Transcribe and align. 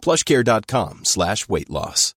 plushcare.com 0.00 1.04
slash 1.04 1.48
weight 1.48 1.70
loss. 1.70 2.14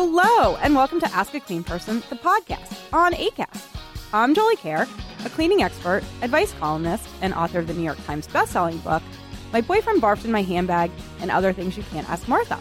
Hello, 0.00 0.56
and 0.56 0.76
welcome 0.76 1.00
to 1.00 1.12
Ask 1.12 1.34
a 1.34 1.40
Clean 1.40 1.64
Person, 1.64 2.02
the 2.08 2.14
podcast 2.16 2.92
on 2.92 3.14
ACAST. 3.14 3.66
I'm 4.12 4.32
Jolie 4.34 4.56
Kerr, 4.56 4.86
a 5.24 5.28
cleaning 5.28 5.62
expert, 5.62 6.02
advice 6.22 6.52
columnist, 6.54 7.08
and 7.20 7.34
author 7.34 7.58
of 7.58 7.66
the 7.66 7.74
New 7.74 7.82
York 7.82 7.98
Times 8.06 8.28
bestselling 8.28 8.82
book, 8.84 9.02
My 9.52 9.60
Boyfriend 9.60 10.00
Barfed 10.00 10.24
in 10.24 10.30
My 10.30 10.42
Handbag, 10.42 10.90
and 11.20 11.30
Other 11.30 11.52
Things 11.52 11.76
You 11.76 11.82
Can't 11.90 12.08
Ask 12.08 12.28
Martha. 12.28 12.58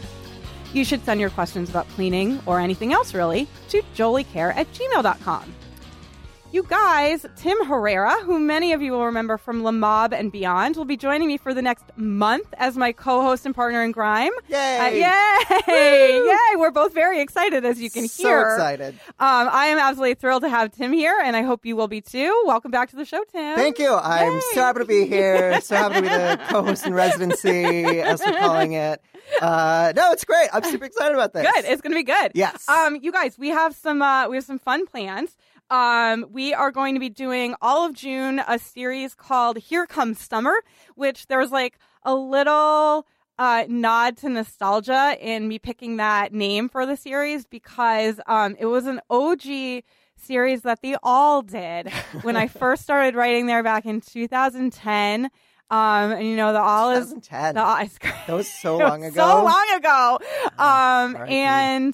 You 0.73 0.83
should 0.83 1.03
send 1.05 1.19
your 1.19 1.29
questions 1.29 1.69
about 1.69 1.87
cleaning 1.89 2.41
or 2.45 2.59
anything 2.59 2.93
else 2.93 3.13
really 3.13 3.47
to 3.69 3.81
joliekerr 3.95 4.55
at 4.55 4.71
gmail.com. 4.73 5.53
You 6.49 6.63
guys, 6.63 7.25
Tim 7.35 7.65
Herrera, 7.65 8.15
who 8.23 8.39
many 8.39 8.71
of 8.71 8.81
you 8.81 8.93
will 8.93 9.05
remember 9.05 9.37
from 9.37 9.63
La 9.63 9.71
Mob 9.71 10.13
and 10.13 10.31
Beyond, 10.31 10.77
will 10.77 10.85
be 10.85 10.95
joining 10.95 11.27
me 11.27 11.37
for 11.37 11.53
the 11.53 11.61
next 11.61 11.83
month 11.97 12.47
as 12.57 12.77
my 12.77 12.93
co-host 12.93 13.45
and 13.45 13.53
partner 13.53 13.83
in 13.83 13.91
Grime. 13.91 14.31
Yay! 14.47 14.77
Uh, 14.79 14.87
yay! 15.67 16.25
Yay! 16.25 16.55
We're 16.55 16.71
both 16.71 16.93
very 16.93 17.19
excited, 17.19 17.65
as 17.65 17.81
you 17.81 17.89
can 17.91 18.07
So 18.07 18.23
hear. 18.23 18.49
So 18.49 18.55
excited. 18.55 18.93
Um, 19.19 19.49
I 19.51 19.65
am 19.67 19.77
absolutely 19.77 20.15
thrilled 20.15 20.43
to 20.43 20.49
have 20.49 20.71
Tim 20.71 20.93
here, 20.93 21.19
and 21.21 21.35
I 21.35 21.41
hope 21.41 21.65
you 21.65 21.75
will 21.75 21.89
be 21.89 21.99
too. 21.99 22.43
Welcome 22.47 22.71
back 22.71 22.89
to 22.91 22.95
the 22.95 23.05
show, 23.05 23.23
Tim. 23.29 23.57
Thank 23.57 23.77
you. 23.77 23.93
I'm 23.93 24.39
so 24.53 24.61
happy 24.61 24.79
to 24.79 24.85
be 24.85 25.05
here. 25.05 25.59
So 25.67 25.75
happy 25.75 25.95
to 25.95 26.01
be 26.01 26.07
the 26.07 26.39
co-host 26.47 26.85
in 26.85 26.93
residency, 26.93 27.65
as 27.99 28.21
we're 28.25 28.39
calling 28.39 28.71
it. 28.71 29.01
Uh, 29.41 29.91
no, 29.95 30.13
it's 30.13 30.23
great. 30.23 30.47
I'm 30.53 30.63
super 30.63 30.85
excited 30.85 31.13
about 31.13 31.33
this. 31.33 31.45
Good. 31.45 31.65
It's 31.65 31.81
going 31.81 31.91
to 31.91 31.97
be 31.97 32.03
good. 32.03 32.31
Yes. 32.35 32.67
Um, 32.69 32.95
you 33.01 33.11
guys, 33.11 33.37
we 33.37 33.49
have 33.49 33.75
some 33.75 34.01
uh, 34.01 34.29
we 34.29 34.37
have 34.37 34.45
some 34.45 34.59
fun 34.59 34.87
plans. 34.87 35.35
Um, 35.69 36.25
we 36.31 36.53
are 36.53 36.71
going 36.71 36.93
to 36.93 36.99
be 36.99 37.09
doing 37.09 37.55
all 37.61 37.85
of 37.85 37.93
June 37.93 38.41
a 38.47 38.57
series 38.57 39.13
called 39.13 39.57
Here 39.57 39.85
Comes 39.85 40.19
Summer, 40.21 40.55
which 40.95 41.27
there's 41.27 41.51
like 41.51 41.77
a 42.03 42.15
little 42.15 43.05
uh, 43.37 43.65
nod 43.67 44.17
to 44.17 44.29
nostalgia 44.29 45.15
in 45.19 45.47
me 45.47 45.59
picking 45.59 45.97
that 45.97 46.33
name 46.33 46.69
for 46.69 46.85
the 46.85 46.95
series 46.95 47.45
because 47.45 48.19
um, 48.27 48.55
it 48.59 48.65
was 48.65 48.85
an 48.85 49.01
OG 49.09 49.83
series 50.15 50.61
that 50.61 50.81
they 50.81 50.95
all 51.03 51.41
did 51.41 51.89
when 52.21 52.35
I 52.35 52.47
first 52.47 52.83
started 52.83 53.15
writing 53.15 53.45
there 53.45 53.61
back 53.63 53.85
in 53.85 54.01
2010. 54.01 55.29
Um, 55.69 56.11
and 56.13 56.25
you 56.25 56.37
know 56.37 56.53
the 56.53 56.61
Awl 56.61 56.91
is 56.91 57.09
2010. 57.09 57.55
the 57.55 57.61
Awl 57.61 57.77
is 57.83 57.97
that 58.27 58.33
was 58.33 58.49
so 58.49 58.77
long 58.77 59.03
ago. 59.03 59.15
So 59.15 59.43
long 59.43 59.67
ago. 59.75 60.19
Um, 60.57 61.29
and 61.29 61.93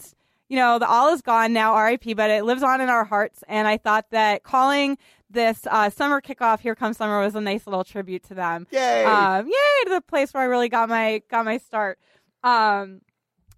you 0.54 0.60
know, 0.60 0.78
the 0.78 0.88
Awl 0.88 1.12
is 1.16 1.24
gone 1.24 1.52
now, 1.52 1.76
RIP, 1.76 2.16
but 2.16 2.30
it 2.30 2.46
lives 2.46 2.62
on 2.62 2.80
in 2.80 2.88
our 2.88 3.04
hearts. 3.04 3.44
And 3.48 3.68
I 3.68 3.78
thought 3.78 4.12
that 4.12 4.44
calling 4.44 5.00
this 5.28 5.66
uh, 5.66 5.90
summer 5.90 6.22
kickoff, 6.22 6.60
"Here 6.60 6.76
Comes 6.76 6.98
Summer," 6.98 7.20
was 7.22 7.34
a 7.34 7.42
nice 7.42 7.66
little 7.66 7.84
tribute 7.84 8.22
to 8.26 8.36
them. 8.36 8.68
Yay! 8.70 9.04
Um, 9.04 9.48
yay 9.48 9.84
to 9.86 9.90
the 9.90 10.02
place 10.02 10.32
where 10.32 10.44
I 10.44 10.46
really 10.46 10.70
got 10.70 10.90
my 10.90 11.24
got 11.28 11.46
my 11.46 11.58
start. 11.58 11.98
Um, 12.44 13.02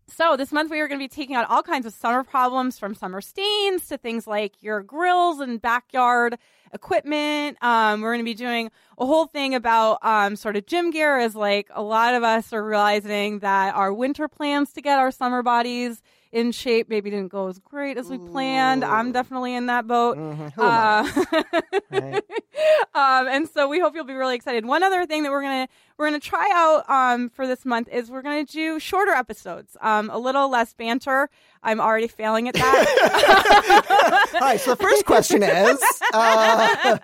so 0.08 0.38
this 0.38 0.54
month 0.54 0.72
we 0.72 0.80
are 0.80 0.88
going 0.88 0.98
to 0.98 1.04
be 1.04 1.10
taking 1.10 1.36
on 1.36 1.44
all 1.44 1.64
kinds 1.64 1.86
of 1.86 1.94
summer 1.94 2.24
problems, 2.24 2.80
from 2.80 2.96
summer 2.96 3.20
stains 3.20 3.88
to 3.88 3.98
things 3.98 4.26
like 4.26 4.64
your 4.64 4.82
grills 4.82 5.42
and 5.42 5.62
backyard 5.62 6.38
equipment. 6.72 7.58
Um, 7.62 8.00
we're 8.00 8.14
going 8.14 8.24
to 8.24 8.32
be 8.32 8.36
doing 8.36 8.72
a 8.98 9.06
whole 9.06 9.26
thing 9.26 9.54
about 9.54 9.98
um, 10.02 10.38
sort 10.38 10.56
of 10.56 10.66
gym 10.66 10.92
gear, 10.92 11.18
as 11.18 11.36
like 11.36 11.68
a 11.74 11.84
lot 11.84 12.14
of 12.14 12.24
us 12.24 12.54
are 12.54 12.64
realizing 12.64 13.40
that 13.40 13.76
our 13.76 13.94
winter 13.94 14.30
plans 14.30 14.72
to 14.74 14.82
get 14.82 14.98
our 14.98 15.12
summer 15.12 15.44
bodies 15.44 16.02
in 16.36 16.52
shape 16.52 16.90
maybe 16.90 17.10
didn't 17.10 17.30
go 17.32 17.48
as 17.48 17.60
great 17.60 17.98
as 17.98 18.10
we 18.10 18.18
planned. 18.18 18.84
I'm 18.84 19.14
definitely 19.14 19.56
in 19.56 19.68
that 19.68 19.88
boat. 19.88 20.18
Mhm. 20.18 20.52
I? 20.58 21.26
Uh, 21.32 21.52
Right. 21.92 22.24
um, 22.94 23.28
and 23.28 23.48
so 23.48 23.70
we 23.70 23.80
hope 23.80 23.96
you'll 23.96 24.04
be 24.06 24.14
really 24.14 24.36
excited. 24.36 24.66
One 24.66 24.84
other 24.84 25.06
thing 25.06 25.24
that 25.24 25.32
we're 25.32 25.42
gonna 25.42 25.68
we're 25.98 26.08
gonna 26.08 26.20
try 26.20 26.50
out 26.54 26.90
um, 26.90 27.30
for 27.30 27.48
this 27.48 27.64
month 27.66 27.88
is 27.90 28.12
we're 28.12 28.22
gonna 28.22 28.44
do 28.44 28.80
shorter 28.80 29.12
episodes, 29.12 29.78
um, 29.82 30.10
a 30.10 30.18
little 30.18 30.50
less 30.50 30.74
banter. 30.74 31.30
I'm 31.64 31.80
already 31.80 32.08
failing 32.08 32.48
at 32.50 32.56
that. 32.56 34.30
All 34.34 34.40
right. 34.42 34.60
So 34.60 34.72
the 34.76 34.84
first 34.84 35.06
question 35.06 35.42
is, 35.42 35.80
uh, 36.14 36.98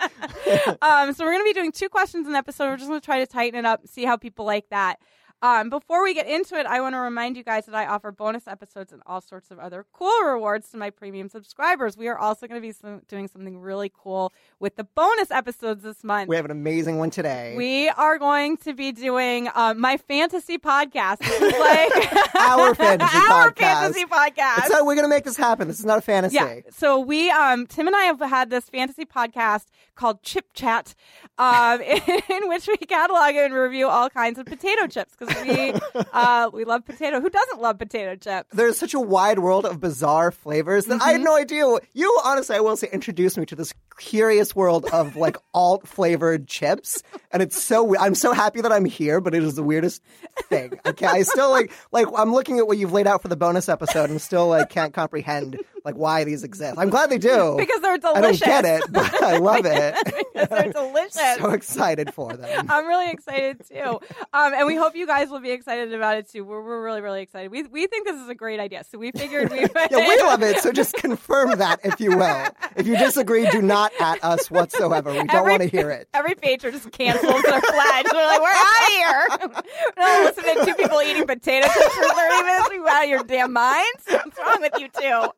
um, 0.82 1.14
so 1.14 1.24
we're 1.24 1.32
gonna 1.32 1.44
be 1.46 1.54
doing 1.54 1.72
two 1.72 1.90
questions 1.90 2.28
an 2.28 2.36
episode. 2.36 2.66
We're 2.70 2.78
just 2.78 2.90
gonna 2.90 3.00
try 3.00 3.20
to 3.20 3.28
tighten 3.28 3.58
it 3.60 3.66
up, 3.66 3.88
see 3.88 4.04
how 4.04 4.18
people 4.18 4.46
like 4.46 4.68
that. 4.72 5.00
Um, 5.42 5.70
before 5.70 6.04
we 6.04 6.14
get 6.14 6.28
into 6.28 6.56
it, 6.56 6.66
I 6.66 6.82
want 6.82 6.94
to 6.94 7.00
remind 7.00 7.36
you 7.36 7.44
guys 7.44 7.66
that 7.66 7.74
I 7.76 7.86
offer 7.88 8.12
bonus 8.12 8.48
episodes 8.48 8.92
and 8.92 9.02
all 9.08 9.22
sorts 9.22 9.50
of 9.50 9.58
other 9.60 9.86
cool 9.92 10.24
rewards 10.24 10.70
to 10.72 10.78
my 10.78 10.90
premium 10.92 11.30
subscribers. 11.30 11.98
We 11.98 12.08
are 12.08 12.18
also 12.18 12.48
going 12.48 12.62
to 12.62 12.66
be 12.68 12.72
some, 12.72 13.02
doing 13.08 13.28
something 13.28 13.60
really 13.60 13.92
cool 13.96 14.32
with 14.60 14.76
the 14.76 14.84
bonus 14.84 15.32
episodes 15.32 15.84
this 15.84 16.04
month. 16.04 16.30
we 16.30 16.36
have 16.36 16.46
an 16.46 16.52
amazing 16.52 16.98
one 17.00 17.10
today. 17.10 17.56
We 17.58 17.90
are 17.90 18.20
going 18.20 18.58
to 18.58 18.74
be 18.74 18.92
doing 18.92 19.50
uh, 19.54 19.74
my 19.76 19.98
fantasy 19.98 20.58
podcast. 20.60 21.22
Like 21.22 22.36
Our 22.36 22.76
fantasy 22.76 23.18
our 23.18 23.52
podcast. 23.52 23.58
fantasy 23.58 24.06
podcast. 24.06 24.58
It's 24.60 24.70
not, 24.70 24.86
we're 24.86 24.96
gonna 24.96 25.08
make 25.08 25.24
this 25.24 25.38
happen. 25.38 25.68
This 25.68 25.80
is 25.80 25.86
not 25.86 25.98
a 25.98 26.02
fantasy. 26.02 26.36
yeah. 26.36 26.60
So 26.72 27.00
we, 27.00 27.30
um, 27.32 27.66
Tim 27.68 27.88
and 27.88 27.96
I 27.96 28.04
have 28.04 28.20
had 28.20 28.50
this 28.50 28.70
fantasy 28.70 29.06
podcast 29.06 29.66
called 29.96 30.24
Chip 30.24 30.48
Chat, 30.54 30.96
um, 31.38 31.82
in, 31.82 32.50
which 32.50 32.68
we 32.68 32.78
catalog 32.78 33.36
and 33.36 33.54
review 33.54 33.88
all 33.88 34.10
kinds 34.10 34.40
of 34.40 34.46
potato 34.46 34.88
chips 34.88 35.16
because 35.18 35.31
we, 35.44 35.74
uh, 36.14 36.50
we 36.54 36.66
love 36.66 36.86
potato. 36.86 37.20
Who 37.22 37.30
doesn't 37.30 37.62
love 37.62 37.78
potato 37.78 38.16
chips? 38.16 38.50
There's 38.54 38.78
such 38.78 38.94
a 38.94 39.00
wide 39.00 39.40
world 39.40 39.66
of 39.66 39.80
bizarre 39.80 40.32
flavors 40.32 40.86
that 40.86 40.96
Mm-hmm. 41.00 41.04
I 41.10 41.12
had 41.14 41.22
no 41.22 41.36
idea. 41.36 41.66
You 41.94 42.20
honestly, 42.24 42.56
I 42.56 42.60
will 42.60 42.76
say, 42.78 42.88
introduced 42.92 43.38
me 43.38 43.46
to 43.48 43.56
this 43.56 43.74
curious 43.98 44.56
world 44.56 44.86
of 44.92 45.16
like 45.16 45.38
alt 45.54 45.88
flavored 45.88 46.48
chips, 46.48 47.02
and 47.32 47.42
it's 47.42 47.62
so. 47.62 47.84
we- 47.84 47.98
I'm 47.98 48.16
so 48.16 48.34
happy 48.34 48.62
that 48.62 48.72
I'm 48.72 48.86
here, 48.86 49.22
but 49.22 49.34
it 49.36 49.44
is 49.44 49.56
the 49.56 49.64
weirdest 49.64 50.02
thing. 50.50 50.72
Can't. 50.84 51.04
I 51.04 51.24
still 51.24 51.50
like 51.52 51.72
like 51.92 52.08
I'm 52.16 52.34
looking 52.34 52.60
at 52.60 52.68
what 52.68 52.78
you've 52.78 52.92
laid 52.94 53.08
out 53.08 53.22
for 53.22 53.28
the 53.28 53.36
bonus 53.36 53.70
episode, 53.70 54.10
and 54.10 54.22
still 54.22 54.48
like 54.48 54.70
can't 54.70 54.94
comprehend 54.94 55.58
like 55.84 55.96
why 55.96 56.24
these 56.24 56.44
exist. 56.44 56.78
I'm 56.78 56.90
glad 56.90 57.10
they 57.10 57.18
do 57.18 57.56
Because 57.60 57.82
they're 57.82 57.98
delicious. 57.98 58.42
I 58.44 58.62
don't 58.62 58.64
get 58.64 58.66
it, 58.66 58.84
but 58.92 59.24
I 59.24 59.38
love 59.38 59.66
it. 59.66 59.96
because 60.34 60.50
they're 60.50 60.72
delicious. 60.74 61.38
so 61.38 61.50
excited 61.52 62.14
for 62.14 62.34
them. 62.38 62.66
I'm 62.70 62.88
really 62.88 63.10
excited 63.12 63.62
too, 63.68 64.00
um, 64.34 64.54
and 64.54 64.68
we 64.68 64.76
hope 64.76 64.96
you 64.96 65.06
guys 65.08 65.30
will 65.30 65.40
be 65.40 65.52
excited 65.52 65.94
about 65.94 66.18
it 66.18 66.30
too. 66.30 66.44
We're, 66.44 66.62
we're 66.64 66.84
really, 66.84 67.02
really 67.02 67.22
excited. 67.22 67.52
We 67.52 67.64
we 67.64 67.88
think 67.88 68.06
this 68.08 68.20
is 68.20 68.30
a 68.30 68.36
great 68.36 68.60
idea, 68.60 68.84
so 68.90 68.98
we 68.98 69.12
figured 69.12 69.52
we. 69.52 69.60
Yeah, 69.62 70.08
we 70.08 70.18
love 70.22 70.42
it. 70.44 70.60
So 70.60 70.72
just 70.72 70.94
confirm 70.96 71.58
that, 71.58 71.80
if 71.84 72.00
you 72.00 72.16
will. 72.18 72.48
If 72.76 72.88
you 72.88 72.98
disagree, 72.98 73.50
do 73.50 73.62
not 73.62 73.92
at 74.00 74.24
us 74.24 74.50
whatsoever. 74.50 75.12
We 75.12 75.18
don't 75.18 75.34
Every- 75.34 75.52
want 75.52 75.62
to 75.64 75.68
hear 75.68 75.90
it. 75.92 76.08
Every 76.14 76.36
patron 76.36 76.74
just 76.74 76.92
cancels 76.92 77.42
their 77.44 77.62
pledge. 77.62 78.06
They're 78.12 78.28
like, 78.28 78.42
we're 78.42 78.50
out 78.50 78.82
of 78.82 78.88
here. 78.90 79.62
no, 79.98 80.24
listen 80.26 80.44
to 80.44 80.66
two 80.66 80.74
people 80.76 81.02
eating 81.02 81.26
potato 81.26 81.68
chips 81.68 81.96
for 81.96 82.04
30 82.04 82.44
minutes. 82.46 82.70
You 82.74 82.88
out 82.88 83.04
of 83.04 83.10
your 83.10 83.24
damn 83.24 83.54
minds? 83.54 84.04
What's 84.08 84.38
wrong 84.40 84.58
with 84.62 84.74
you 84.80 84.88
two? 84.90 85.30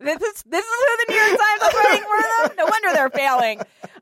This 0.00 0.20
is 0.22 0.42
this 0.44 0.64
is 0.64 0.70
who 0.70 0.96
the 0.96 1.12
New 1.12 1.18
York 1.18 1.38
Times 1.38 1.62
is 1.62 1.74
writing 1.74 2.02
for 2.02 2.48
them. 2.48 2.56
No 2.56 2.64
wonder 2.64 2.88
they're 2.94 3.10
failing. 3.10 3.60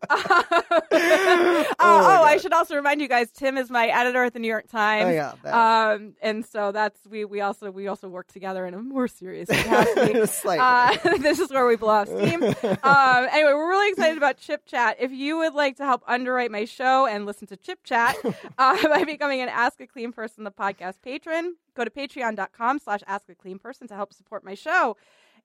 Uh, 0.09 0.43
oh, 1.81 2.23
I 2.23 2.39
should 2.41 2.53
also 2.53 2.77
remind 2.77 3.01
you 3.01 3.09
guys, 3.09 3.31
Tim 3.33 3.59
is 3.59 3.69
my 3.69 3.89
editor 3.89 4.23
at 4.23 4.33
the 4.33 4.39
New 4.39 4.49
York 4.49 4.69
Times. 4.69 5.07
Oh, 5.07 5.11
yeah. 5.11 5.91
Um, 5.91 6.15
and 6.23 6.47
so 6.47 6.71
that's 6.71 7.01
we 7.09 7.25
we 7.25 7.41
also 7.41 7.73
we 7.73 7.89
also 7.89 8.09
work 8.09 8.29
together 8.29 8.65
in 8.65 8.75
a 8.75 8.79
more 8.79 9.09
serious 9.09 9.49
capacity. 9.49 10.19
Uh, 10.49 10.97
this 11.19 11.39
is 11.41 11.51
where 11.51 11.67
we 11.67 11.77
blow 11.77 11.89
off 11.89 12.09
steam. 12.09 12.43
um, 12.43 12.53
anyway, 12.53 13.53
we're 13.53 13.69
really 13.69 13.91
excited 13.91 14.17
about 14.17 14.39
Chip 14.39 14.65
Chat. 14.67 14.97
If 15.01 15.11
you 15.13 15.39
would 15.39 15.55
like 15.55 15.77
to 15.77 15.85
help 15.85 16.03
underwrite 16.07 16.51
my 16.51 16.65
show 16.65 17.07
and 17.07 17.27
listen 17.27 17.49
to 17.49 17.57
Chip 17.57 17.83
Chat 17.85 18.17
uh, 18.59 18.89
by 18.89 19.05
becoming 19.05 19.41
an 19.41 19.49
Ask 19.49 19.81
a 19.81 19.87
Clean 19.87 20.13
Person, 20.13 20.45
the 20.45 20.51
podcast 20.51 21.03
patron, 21.03 21.57
go 21.75 21.85
to 21.85 21.91
patreon.com 21.91 22.79
slash 22.79 23.01
ask 23.07 23.29
a 23.29 23.35
clean 23.35 23.59
person 23.59 23.89
to 23.89 23.95
help 23.95 24.13
support 24.13 24.45
my 24.45 24.55
show. 24.55 24.97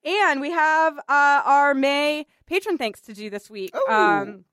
And 0.06 0.42
we 0.42 0.52
have 0.52 0.98
uh, 1.00 1.42
our 1.46 1.74
May 1.74 2.26
patron 2.46 2.78
thanks 2.78 3.02
to 3.02 3.14
do 3.14 3.30
this 3.30 3.50
week. 3.50 3.74
Um, 3.90 4.46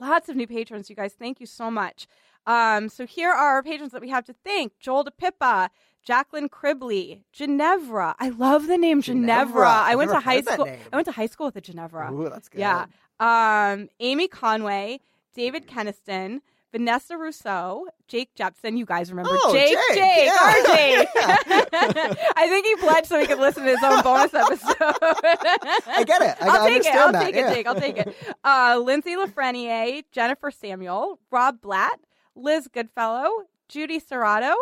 lots 0.00 0.28
of 0.28 0.36
new 0.36 0.46
patrons, 0.46 0.90
you 0.90 0.96
guys. 0.96 1.12
Thank 1.12 1.40
you 1.40 1.46
so 1.46 1.70
much. 1.70 2.06
Um, 2.46 2.88
so 2.88 3.06
here 3.06 3.30
are 3.30 3.54
our 3.54 3.62
patrons 3.62 3.92
that 3.92 4.00
we 4.00 4.08
have 4.08 4.24
to 4.24 4.34
thank 4.44 4.78
Joel 4.80 5.04
DePippa, 5.04 5.68
Jacqueline 6.02 6.48
Cribley, 6.48 7.22
Ginevra. 7.32 8.16
I 8.18 8.30
love 8.30 8.66
the 8.66 8.78
name 8.78 9.02
Ginevra. 9.02 9.44
Ginevra. 9.44 9.68
I 9.68 9.94
went 9.94 10.10
to 10.10 10.20
high 10.20 10.40
school. 10.40 10.66
I 10.92 10.96
went 10.96 11.06
to 11.06 11.12
high 11.12 11.26
school 11.26 11.46
with 11.46 11.56
a 11.56 11.60
Ginevra. 11.60 12.12
Ooh, 12.12 12.28
that's 12.30 12.48
good. 12.48 12.60
Yeah. 12.60 12.86
um, 13.20 13.88
Amy 14.00 14.26
Conway, 14.26 15.00
David 15.34 15.66
Keniston, 15.68 16.40
Vanessa 16.72 17.16
Rousseau, 17.18 17.86
Jake 18.06 18.34
Jepson. 18.34 18.76
You 18.76 18.84
guys 18.86 19.10
remember 19.10 19.30
Oh, 19.32 19.52
Jake? 19.52 19.76
Jake, 19.88 19.96
Jake, 19.98 20.26
yeah. 20.26 20.36
our 20.40 20.62
Jake. 20.76 21.08
I 22.36 22.46
think 22.48 22.66
he 22.66 22.76
pledged 22.76 23.06
so 23.08 23.18
he 23.20 23.26
could 23.26 23.38
listen 23.40 23.64
to 23.64 23.70
his 23.70 23.82
own 23.82 24.02
bonus 24.02 24.32
episode. 24.34 24.76
I 24.80 26.04
get 26.06 26.22
it. 26.22 26.36
I 26.40 26.48
I'll 26.48 26.66
take 26.68 26.84
it. 26.86 26.94
I'll 26.94 27.12
that, 27.12 27.24
take 27.24 27.34
yeah. 27.34 27.50
it, 27.50 27.54
Jake. 27.54 27.66
I'll 27.66 27.74
take 27.74 27.96
it. 27.98 28.14
Uh, 28.44 28.80
Lindsay 28.82 29.16
Lafreniere, 29.16 30.04
Jennifer 30.12 30.50
Samuel, 30.50 31.18
Rob 31.30 31.60
Blatt, 31.60 31.98
Liz 32.36 32.68
Goodfellow, 32.72 33.28
Judy 33.68 34.00
Serrato, 34.00 34.54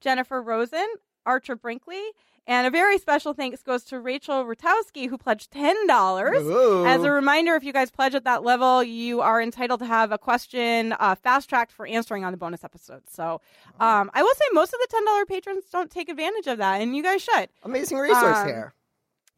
Jennifer 0.00 0.40
Rosen, 0.40 0.86
Archer 1.24 1.56
Brinkley, 1.56 2.02
and 2.46 2.66
a 2.66 2.70
very 2.70 2.98
special 2.98 3.32
thanks 3.34 3.62
goes 3.62 3.84
to 3.84 3.98
Rachel 4.00 4.44
Rutowski, 4.44 5.08
who 5.08 5.18
pledged 5.18 5.50
ten 5.50 5.86
dollars. 5.86 6.42
Ooh. 6.44 6.86
As 6.86 7.02
a 7.02 7.10
reminder, 7.10 7.54
if 7.56 7.64
you 7.64 7.72
guys 7.72 7.90
pledge 7.90 8.14
at 8.14 8.24
that 8.24 8.42
level, 8.44 8.82
you 8.84 9.20
are 9.20 9.40
entitled 9.42 9.80
to 9.80 9.86
have 9.86 10.12
a 10.12 10.18
question 10.18 10.94
uh, 11.00 11.14
fast 11.14 11.48
tracked 11.48 11.72
for 11.72 11.86
answering 11.86 12.24
on 12.24 12.32
the 12.32 12.38
bonus 12.38 12.62
episode. 12.64 13.02
So, 13.08 13.40
um, 13.80 14.10
I 14.14 14.22
will 14.22 14.34
say 14.34 14.44
most 14.52 14.72
of 14.72 14.80
the 14.80 14.88
ten 14.90 15.04
dollar 15.04 15.24
patrons 15.26 15.64
don't 15.72 15.90
take 15.90 16.08
advantage 16.08 16.46
of 16.46 16.58
that, 16.58 16.80
and 16.80 16.94
you 16.96 17.02
guys 17.02 17.22
should. 17.22 17.48
Amazing 17.62 17.98
resource 17.98 18.36
Um, 18.38 18.46
here. 18.46 18.72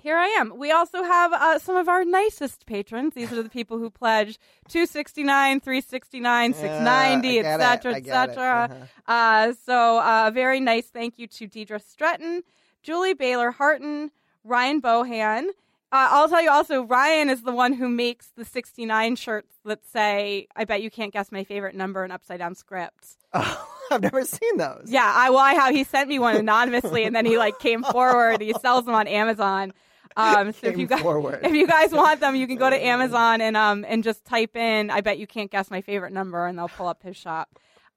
Here 0.01 0.17
I 0.17 0.29
am. 0.39 0.57
We 0.57 0.71
also 0.71 1.03
have 1.03 1.33
uh, 1.33 1.59
some 1.59 1.75
of 1.75 1.89
our 1.89 2.05
nicest 2.05 2.67
patrons. 2.67 3.15
These 3.15 3.33
are 3.33 3.43
the 3.43 3.49
people 3.49 3.79
who 3.79 3.91
pledge 3.91 4.39
two 4.69 4.87
sixty 4.87 5.25
nine, 5.25 5.59
three 5.59 5.81
sixty 5.81 6.21
nine, 6.21 6.55
six 6.55 6.69
ninety, 6.81 7.31
Yeah, 7.31 7.57
I 7.59 7.75
etc., 7.75 7.95
I 7.95 7.97
etc. 7.97 8.69
Uh-huh. 8.71 9.13
Uh, 9.13 9.53
so, 9.67 9.99
uh, 9.99 10.29
a 10.29 10.31
very 10.31 10.61
nice 10.61 10.87
thank 10.87 11.19
you 11.19 11.27
to 11.27 11.49
Deidre 11.49 11.83
Stretton, 11.83 12.45
Julie 12.89 13.13
Baylor 13.13 13.51
Harton, 13.51 14.11
Ryan 14.45 14.81
Bohan. 14.81 15.49
Uh, 15.93 16.09
I'll 16.11 16.27
tell 16.27 16.41
you 16.41 16.51
also, 16.51 16.85
Ryan 16.85 17.29
is 17.29 17.43
the 17.43 17.53
one 17.53 17.75
who 17.75 17.87
makes 17.87 18.29
the 18.35 18.47
69 18.47 19.15
shirts 19.17 19.53
that 19.67 19.85
say, 19.85 20.49
I 20.57 20.65
bet 20.65 20.81
you 20.81 20.91
can't 20.91 21.13
guess 21.13 21.31
my 21.31 21.45
favorite 21.45 21.75
number 21.75 22.03
in 22.03 22.11
upside 22.11 22.39
down 22.39 22.55
scripts. 22.55 23.19
Oh, 23.35 23.69
I've 23.91 24.01
never 24.01 24.25
seen 24.25 24.57
those. 24.57 24.85
Yeah, 24.87 25.05
I 25.05 25.29
well, 25.29 25.41
I 25.41 25.53
have. 25.53 25.75
He 25.75 25.85
sent 25.85 26.09
me 26.09 26.19
one 26.19 26.35
anonymously, 26.37 27.05
and 27.05 27.15
then 27.15 27.27
he 27.27 27.37
like 27.37 27.59
came 27.59 27.83
forward. 27.93 28.41
He 28.41 28.55
sells 28.55 28.87
them 28.87 28.95
on 28.95 29.07
Amazon. 29.07 29.75
Um, 30.17 30.55
so 30.55 30.69
if 30.69 30.79
you 30.79 30.87
guys 30.87 31.03
forward. 31.03 31.41
if 31.45 31.53
you 31.53 31.67
guys 31.67 31.93
want 31.93 32.21
them, 32.21 32.37
you 32.37 32.47
can 32.47 32.57
go 32.57 32.71
to 32.71 32.77
Amazon 32.87 33.43
and 33.43 33.55
um 33.55 33.85
and 33.87 34.03
just 34.03 34.25
type 34.25 34.57
in. 34.57 34.91
I 34.91 35.03
bet 35.03 35.19
you 35.19 35.27
can't 35.27 35.51
guess 35.51 35.71
my 35.71 35.83
favorite 35.83 36.15
number, 36.15 36.47
and 36.47 36.59
they'll 36.59 36.69
pull 36.69 36.89
up 36.89 37.03
his 37.03 37.19
shop. 37.19 37.51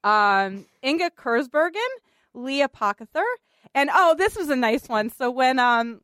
Um, 0.04 0.66
Inga 0.84 1.12
Kurzbergen, 1.12 1.80
Leah 2.34 2.68
Pockether, 2.68 3.24
and 3.76 3.90
oh, 3.94 4.16
this 4.18 4.36
was 4.36 4.50
a 4.50 4.56
nice 4.56 4.88
one. 4.90 5.10
So 5.10 5.30
when 5.32 5.60
um 5.60 6.02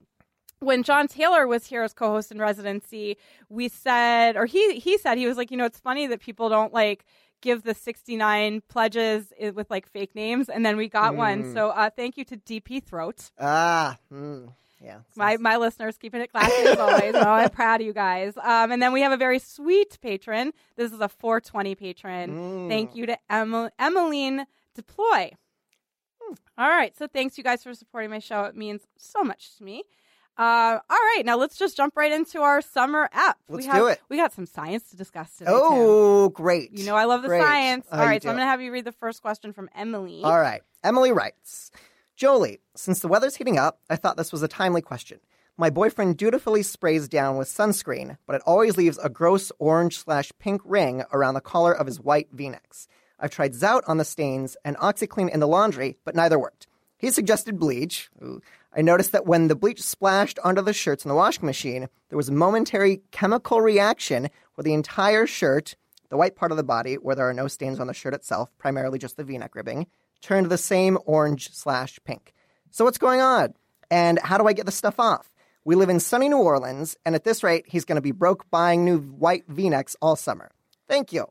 when 0.59 0.81
John 0.83 1.07
Taylor 1.07 1.47
was 1.47 1.67
here 1.67 1.83
as 1.83 1.93
co-host 1.93 2.31
in 2.31 2.39
residency, 2.39 3.17
we 3.49 3.69
said, 3.69 4.35
or 4.35 4.45
he 4.45 4.79
he 4.79 4.97
said 4.97 5.17
he 5.17 5.27
was 5.27 5.37
like, 5.37 5.51
you 5.51 5.57
know, 5.57 5.65
it's 5.65 5.79
funny 5.79 6.07
that 6.07 6.19
people 6.19 6.49
don't 6.49 6.73
like 6.73 7.05
give 7.41 7.61
the 7.61 7.75
69 7.75 8.61
pledges 8.67 9.31
with 9.53 9.69
like 9.69 9.87
fake 9.87 10.15
names, 10.15 10.49
and 10.49 10.65
then 10.65 10.75
we 10.77 10.87
got 10.89 11.15
one. 11.15 11.53
So 11.53 11.69
uh, 11.69 11.89
thank 11.95 12.17
you 12.17 12.25
to 12.25 12.37
DP 12.37 12.83
Throat. 12.83 13.29
Ah, 13.39 13.97
mm, 14.11 14.51
yeah. 14.83 15.01
My 15.15 15.37
my 15.37 15.57
listeners 15.57 15.97
keeping 15.97 16.21
it 16.21 16.31
classy 16.31 16.63
as 16.63 16.79
always. 16.79 17.13
oh, 17.13 17.19
I'm 17.21 17.51
proud 17.51 17.81
of 17.81 17.85
you 17.85 17.93
guys. 17.93 18.33
Um, 18.37 18.71
and 18.71 18.81
then 18.81 18.91
we 18.93 19.01
have 19.01 19.11
a 19.11 19.17
very 19.17 19.37
sweet 19.37 19.99
patron. 20.01 20.51
This 20.75 20.91
is 20.91 20.99
a 20.99 21.07
420 21.09 21.75
patron. 21.75 22.67
Thank 22.69 22.95
you 22.95 23.05
to 23.05 23.17
Emma, 23.29 23.71
Emmeline 23.77 24.45
Deploy. 24.73 25.33
All 26.57 26.69
right, 26.69 26.95
so 26.97 27.07
thanks 27.07 27.37
you 27.37 27.43
guys 27.43 27.63
for 27.63 27.73
supporting 27.73 28.09
my 28.09 28.19
show. 28.19 28.43
It 28.43 28.55
means 28.55 28.81
so 28.97 29.23
much 29.23 29.57
to 29.57 29.63
me. 29.63 29.83
Uh, 30.37 30.79
all 30.87 30.97
right, 31.15 31.23
now 31.25 31.35
let's 31.35 31.57
just 31.57 31.75
jump 31.75 31.97
right 31.97 32.11
into 32.11 32.41
our 32.41 32.61
summer 32.61 33.09
app. 33.11 33.39
Let's 33.49 33.65
we 33.65 33.71
have, 33.71 33.77
do 33.77 33.87
it. 33.87 33.99
We 34.07 34.17
got 34.17 34.33
some 34.33 34.45
science 34.45 34.89
to 34.91 34.95
discuss 34.95 35.31
today. 35.35 35.49
Tim. 35.49 35.59
Oh, 35.59 36.29
great. 36.29 36.77
you 36.77 36.85
know 36.85 36.95
I 36.95 37.05
love 37.05 37.23
the 37.23 37.27
Great. 37.27 37.41
science. 37.41 37.87
All 37.91 37.99
right, 37.99 38.21
so. 38.21 38.29
I'm 38.29 38.35
going 38.35 38.45
to 38.45 38.49
have 38.49 38.61
you 38.61 38.71
read 38.71 38.85
the 38.85 38.91
first 38.91 39.23
question 39.23 39.51
from 39.51 39.67
Emily. 39.75 40.21
All 40.23 40.39
right. 40.39 40.61
Emily 40.83 41.11
writes 41.11 41.71
Jolie, 42.15 42.59
since 42.75 42.99
the 42.99 43.07
weather's 43.07 43.35
heating 43.35 43.57
up, 43.57 43.79
I 43.89 43.95
thought 43.95 44.15
this 44.15 44.31
was 44.31 44.43
a 44.43 44.47
timely 44.47 44.81
question. 44.81 45.19
My 45.57 45.71
boyfriend 45.71 46.17
dutifully 46.17 46.61
sprays 46.61 47.07
down 47.07 47.37
with 47.37 47.47
sunscreen, 47.47 48.17
but 48.27 48.35
it 48.35 48.43
always 48.45 48.77
leaves 48.77 48.99
a 48.99 49.09
gross 49.09 49.51
orange 49.57 49.97
slash 49.97 50.31
pink 50.37 50.61
ring 50.63 51.03
around 51.11 51.33
the 51.33 51.41
collar 51.41 51.73
of 51.73 51.87
his 51.87 51.99
white 51.99 52.27
v 52.31 52.49
necks. 52.49 52.87
I've 53.19 53.31
tried 53.31 53.53
Zout 53.53 53.81
on 53.87 53.97
the 53.97 54.05
stains 54.05 54.55
and 54.63 54.77
OxiClean 54.77 55.29
in 55.29 55.39
the 55.39 55.47
laundry, 55.47 55.97
but 56.05 56.15
neither 56.15 56.37
worked. 56.37 56.67
He 56.97 57.11
suggested 57.11 57.59
bleach. 57.59 58.09
Ooh. 58.23 58.41
I 58.75 58.81
noticed 58.81 59.11
that 59.11 59.25
when 59.25 59.47
the 59.47 59.55
bleach 59.55 59.81
splashed 59.81 60.39
onto 60.43 60.61
the 60.61 60.73
shirts 60.73 61.03
in 61.05 61.09
the 61.09 61.15
washing 61.15 61.45
machine, 61.45 61.87
there 62.09 62.17
was 62.17 62.29
a 62.29 62.33
momentary 62.33 63.01
chemical 63.11 63.61
reaction 63.61 64.29
where 64.55 64.63
the 64.63 64.73
entire 64.73 65.25
shirt, 65.25 65.75
the 66.09 66.17
white 66.17 66.35
part 66.35 66.51
of 66.51 66.57
the 66.57 66.63
body 66.63 66.95
where 66.95 67.15
there 67.15 67.27
are 67.27 67.33
no 67.33 67.47
stains 67.47 67.79
on 67.79 67.87
the 67.87 67.93
shirt 67.93 68.13
itself, 68.13 68.49
primarily 68.57 68.99
just 68.99 69.17
the 69.17 69.23
v-neck 69.23 69.55
ribbing, 69.55 69.87
turned 70.21 70.49
the 70.49 70.57
same 70.57 70.97
orange 71.05 71.51
slash 71.53 71.99
pink. 72.03 72.33
So 72.71 72.85
what's 72.85 72.97
going 72.97 73.21
on? 73.21 73.53
And 73.89 74.19
how 74.19 74.37
do 74.37 74.47
I 74.47 74.53
get 74.53 74.65
the 74.65 74.71
stuff 74.71 74.99
off? 74.99 75.31
We 75.63 75.75
live 75.75 75.89
in 75.89 75.99
sunny 75.99 76.29
New 76.29 76.37
Orleans, 76.37 76.97
and 77.05 77.13
at 77.13 77.23
this 77.23 77.43
rate, 77.43 77.65
he's 77.67 77.85
going 77.85 77.97
to 77.97 78.01
be 78.01 78.11
broke 78.11 78.49
buying 78.49 78.85
new 78.85 78.99
white 78.99 79.43
v-necks 79.47 79.95
all 80.01 80.15
summer. 80.15 80.51
Thank 80.87 81.11
you. 81.11 81.27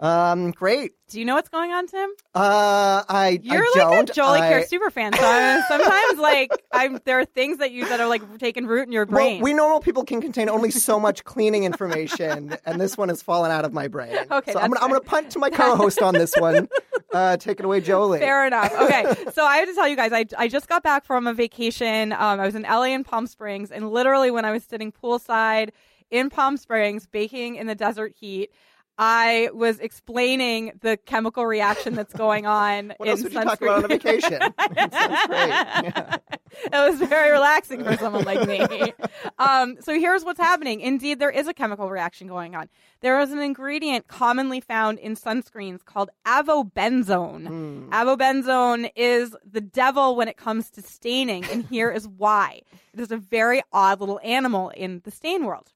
Um, 0.00 0.50
great. 0.52 0.92
Do 1.08 1.18
you 1.18 1.26
know 1.26 1.34
what's 1.34 1.50
going 1.50 1.72
on, 1.72 1.86
Tim? 1.86 2.08
Uh, 2.34 3.02
I 3.06 3.36
do. 3.36 3.48
You're 3.48 3.58
I 3.64 3.66
like 3.66 3.74
don't. 3.74 4.10
a 4.10 4.12
Jolie 4.14 4.40
I- 4.40 4.48
Care 4.48 4.66
super 4.66 4.88
fan. 4.90 5.12
So 5.12 5.20
I'm, 5.22 5.62
sometimes, 5.68 6.18
like, 6.18 6.50
I'm 6.72 6.98
there 7.04 7.18
are 7.20 7.26
things 7.26 7.58
that 7.58 7.70
you 7.72 7.86
that 7.88 8.00
are 8.00 8.08
like 8.08 8.38
taking 8.38 8.66
root 8.66 8.86
in 8.86 8.92
your 8.92 9.04
brain. 9.04 9.34
Well, 9.40 9.44
we 9.44 9.52
normal 9.52 9.80
people 9.80 10.04
can 10.04 10.22
contain 10.22 10.48
only 10.48 10.70
so 10.70 10.98
much 10.98 11.24
cleaning 11.24 11.64
information, 11.64 12.56
and 12.64 12.80
this 12.80 12.96
one 12.96 13.10
has 13.10 13.20
fallen 13.22 13.50
out 13.50 13.64
of 13.66 13.72
my 13.74 13.88
brain. 13.88 14.16
Okay, 14.30 14.52
so 14.52 14.60
I'm, 14.60 14.70
gonna- 14.70 14.80
I'm 14.82 14.88
going 14.90 15.00
to 15.00 15.06
punt 15.06 15.30
to 15.32 15.38
my 15.38 15.50
co-host 15.50 16.00
on 16.00 16.14
this 16.14 16.34
one. 16.36 16.68
Uh, 17.12 17.36
take 17.36 17.58
it 17.58 17.64
away, 17.66 17.80
Jolie. 17.80 18.20
Fair 18.20 18.46
enough. 18.46 18.72
Okay, 18.72 19.02
so 19.32 19.44
I 19.44 19.56
have 19.56 19.68
to 19.68 19.74
tell 19.74 19.88
you 19.88 19.96
guys, 19.96 20.12
I, 20.12 20.26
I 20.38 20.46
just 20.46 20.68
got 20.68 20.84
back 20.84 21.04
from 21.04 21.26
a 21.26 21.34
vacation. 21.34 22.12
Um, 22.12 22.38
I 22.38 22.46
was 22.46 22.54
in 22.54 22.62
LA 22.62 22.84
and 22.84 23.04
Palm 23.04 23.26
Springs, 23.26 23.72
and 23.72 23.90
literally 23.90 24.30
when 24.30 24.44
I 24.44 24.52
was 24.52 24.62
sitting 24.62 24.92
poolside 24.92 25.70
in 26.12 26.30
Palm 26.30 26.56
Springs, 26.56 27.06
baking 27.08 27.56
in 27.56 27.66
the 27.66 27.74
desert 27.74 28.12
heat. 28.16 28.52
I 28.98 29.48
was 29.54 29.78
explaining 29.80 30.72
the 30.82 30.98
chemical 30.98 31.46
reaction 31.46 31.94
that's 31.94 32.12
going 32.12 32.44
on 32.46 32.94
What 32.98 33.08
in 33.08 33.12
else 33.12 33.22
would 33.22 33.32
you 33.32 33.38
sunscreen. 33.38 33.44
talk 33.44 33.60
about 33.62 33.78
on 33.78 33.84
a 33.84 33.88
vacation? 33.88 34.40
Yeah. 35.30 36.16
it 36.64 36.72
was 36.72 36.98
very 37.08 37.30
relaxing 37.30 37.84
for 37.84 37.96
someone 37.96 38.24
like 38.24 38.46
me. 38.46 38.92
Um, 39.38 39.76
so 39.80 39.98
here's 39.98 40.24
what's 40.24 40.40
happening. 40.40 40.80
Indeed, 40.80 41.18
there 41.20 41.30
is 41.30 41.46
a 41.48 41.54
chemical 41.54 41.88
reaction 41.88 42.26
going 42.26 42.54
on. 42.56 42.68
There 43.00 43.20
is 43.20 43.30
an 43.30 43.38
ingredient 43.38 44.08
commonly 44.08 44.60
found 44.60 44.98
in 44.98 45.14
sunscreens 45.16 45.84
called 45.84 46.10
avobenzone. 46.26 47.88
Avobenzone 47.90 48.90
is 48.96 49.34
the 49.50 49.60
devil 49.60 50.16
when 50.16 50.28
it 50.28 50.36
comes 50.36 50.70
to 50.72 50.82
staining, 50.82 51.44
and 51.46 51.64
here 51.66 51.90
is 51.90 52.06
why. 52.08 52.62
It 52.92 53.00
is 53.00 53.10
a 53.12 53.16
very 53.16 53.62
odd 53.72 54.00
little 54.00 54.20
animal 54.24 54.70
in 54.70 55.00
the 55.04 55.10
stain 55.10 55.44
world. 55.44 55.72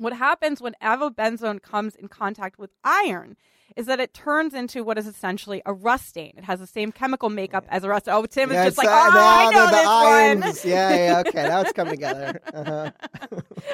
What 0.00 0.14
happens 0.14 0.62
when 0.62 0.74
avobenzone 0.82 1.60
comes 1.60 1.94
in 1.94 2.08
contact 2.08 2.58
with 2.58 2.70
iron 2.82 3.36
is 3.76 3.84
that 3.84 4.00
it 4.00 4.14
turns 4.14 4.54
into 4.54 4.82
what 4.82 4.96
is 4.96 5.06
essentially 5.06 5.60
a 5.66 5.74
rust 5.74 6.08
stain. 6.08 6.32
It 6.38 6.44
has 6.44 6.58
the 6.58 6.66
same 6.66 6.90
chemical 6.90 7.28
makeup 7.28 7.66
as 7.68 7.84
a 7.84 7.88
rust. 7.88 8.08
Oh, 8.08 8.24
Tim 8.24 8.50
is 8.50 8.64
just 8.64 8.78
like, 8.78 8.88
oh, 8.88 8.92
I 8.92 9.50
know 9.52 9.66
the, 9.66 10.42
this 10.48 10.64
one. 10.64 10.72
Yeah, 10.72 10.96
yeah, 10.96 11.22
okay. 11.26 11.48
Now 11.48 11.60
it's 11.60 11.72
coming 11.72 11.92
together. 11.92 12.40
Uh-huh. 12.60 12.90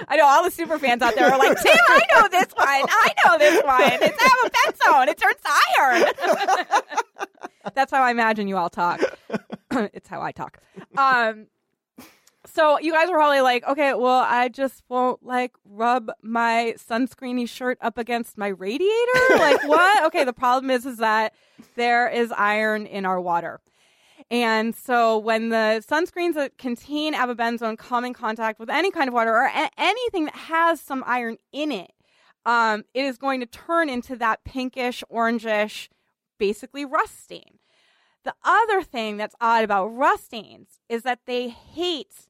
I 0.08 0.16
know 0.16 0.26
all 0.26 0.44
the 0.44 0.50
super 0.50 0.78
fans 0.78 1.00
out 1.00 1.14
there 1.14 1.32
are 1.32 1.38
like, 1.38 1.60
Tim, 1.60 1.76
I 1.88 2.00
know 2.14 2.28
this 2.28 2.48
one. 2.54 2.66
I 2.68 3.14
know 3.24 3.38
this 3.38 3.62
one. 3.64 3.98
It's 4.02 4.22
avobenzone. 4.22 5.08
It 5.08 5.18
turns 5.18 5.36
to 5.42 5.50
iron. 5.78 7.30
That's 7.74 7.90
how 7.90 8.02
I 8.02 8.10
imagine 8.10 8.48
you 8.48 8.56
all 8.56 8.68
talk. 8.68 9.00
it's 9.70 10.08
how 10.08 10.20
I 10.20 10.32
talk. 10.32 10.58
Um, 10.96 11.46
so 12.46 12.78
you 12.78 12.92
guys 12.92 13.08
are 13.08 13.14
probably 13.14 13.40
like, 13.40 13.66
okay, 13.66 13.94
well, 13.94 14.24
I 14.26 14.48
just 14.48 14.82
won't 14.88 15.24
like 15.24 15.52
rub 15.64 16.10
my 16.22 16.74
sunscreeny 16.76 17.48
shirt 17.48 17.78
up 17.80 17.98
against 17.98 18.38
my 18.38 18.48
radiator. 18.48 19.28
Like 19.30 19.62
what? 19.68 20.04
okay, 20.06 20.24
the 20.24 20.32
problem 20.32 20.70
is, 20.70 20.86
is 20.86 20.98
that 20.98 21.34
there 21.74 22.08
is 22.08 22.32
iron 22.32 22.86
in 22.86 23.04
our 23.04 23.20
water. 23.20 23.60
And 24.30 24.74
so 24.74 25.18
when 25.18 25.50
the 25.50 25.84
sunscreens 25.88 26.34
that 26.34 26.58
contain 26.58 27.14
avobenzone 27.14 27.78
come 27.78 28.04
in 28.04 28.12
contact 28.12 28.58
with 28.58 28.70
any 28.70 28.90
kind 28.90 29.08
of 29.08 29.14
water 29.14 29.32
or 29.32 29.46
a- 29.46 29.70
anything 29.78 30.24
that 30.24 30.34
has 30.34 30.80
some 30.80 31.04
iron 31.06 31.36
in 31.52 31.70
it, 31.70 31.92
um, 32.44 32.84
it 32.94 33.04
is 33.04 33.18
going 33.18 33.40
to 33.40 33.46
turn 33.46 33.88
into 33.88 34.16
that 34.16 34.44
pinkish, 34.44 35.04
orangish, 35.12 35.88
basically 36.38 36.84
rust 36.84 37.22
stain. 37.22 37.58
The 38.24 38.34
other 38.44 38.82
thing 38.82 39.16
that's 39.16 39.36
odd 39.40 39.62
about 39.62 39.86
rust 39.86 40.26
stains 40.26 40.80
is 40.88 41.02
that 41.02 41.20
they 41.26 41.48
hate 41.48 42.26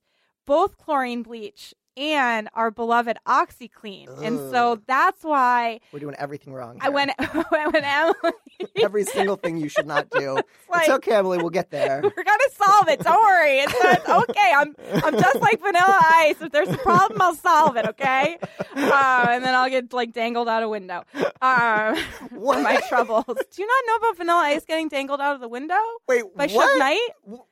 both 0.47 0.79
chlorine 0.79 1.23
bleach 1.23 1.75
and 1.97 2.49
our 2.53 2.71
beloved 2.71 3.17
OxiClean. 3.27 4.23
And 4.23 4.39
so 4.51 4.81
that's 4.87 5.25
why 5.25 5.81
We're 5.93 6.01
doing 6.01 6.15
everything 6.19 6.53
wrong. 6.53 6.79
I 6.81 6.91
went 6.91 7.13
when 7.49 7.75
Emily 7.85 8.15
every 8.83 9.05
single 9.05 9.37
thing 9.37 9.57
you 9.57 9.69
should 9.69 9.87
not 9.87 10.11
do. 10.11 10.37
it's, 10.39 10.47
like- 10.71 10.89
okay, 10.91 11.15
Emily. 11.15 11.39
We'll 11.39 11.49
get 11.51 11.71
there. 11.71 12.03
we're 12.03 12.25
gonna 12.25 12.39
solve 12.53 12.89
it. 12.89 13.01
Don't 13.01 13.23
worry. 13.23 13.61
It's, 13.61 13.75
it's 13.75 14.09
okay. 14.09 14.53
I'm 14.55 14.75
I'm 15.05 15.15
just 15.19 15.41
like 15.41 15.61
Vanilla 15.61 15.99
Ice. 16.01 16.41
If 16.41 16.53
there's 16.53 16.69
a 16.69 16.79
problem, 16.79 17.21
I'll 17.23 17.35
solve 17.35 17.77
it. 17.77 17.87
Okay. 17.87 18.39
Uh, 18.75 19.27
and 19.31 19.45
then 19.45 19.55
I'll 19.55 19.71
get 19.71 19.93
like 19.93 20.13
dangled 20.13 20.49
out 20.49 20.63
a 20.63 20.69
window. 20.69 21.05
Um, 21.41 21.97
for 22.31 22.61
my 22.61 22.79
troubles. 22.89 23.25
Do 23.27 23.63
you 23.63 23.67
not 23.67 23.85
know 23.87 23.97
about 23.97 24.17
Vanilla 24.19 24.41
Ice 24.41 24.65
getting 24.65 24.89
dangled 24.89 25.21
out 25.21 25.35
of 25.35 25.41
the 25.41 25.49
window 25.49 25.81
Wait, 26.09 26.25
by 26.37 26.47
what? 26.49 26.77
Suge 26.77 26.79
Knight? 26.79 27.09
What? 27.23 27.47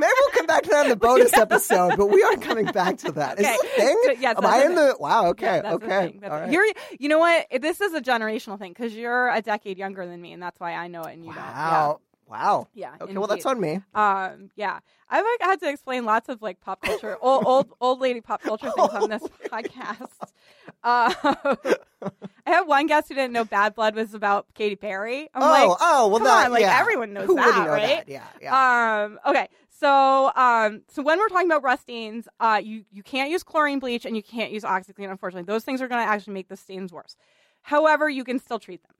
Maybe 0.00 0.12
we'll 0.20 0.30
come 0.32 0.46
back 0.46 0.62
to 0.64 0.70
that 0.70 0.86
in 0.86 0.90
the 0.90 0.96
bonus 0.96 1.32
episode, 1.36 1.96
but 1.96 2.06
we 2.06 2.22
are 2.22 2.36
coming 2.36 2.64
back 2.66 2.98
to 2.98 3.12
that. 3.12 3.38
Is 3.38 3.46
Okay. 3.46 3.56
this 3.62 3.72
a 3.72 3.76
thing? 3.80 3.98
Good, 4.06 4.20
yes, 4.20 4.36
Am 4.38 4.46
I 4.46 4.64
in 4.64 4.74
the? 4.74 4.96
Wow. 4.98 5.26
Okay. 5.28 5.60
Yeah, 5.62 5.74
okay. 5.74 6.18
All 6.24 6.30
right. 6.30 6.50
You're, 6.50 6.64
you 6.98 7.08
know 7.08 7.18
what? 7.18 7.46
This 7.60 7.80
is 7.80 7.92
a 7.94 8.00
generational 8.00 8.58
thing 8.58 8.72
because 8.72 8.94
you're 8.94 9.28
a 9.28 9.40
decade 9.42 9.78
younger 9.78 10.06
than 10.06 10.20
me, 10.20 10.32
and 10.32 10.42
that's 10.42 10.58
why 10.58 10.72
I 10.74 10.88
know 10.88 11.02
it 11.02 11.12
and 11.14 11.24
you 11.24 11.30
Wow. 11.30 11.36
Don't. 11.36 11.44
Wow. 11.54 12.00
Don't. 12.32 12.68
Yeah. 12.74 12.94
Okay. 13.00 13.12
Well, 13.16 13.26
that's 13.26 13.46
on 13.46 13.60
me. 13.60 13.80
Um, 13.94 14.50
yeah, 14.56 14.78
I've 15.08 15.24
like, 15.24 15.48
had 15.48 15.60
to 15.60 15.68
explain 15.68 16.04
lots 16.04 16.28
of 16.28 16.42
like 16.42 16.60
pop 16.60 16.82
culture, 16.82 17.16
old 17.20 17.44
old 17.46 17.68
old 17.80 18.00
lady 18.00 18.20
pop 18.20 18.42
culture 18.42 18.70
things 18.70 18.90
on 18.90 19.10
this 19.10 19.22
podcast. 19.46 20.08
Uh, 20.82 21.12
I 22.46 22.50
have 22.50 22.66
one 22.66 22.86
guest 22.86 23.08
who 23.08 23.14
didn't 23.14 23.32
know 23.32 23.44
Bad 23.44 23.74
Blood 23.74 23.94
was 23.94 24.14
about 24.14 24.46
Katy 24.54 24.76
Perry. 24.76 25.28
I'm 25.34 25.42
oh. 25.42 25.46
like, 25.46 25.78
oh. 25.80 26.08
Well, 26.08 26.18
come 26.18 26.24
that. 26.24 26.46
on, 26.46 26.52
like 26.52 26.62
yeah. 26.62 26.78
everyone 26.80 27.12
knows 27.12 27.26
Who 27.26 27.36
that, 27.36 27.64
know 27.64 27.72
right? 27.72 28.06
that? 28.06 28.08
Yeah. 28.08 28.24
Yeah. 28.40 29.04
Um, 29.04 29.20
okay, 29.26 29.48
so 29.70 30.32
um, 30.36 30.82
so 30.88 31.02
when 31.02 31.18
we're 31.18 31.28
talking 31.28 31.46
about 31.46 31.62
rust 31.62 31.82
stains, 31.82 32.28
uh, 32.40 32.60
you 32.62 32.84
you 32.92 33.02
can't 33.02 33.30
use 33.30 33.42
chlorine 33.42 33.80
bleach 33.80 34.04
and 34.04 34.16
you 34.16 34.22
can't 34.22 34.52
use 34.52 34.62
OxiClean. 34.62 35.10
Unfortunately, 35.10 35.44
those 35.44 35.64
things 35.64 35.82
are 35.82 35.88
going 35.88 36.04
to 36.04 36.08
actually 36.10 36.34
make 36.34 36.48
the 36.48 36.56
stains 36.56 36.92
worse. 36.92 37.16
However, 37.62 38.08
you 38.08 38.24
can 38.24 38.38
still 38.38 38.58
treat 38.58 38.82
them. 38.82 38.91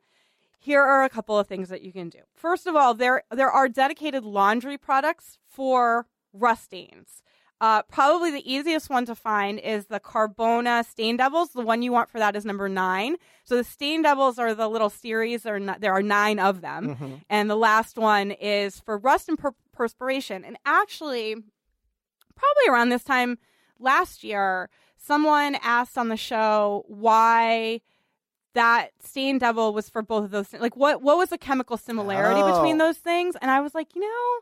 Here 0.64 0.80
are 0.80 1.02
a 1.02 1.08
couple 1.08 1.36
of 1.36 1.48
things 1.48 1.70
that 1.70 1.82
you 1.82 1.92
can 1.92 2.08
do. 2.08 2.20
First 2.36 2.68
of 2.68 2.76
all, 2.76 2.94
there 2.94 3.24
there 3.32 3.50
are 3.50 3.68
dedicated 3.68 4.22
laundry 4.24 4.78
products 4.78 5.36
for 5.44 6.06
rust 6.32 6.62
stains. 6.66 7.24
Uh, 7.60 7.82
probably 7.82 8.30
the 8.30 8.52
easiest 8.52 8.88
one 8.88 9.04
to 9.06 9.14
find 9.16 9.58
is 9.58 9.86
the 9.86 9.98
Carbona 9.98 10.84
Stain 10.84 11.16
Devils. 11.16 11.50
The 11.50 11.62
one 11.62 11.82
you 11.82 11.90
want 11.90 12.08
for 12.08 12.20
that 12.20 12.36
is 12.36 12.44
number 12.44 12.68
nine. 12.68 13.16
So 13.42 13.56
the 13.56 13.64
Stain 13.64 14.02
Devils 14.02 14.38
are 14.38 14.54
the 14.54 14.68
little 14.68 14.90
series. 14.90 15.42
There 15.42 15.54
are, 15.54 15.56
n- 15.56 15.76
there 15.80 15.92
are 15.92 16.02
nine 16.02 16.38
of 16.38 16.60
them. 16.60 16.94
Mm-hmm. 16.94 17.14
And 17.28 17.50
the 17.50 17.56
last 17.56 17.98
one 17.98 18.30
is 18.30 18.78
for 18.78 18.98
rust 18.98 19.28
and 19.28 19.38
per- 19.38 19.54
perspiration. 19.72 20.44
And 20.44 20.56
actually, 20.64 21.34
probably 21.34 22.68
around 22.68 22.90
this 22.90 23.04
time 23.04 23.38
last 23.80 24.22
year, 24.22 24.70
someone 24.96 25.56
asked 25.60 25.98
on 25.98 26.08
the 26.08 26.16
show 26.16 26.84
why 26.86 27.80
that 28.54 28.88
stain 29.02 29.38
devil 29.38 29.72
was 29.72 29.88
for 29.88 30.02
both 30.02 30.24
of 30.24 30.30
those 30.30 30.48
things. 30.48 30.62
Like, 30.62 30.76
what 30.76 31.02
what 31.02 31.16
was 31.16 31.30
the 31.30 31.38
chemical 31.38 31.76
similarity 31.76 32.40
Oh. 32.42 32.54
between 32.54 32.78
those 32.78 32.98
things? 32.98 33.36
And 33.40 33.50
I 33.50 33.60
was 33.60 33.74
like, 33.74 33.94
you 33.94 34.00
know, 34.02 34.40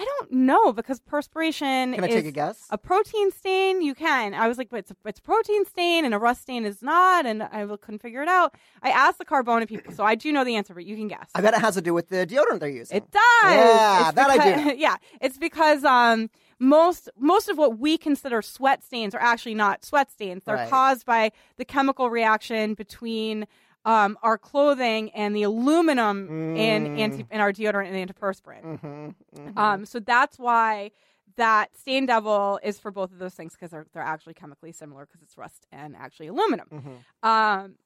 I 0.00 0.04
don't 0.04 0.32
know 0.32 0.72
because 0.72 1.00
perspiration 1.00 1.92
Can 1.94 2.04
I 2.04 2.06
is 2.06 2.14
take 2.14 2.26
a 2.26 2.30
guess? 2.30 2.66
a 2.70 2.78
protein 2.78 3.32
stain. 3.32 3.82
You 3.82 3.94
can. 3.96 4.32
I 4.32 4.46
was 4.46 4.56
like, 4.56 4.68
but 4.70 4.78
it's 4.80 4.90
a, 4.92 4.96
it's 5.06 5.18
a 5.18 5.22
protein 5.22 5.64
stain 5.64 6.04
and 6.04 6.14
a 6.14 6.18
rust 6.18 6.42
stain 6.42 6.64
is 6.64 6.82
not, 6.82 7.26
and 7.26 7.42
I 7.42 7.66
couldn't 7.66 8.00
figure 8.00 8.22
it 8.22 8.28
out. 8.28 8.54
I 8.82 8.90
asked 8.90 9.18
the 9.18 9.24
Carbona 9.24 9.66
people, 9.66 9.92
so 9.92 10.04
I 10.04 10.14
do 10.14 10.30
know 10.30 10.44
the 10.44 10.54
answer, 10.54 10.72
but 10.72 10.84
you 10.84 10.94
can 10.96 11.08
guess. 11.08 11.28
I 11.34 11.40
bet 11.40 11.54
it 11.54 11.60
has 11.60 11.74
to 11.74 11.80
do 11.82 11.92
with 11.94 12.10
the 12.10 12.26
deodorant 12.26 12.60
they're 12.60 12.68
using. 12.68 12.98
It 12.98 13.10
does. 13.10 13.22
Yeah, 13.42 14.06
It's 14.08 14.14
that 14.16 14.30
I 14.30 14.62
do. 14.62 14.74
Yeah, 14.78 14.96
it's 15.20 15.36
because 15.38 15.84
um 15.84 16.30
most 16.58 17.08
most 17.18 17.48
of 17.48 17.56
what 17.58 17.78
we 17.78 17.96
consider 17.98 18.42
sweat 18.42 18.82
stains 18.82 19.14
are 19.14 19.20
actually 19.20 19.54
not 19.54 19.84
sweat 19.84 20.10
stains. 20.10 20.44
They're 20.44 20.56
Right. 20.56 20.70
caused 20.70 21.06
by 21.06 21.32
the 21.56 21.64
chemical 21.64 22.10
reaction 22.10 22.74
between 22.74 23.46
um, 23.84 24.18
our 24.22 24.36
clothing 24.36 25.10
and 25.12 25.34
the 25.34 25.44
aluminum 25.44 26.28
in 26.56 26.84
Mm. 26.84 26.98
anti 26.98 27.26
in 27.30 27.40
our 27.40 27.52
deodorant 27.52 27.88
and 27.92 28.08
antiperspirant. 28.10 28.62
Mhm, 28.80 29.14
mhm. 29.34 29.56
Um, 29.58 29.86
so 29.86 30.00
that's 30.00 30.38
why 30.38 30.90
that 31.36 31.74
stain 31.76 32.04
devil 32.04 32.58
is 32.62 32.78
for 32.80 32.90
both 32.90 33.12
of 33.12 33.18
those 33.18 33.34
things 33.34 33.52
because 33.52 33.70
they're 33.70 33.86
they're 33.92 34.02
actually 34.02 34.34
chemically 34.34 34.72
similar 34.72 35.06
because 35.06 35.22
it's 35.22 35.38
rust 35.38 35.66
and 35.70 35.94
actually 35.96 36.26
aluminum. 36.26 36.68
Mhm. 36.70 37.26
Um, 37.28 37.76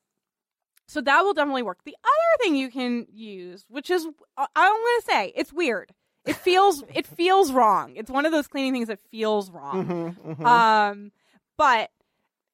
so 0.89 1.01
that 1.03 1.23
will 1.23 1.35
definitely 1.35 1.63
work. 1.63 1.85
The 1.85 1.97
other 2.03 2.43
thing 2.43 2.57
you 2.57 2.71
can 2.71 3.07
use, 3.13 3.65
which 3.69 3.91
is 3.91 4.07
I- 4.37 4.47
I'm 4.57 4.73
going 4.73 5.01
to 5.01 5.05
say, 5.07 5.33
it's 5.37 5.53
weird. 5.53 5.95
It 6.25 6.37
feels 6.37 6.85
it 6.95 7.07
feels 7.07 7.53
wrong. 7.53 7.95
It's 7.97 8.11
one 8.11 8.25
of 8.27 8.33
those 8.33 8.47
cleaning 8.47 8.73
things 8.73 8.89
that 8.89 9.01
feels 9.11 9.51
wrong. 9.51 9.87
Mhm, 9.87 10.37
mhm. 10.37 10.47
Um, 10.47 11.13
but 11.59 11.91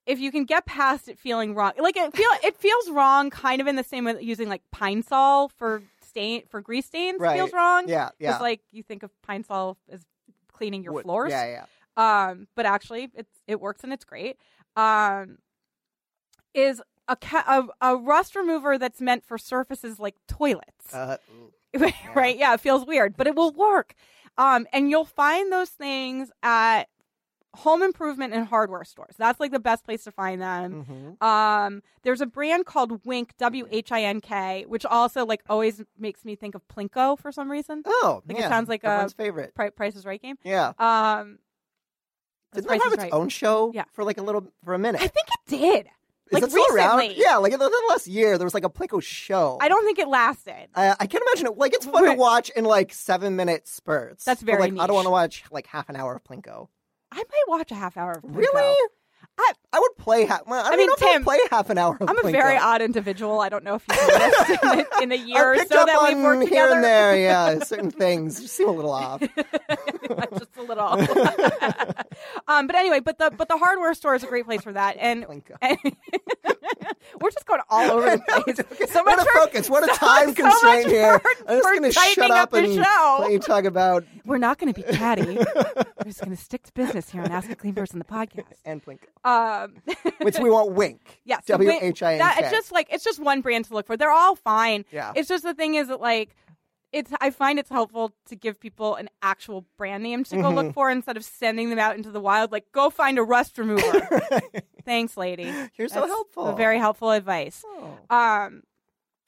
if 0.06 0.18
you 0.18 0.32
can 0.32 0.44
get 0.46 0.64
past 0.64 1.06
it 1.08 1.18
feeling 1.18 1.54
wrong, 1.54 1.72
like 1.78 1.96
it 1.96 2.16
feel 2.16 2.30
it 2.42 2.56
feels 2.56 2.88
wrong, 2.90 3.28
kind 3.30 3.60
of 3.60 3.66
in 3.66 3.76
the 3.76 3.84
same 3.84 4.04
way 4.06 4.14
that 4.14 4.24
using 4.24 4.48
like 4.48 4.62
pine 4.72 5.02
sol 5.02 5.48
for 5.50 5.82
stain 6.02 6.44
for 6.48 6.62
grease 6.62 6.86
stains 6.86 7.20
Right. 7.20 7.36
feels 7.36 7.52
wrong. 7.52 7.88
yeah, 7.88 8.08
yeah. 8.18 8.30
Because 8.30 8.40
like 8.40 8.60
you 8.70 8.82
think 8.82 9.02
of 9.02 9.10
pine 9.22 9.44
sol 9.44 9.76
as 9.90 10.00
cleaning 10.50 10.82
your 10.82 10.94
Would- 10.94 11.04
floors. 11.04 11.30
Yeah, 11.30 11.44
yeah. 11.46 11.64
Um, 12.30 12.48
but 12.54 12.64
actually, 12.64 13.10
it's 13.14 13.40
it 13.46 13.60
works 13.60 13.84
and 13.84 13.92
it's 13.92 14.04
great. 14.06 14.38
Um, 14.76 15.38
is 16.54 16.80
a, 17.06 17.16
ca- 17.16 17.68
a 17.80 17.90
a 17.92 17.96
rust 17.96 18.34
remover 18.34 18.78
that's 18.78 19.00
meant 19.00 19.24
for 19.24 19.36
surfaces 19.38 19.98
like 19.98 20.14
toilets, 20.26 20.92
Uh, 20.94 21.16
ooh. 21.80 21.90
right? 22.14 22.36
Yeah, 22.36 22.54
it 22.54 22.60
feels 22.60 22.86
weird, 22.86 23.16
but 23.16 23.26
it 23.26 23.34
will 23.34 23.52
work. 23.52 23.94
Um, 24.36 24.66
and 24.72 24.88
you'll 24.90 25.04
find 25.04 25.52
those 25.52 25.70
things 25.70 26.30
at 26.42 26.84
home 27.56 27.82
improvement 27.82 28.32
and 28.34 28.46
hardware 28.46 28.84
stores. 28.84 29.14
That's 29.18 29.40
like 29.40 29.50
the 29.50 29.58
best 29.58 29.84
place 29.84 30.04
to 30.04 30.12
find 30.12 30.40
them. 30.40 31.16
Mhm. 31.20 31.26
Um, 31.26 31.82
there's 32.02 32.20
a 32.20 32.26
brand 32.26 32.66
called 32.66 33.04
Whink, 33.04 33.32
W 33.38 33.66
H 33.70 33.90
I 33.90 34.02
N 34.02 34.20
K, 34.20 34.64
which 34.68 34.84
also 34.84 35.26
like 35.26 35.42
always 35.48 35.82
makes 35.98 36.24
me 36.24 36.36
think 36.36 36.54
of 36.54 36.62
Plinko 36.68 37.18
for 37.18 37.32
some 37.32 37.50
reason. 37.50 37.82
Oh, 37.86 38.22
Like, 38.28 38.38
it 38.38 38.42
sounds 38.44 38.68
like 38.68 38.84
a- 38.84 38.88
everyone's 38.88 39.12
favorite. 39.14 39.54
Pri- 39.56 39.70
Price 39.70 39.96
is 39.96 40.04
Right 40.04 40.20
game. 40.22 40.36
Yeah. 40.44 40.72
Um, 40.78 41.38
Did 42.52 42.64
that 42.64 42.82
have 42.82 42.92
its 42.92 43.02
Right. 43.04 43.12
own 43.12 43.28
show 43.28 43.72
Yeah. 43.74 43.84
for 43.92 44.04
like 44.04 44.18
a 44.18 44.22
little 44.22 44.46
for 44.64 44.74
a 44.74 44.78
minute? 44.78 45.00
I 45.02 45.06
think 45.08 45.26
it 45.28 45.46
did. 45.48 45.88
Is 46.28 46.34
like 46.34 46.42
it 46.44 46.50
still 46.50 46.64
around? 46.74 46.98
recently. 46.98 47.22
Yeah, 47.22 47.36
like 47.36 47.52
in 47.52 47.58
the, 47.58 47.68
the 47.68 47.82
last 47.88 48.06
year, 48.06 48.38
there 48.38 48.46
was 48.46 48.54
like 48.54 48.64
a 48.64 48.70
Plinko 48.70 49.02
show. 49.02 49.58
I 49.60 49.68
don't 49.68 49.84
think 49.84 49.98
it 49.98 50.08
lasted. 50.08 50.68
Uh, 50.74 50.94
I 50.98 51.06
can't 51.06 51.24
imagine 51.26 51.46
it. 51.46 51.58
Like 51.58 51.74
it's 51.74 51.86
fun 51.86 52.04
to 52.04 52.14
watch 52.14 52.50
in 52.50 52.64
like 52.64 52.92
seven 52.92 53.36
minute 53.36 53.66
spurts. 53.68 54.24
That's 54.24 54.42
But, 54.42 54.46
very 54.46 54.70
like 54.70 54.80
I 54.80 54.86
don't 54.86 54.94
want 54.96 55.06
to 55.06 55.10
watch 55.10 55.44
like 55.50 55.66
half 55.66 55.88
an 55.88 55.96
hour 55.96 56.14
of 56.14 56.24
Plinko. 56.24 56.68
I 57.10 57.16
might 57.16 57.44
watch 57.48 57.70
a 57.70 57.74
half 57.74 57.96
hour 57.96 58.12
of 58.12 58.22
Plinko. 58.22 58.36
Really? 58.36 58.88
I- 59.38 59.52
I 59.70 59.78
would 59.80 59.96
play 59.98 60.24
half. 60.24 60.46
Well, 60.46 60.64
I, 60.64 60.68
I 60.68 60.70
mean, 60.70 60.78
mean, 60.86 60.90
I 60.90 60.96
don't 61.00 61.12
Tim, 61.12 61.24
play 61.24 61.38
half 61.50 61.68
an 61.68 61.76
hour. 61.78 61.96
I'm 62.00 62.18
a 62.26 62.30
very 62.30 62.56
odd 62.56 62.80
individual. 62.80 63.38
I 63.40 63.50
don't 63.50 63.64
know 63.64 63.74
if 63.74 63.84
you've 63.88 64.08
noticed 64.08 64.50
in 65.02 65.10
the, 65.10 65.18
in 65.20 65.28
year 65.28 65.52
or 65.52 65.56
so 65.58 65.84
that 65.84 66.02
we've 66.02 66.16
worked 66.18 66.48
here 66.48 66.66
together. 66.68 66.74
and 66.76 66.84
there. 66.84 67.16
Yeah, 67.28 67.58
certain 67.60 67.90
things 67.90 68.40
just 68.40 68.54
seem 68.54 68.68
a 68.68 68.72
little 68.72 68.92
off. 68.92 69.20
Just 70.38 70.56
a 70.56 70.62
little. 70.62 70.84
um, 72.48 72.66
but 72.66 72.76
anyway, 72.76 73.00
but 73.00 73.18
the 73.18 73.30
but 73.36 73.48
the 73.48 73.56
hardware 73.58 73.92
store 73.94 74.14
is 74.14 74.22
a 74.22 74.26
great 74.26 74.46
place 74.46 74.62
for 74.62 74.72
that, 74.72 74.96
and, 74.98 75.24
and 75.60 75.78
we're 77.20 77.30
just 77.30 77.46
going 77.46 77.60
all 77.68 77.90
over 77.90 78.10
the 78.10 78.18
place. 78.42 78.90
So 78.90 79.02
much 79.04 79.18
a 79.18 79.22
for- 79.24 79.30
focus! 79.40 79.68
What 79.70 79.84
a 79.88 79.94
so- 79.94 80.06
time 80.06 80.28
so 80.28 80.34
constraint 80.34 80.86
here. 80.88 81.18
for- 81.18 81.30
I'm 81.46 81.58
just 81.58 81.68
going 81.68 81.82
to 81.82 81.92
shut 81.92 82.30
up 82.30 82.38
up 82.48 82.52
and 82.54 82.74
show. 82.74 83.18
let 83.20 83.32
you 83.32 83.38
talk 83.38 83.64
about 83.64 84.04
We're 84.24 84.38
not 84.38 84.58
going 84.58 84.72
to 84.72 84.80
be 84.82 84.90
chatty. 84.96 85.36
we're 85.36 86.04
just 86.04 86.20
going 86.20 86.34
to 86.36 86.42
stick 86.42 86.62
to 86.64 86.72
business 86.72 87.10
here 87.10 87.22
on 87.22 87.30
Ask 87.30 87.50
a 87.50 87.56
Clean 87.56 87.74
Person, 87.74 87.98
the 87.98 88.04
podcast. 88.04 88.44
and 88.64 88.84
Plinko, 88.84 89.06
Um, 89.28 89.74
which 90.22 90.38
we 90.38 90.50
want 90.50 90.72
Whink. 90.72 91.20
Yeah, 91.24 91.38
so 91.46 91.54
W 91.54 91.70
H 91.70 92.02
I 92.02 92.12
N 92.14 92.18
that- 92.18 92.38
It's 92.40 92.50
just 92.50 92.72
like 92.72 92.88
it's 92.90 93.04
just 93.04 93.20
one 93.20 93.40
brand 93.40 93.66
to 93.66 93.74
look 93.74 93.86
for. 93.86 93.96
They're 93.96 94.10
all 94.10 94.36
fine. 94.36 94.84
Yeah. 94.90 95.12
It's 95.16 95.28
just 95.28 95.42
the 95.44 95.54
thing 95.54 95.74
is 95.74 95.88
that 95.88 96.00
like 96.00 96.34
it's 96.92 97.12
I 97.20 97.30
find 97.30 97.58
it's 97.58 97.68
helpful 97.68 98.14
to 98.28 98.34
give 98.36 98.58
people 98.58 98.94
an 98.94 99.10
actual 99.20 99.66
brand 99.76 100.02
name 100.02 100.24
to 100.24 100.36
go 100.36 100.42
Mm-hmm. 100.44 100.54
look 100.56 100.72
for 100.74 100.90
instead 100.90 101.16
of 101.18 101.24
sending 101.24 101.68
them 101.70 101.78
out 101.78 101.96
into 101.96 102.10
the 102.10 102.20
wild. 102.20 102.50
Like 102.52 102.72
go 102.72 102.88
find 102.90 103.18
a 103.18 103.22
rust 103.22 103.58
remover. 103.58 104.08
Thanks, 104.86 105.16
lady. 105.18 105.52
You're 105.76 105.88
so 105.88 106.00
That's 106.00 106.08
helpful. 106.12 106.52
Very 106.54 106.78
helpful 106.78 107.10
advice. 107.10 107.62
Oh. 107.66 107.98
Um, 108.16 108.62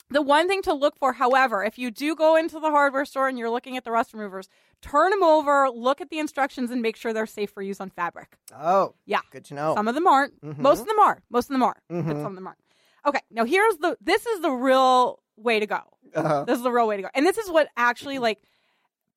the 0.08 0.22
one 0.22 0.48
thing 0.48 0.62
to 0.62 0.72
look 0.72 0.96
for, 0.96 1.12
however, 1.12 1.62
if 1.62 1.78
you 1.78 1.90
do 1.90 2.16
go 2.16 2.34
into 2.34 2.58
the 2.58 2.70
hardware 2.70 3.04
store 3.04 3.28
and 3.28 3.38
you're 3.38 3.50
looking 3.50 3.76
at 3.76 3.84
the 3.84 3.92
rust 3.92 4.12
removers, 4.14 4.48
turn 4.82 5.10
them 5.10 5.22
over, 5.22 5.68
look 5.70 6.00
at 6.00 6.10
the 6.10 6.18
instructions, 6.18 6.70
and 6.70 6.80
make 6.82 6.96
sure 6.96 7.12
they're 7.12 7.26
safe 7.26 7.50
for 7.50 7.62
use 7.62 7.80
on 7.80 7.90
fabric. 7.90 8.36
Oh, 8.54 8.94
Yeah. 9.06 9.20
good 9.30 9.44
to 9.46 9.54
know. 9.54 9.74
Some 9.74 9.88
of 9.88 9.94
them 9.94 10.06
aren't. 10.06 10.40
Mhm. 10.40 10.58
Most 10.58 10.80
of 10.80 10.86
them 10.86 10.98
are. 10.98 11.22
Most 11.30 11.44
of 11.46 11.52
them 11.54 11.62
are. 11.62 11.76
But 11.88 11.96
Mhm. 12.04 12.22
some 12.22 12.26
of 12.32 12.34
them 12.34 12.46
aren't. 12.46 12.58
Okay. 13.06 13.20
Now 13.30 13.44
here's 13.44 13.76
the. 13.78 13.96
This 14.00 14.26
is 14.26 14.40
the 14.40 14.50
real 14.50 15.22
way 15.36 15.58
to 15.60 15.66
go. 15.66 15.80
Uh-huh. 16.14 16.44
This 16.44 16.58
is 16.58 16.62
the 16.64 16.72
real 16.72 16.86
way 16.86 16.96
to 16.96 17.02
go. 17.02 17.08
And 17.14 17.24
this 17.26 17.38
is 17.38 17.50
what 17.50 17.68
actually 17.76 18.18
like 18.28 18.42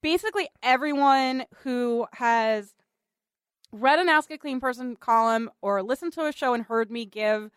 basically 0.01 0.47
everyone 0.61 1.45
who 1.63 2.07
has 2.13 2.73
read 3.71 3.99
an 3.99 4.09
Ask 4.09 4.29
a 4.31 4.37
Clean 4.37 4.59
Person 4.59 4.95
column 4.95 5.49
or 5.61 5.81
listened 5.81 6.13
to 6.13 6.25
a 6.25 6.31
show 6.31 6.53
and 6.53 6.63
heard 6.65 6.91
me 6.91 7.05
give 7.05 7.49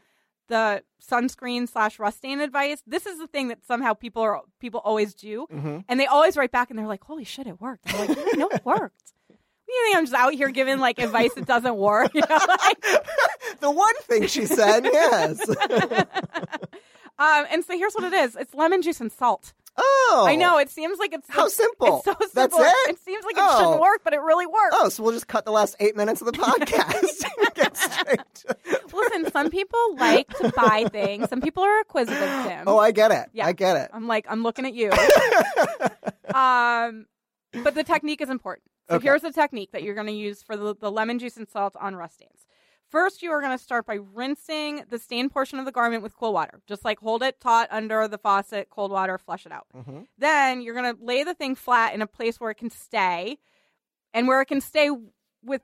the 0.48 0.82
sunscreen 1.08 1.68
slash 1.68 1.98
rust 1.98 2.18
stain 2.18 2.40
advice. 2.40 2.82
This 2.86 3.06
is 3.06 3.18
the 3.18 3.26
thing 3.26 3.48
that 3.48 3.64
somehow 3.66 3.94
people 3.94 4.22
are 4.22 4.40
people 4.60 4.80
always 4.84 5.14
do, 5.14 5.46
Mhm. 5.52 5.84
and 5.88 6.00
they 6.00 6.06
always 6.06 6.36
write 6.36 6.50
back 6.52 6.70
and 6.70 6.78
they're 6.78 6.86
like, 6.86 7.04
"Holy 7.04 7.24
shit, 7.24 7.46
it 7.46 7.60
worked!" 7.60 7.92
I'm 7.92 8.08
like, 8.08 8.18
"No, 8.36 8.48
it 8.48 8.64
worked. 8.64 9.12
You 9.68 9.82
think 9.86 9.96
I'm 9.96 10.04
just 10.04 10.14
out 10.14 10.32
here 10.32 10.48
giving 10.50 10.78
like 10.78 11.00
advice 11.00 11.34
that 11.34 11.44
doesn't 11.44 11.76
work? 11.76 12.10
You 12.14 12.20
know, 12.20 12.38
like, 12.48 12.80
The 13.60 13.70
one 13.70 13.94
thing 14.02 14.26
she 14.28 14.46
said, 14.46 14.84
yes. 14.84 15.40
um, 17.18 17.46
and 17.50 17.64
so 17.64 17.76
here's 17.76 17.94
what 17.94 18.04
it 18.04 18.12
is: 18.12 18.36
it's 18.36 18.54
lemon 18.54 18.82
juice 18.82 19.00
and 19.00 19.10
salt. 19.10 19.52
Oh, 19.78 20.24
I 20.26 20.36
know 20.36 20.58
it 20.58 20.70
seems 20.70 20.98
like 20.98 21.12
it's 21.12 21.28
How 21.28 21.48
simple. 21.48 21.96
It's 21.96 22.04
so 22.06 22.12
simple. 22.32 22.58
That's 22.58 22.88
it? 22.88 22.90
It 22.94 22.98
seems 23.04 23.24
like 23.24 23.36
it 23.36 23.42
Oh. 23.44 23.58
shouldn't 23.58 23.80
work, 23.80 24.00
but 24.04 24.14
it 24.14 24.20
really 24.20 24.46
works. 24.46 24.72
Oh, 24.72 24.88
so 24.88 25.02
we'll 25.02 25.12
just 25.12 25.28
cut 25.28 25.44
the 25.44 25.50
last 25.52 25.76
eight 25.80 25.94
minutes 25.96 26.22
of 26.22 26.26
the 26.26 26.32
podcast. 26.38 27.24
Listen, 28.94 29.30
some 29.30 29.50
people 29.50 29.78
like 29.96 30.28
to 30.38 30.50
buy 30.56 30.86
things. 30.90 31.28
Some 31.28 31.40
people 31.40 31.62
are 31.62 31.80
acquisitive, 31.80 32.18
Tim. 32.46 32.64
Oh, 32.66 32.78
I 32.78 32.92
get 32.92 33.10
it. 33.10 33.28
Yeah. 33.32 33.46
I 33.46 33.52
get 33.52 33.76
it. 33.76 33.90
I'm 33.92 34.06
like, 34.06 34.26
I'm 34.28 34.42
looking 34.42 34.64
at 34.64 34.74
you. 34.74 34.90
um, 36.34 37.06
but 37.62 37.74
the 37.74 37.84
technique 37.84 38.20
is 38.20 38.30
important. 38.30 38.64
So 38.88 38.96
Okay. 38.96 39.04
here's 39.08 39.22
the 39.22 39.32
technique 39.32 39.72
that 39.72 39.82
you're 39.82 39.94
going 39.94 40.06
to 40.06 40.12
use 40.12 40.42
for 40.42 40.56
the, 40.56 40.74
the 40.74 40.90
lemon 40.90 41.18
juice 41.18 41.36
and 41.36 41.48
salt 41.48 41.74
on 41.80 41.96
rust 41.96 42.14
stains. 42.16 42.46
First, 42.90 43.22
you 43.22 43.30
are 43.32 43.40
going 43.40 43.56
to 43.56 43.62
start 43.62 43.84
by 43.86 43.98
rinsing 44.14 44.84
the 44.88 44.98
stained 44.98 45.32
portion 45.32 45.58
of 45.58 45.64
the 45.64 45.72
garment 45.72 46.02
with 46.02 46.14
cool 46.16 46.32
water. 46.32 46.60
Just 46.66 46.84
like 46.84 47.00
hold 47.00 47.22
it 47.22 47.40
taut 47.40 47.68
under 47.70 48.06
the 48.08 48.18
faucet, 48.18 48.68
cold 48.70 48.90
water, 48.92 49.18
flush 49.18 49.44
it 49.44 49.52
out. 49.52 49.66
Mhm. 49.76 50.06
Then 50.18 50.62
you're 50.62 50.74
going 50.74 50.94
to 50.96 51.02
lay 51.04 51.24
the 51.24 51.34
thing 51.34 51.54
flat 51.56 51.94
in 51.94 52.00
a 52.02 52.06
place 52.06 52.38
where 52.40 52.50
it 52.50 52.56
can 52.56 52.70
stay 52.70 53.38
and 54.14 54.28
where 54.28 54.40
it 54.40 54.46
can 54.46 54.60
stay 54.60 54.88
with 55.42 55.62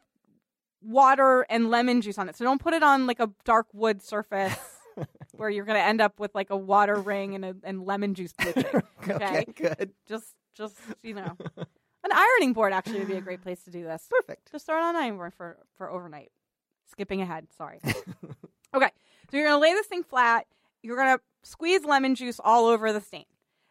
water 0.82 1.46
and 1.48 1.70
lemon 1.70 2.00
juice 2.00 2.18
on 2.18 2.28
it. 2.28 2.36
So 2.36 2.44
don't 2.44 2.60
put 2.60 2.74
it 2.74 2.82
on 2.82 3.06
like 3.06 3.20
a 3.20 3.30
dark 3.44 3.66
wood 3.72 4.02
surface 4.02 4.56
where 5.36 5.48
you're 5.48 5.64
going 5.64 5.78
to 5.78 5.84
end 5.84 6.00
up 6.00 6.18
with 6.18 6.34
like 6.34 6.50
a 6.50 6.56
water 6.56 6.96
ring 6.96 7.34
and, 7.36 7.44
a, 7.44 7.54
and 7.62 7.84
lemon 7.86 8.14
juice 8.14 8.32
bleaching. 8.32 8.64
Okay, 9.08 9.44
Okay. 9.48 9.52
good. 9.56 9.90
Just, 10.08 10.34
just 10.54 10.76
you 11.02 11.14
know, 11.14 11.36
an 11.56 12.10
ironing 12.12 12.52
board 12.52 12.72
actually 12.72 13.00
would 13.00 13.08
be 13.08 13.14
a 13.16 13.20
great 13.20 13.42
place 13.42 13.62
to 13.64 13.70
do 13.70 13.84
this. 13.84 14.06
Perfect. 14.10 14.50
Just 14.52 14.66
throw 14.66 14.76
it 14.76 14.82
on 14.82 14.96
ironing 14.96 15.16
board 15.16 15.34
for 15.34 15.58
for 15.76 15.90
overnight. 15.90 16.30
Skipping 16.92 17.22
ahead, 17.22 17.46
sorry. 17.56 17.80
okay, 18.74 18.90
so 19.30 19.36
you're 19.36 19.46
gonna 19.46 19.58
lay 19.58 19.72
this 19.72 19.86
thing 19.86 20.04
flat. 20.04 20.46
You're 20.82 20.96
gonna 20.96 21.20
squeeze 21.42 21.84
lemon 21.84 22.14
juice 22.14 22.38
all 22.38 22.66
over 22.66 22.92
the 22.92 23.00
stain. 23.00 23.24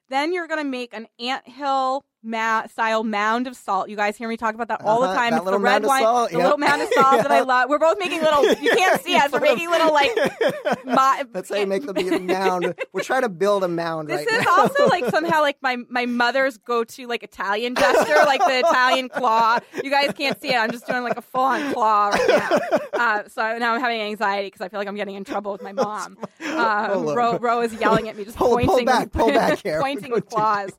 Then 0.09 0.33
you're 0.33 0.47
gonna 0.47 0.63
make 0.63 0.93
an 0.93 1.07
anthill 1.19 2.03
ma- 2.23 2.67
style 2.67 3.03
mound 3.03 3.47
of 3.47 3.55
salt. 3.55 3.89
You 3.89 3.95
guys 3.95 4.15
hear 4.17 4.27
me 4.29 4.37
talk 4.37 4.53
about 4.55 4.67
that 4.67 4.81
all 4.83 5.01
the 5.01 5.07
Uh-huh, 5.07 5.15
time. 5.15 5.31
that 5.31 5.37
it's 5.37 5.45
the 5.45 5.51
little 5.51 5.59
red 5.59 5.71
mound 5.81 5.83
of 5.85 5.87
wine, 5.89 6.03
salt, 6.03 6.29
the 6.31 6.37
yep. 6.37 6.43
little 6.43 6.57
mound 6.57 6.81
of 6.81 6.89
salt 6.93 7.17
that 7.23 7.31
I 7.31 7.39
love. 7.53 7.69
We're 7.69 7.79
both 7.79 7.97
making 7.99 8.21
little. 8.21 8.43
You 8.61 8.71
can't 8.75 9.01
see 9.01 9.15
us. 9.17 9.31
We're 9.31 9.39
making 9.39 9.69
little 9.69 9.91
like. 9.93 10.11
mo- 10.85 11.23
That's 11.31 11.49
how 11.49 11.55
you 11.55 11.67
make 11.67 11.85
the 11.85 12.19
mound. 12.21 12.75
We're 12.93 13.03
trying 13.03 13.23
to 13.23 13.29
build 13.29 13.63
a 13.63 13.67
mound 13.67 14.07
This 14.09 14.25
right 14.25 14.39
is 14.39 14.45
now. 14.45 14.51
also 14.57 14.87
like 14.87 15.05
somehow 15.09 15.41
like 15.41 15.57
my 15.61 15.77
my 15.89 16.05
mother's 16.05 16.57
go 16.57 16.83
to 16.83 17.07
like 17.07 17.23
Italian 17.23 17.75
gesture, 17.75 18.15
like 18.25 18.41
the 18.41 18.59
Italian 18.59 19.09
claw. 19.09 19.59
You 19.83 19.89
guys 19.89 20.11
can't 20.15 20.39
see 20.39 20.49
it. 20.49 20.55
I'm 20.57 20.71
just 20.71 20.85
doing 20.87 21.03
like 21.03 21.17
a 21.17 21.21
full 21.21 21.41
on 21.41 21.73
claw 21.73 22.09
right 22.09 22.27
now. 22.29 22.59
Uh, 22.93 23.23
so 23.29 23.57
now 23.57 23.73
I'm 23.73 23.81
having 23.81 23.99
anxiety 24.01 24.47
because 24.47 24.61
I 24.61 24.69
feel 24.69 24.79
like 24.79 24.87
I'm 24.87 24.95
getting 24.95 25.15
in 25.15 25.23
trouble 25.23 25.51
with 25.53 25.61
my 25.63 25.71
mom. 25.71 26.17
Um, 26.45 27.05
Ro, 27.15 27.37
Ro 27.39 27.61
is 27.61 27.73
yelling 27.73 28.09
at 28.09 28.15
me, 28.17 28.25
just 28.25 28.37
Pull- 28.37 28.49
pull 28.57 28.67
pointing, 28.67 28.85
back, 28.85 29.05
with, 29.05 29.13
pull 29.13 29.29
back 29.31 29.59
here. 29.63 29.79
pointing 29.81 30.09
Go 30.09 30.15
with 30.15 30.29
too 30.29 30.35
claws. 30.35 30.71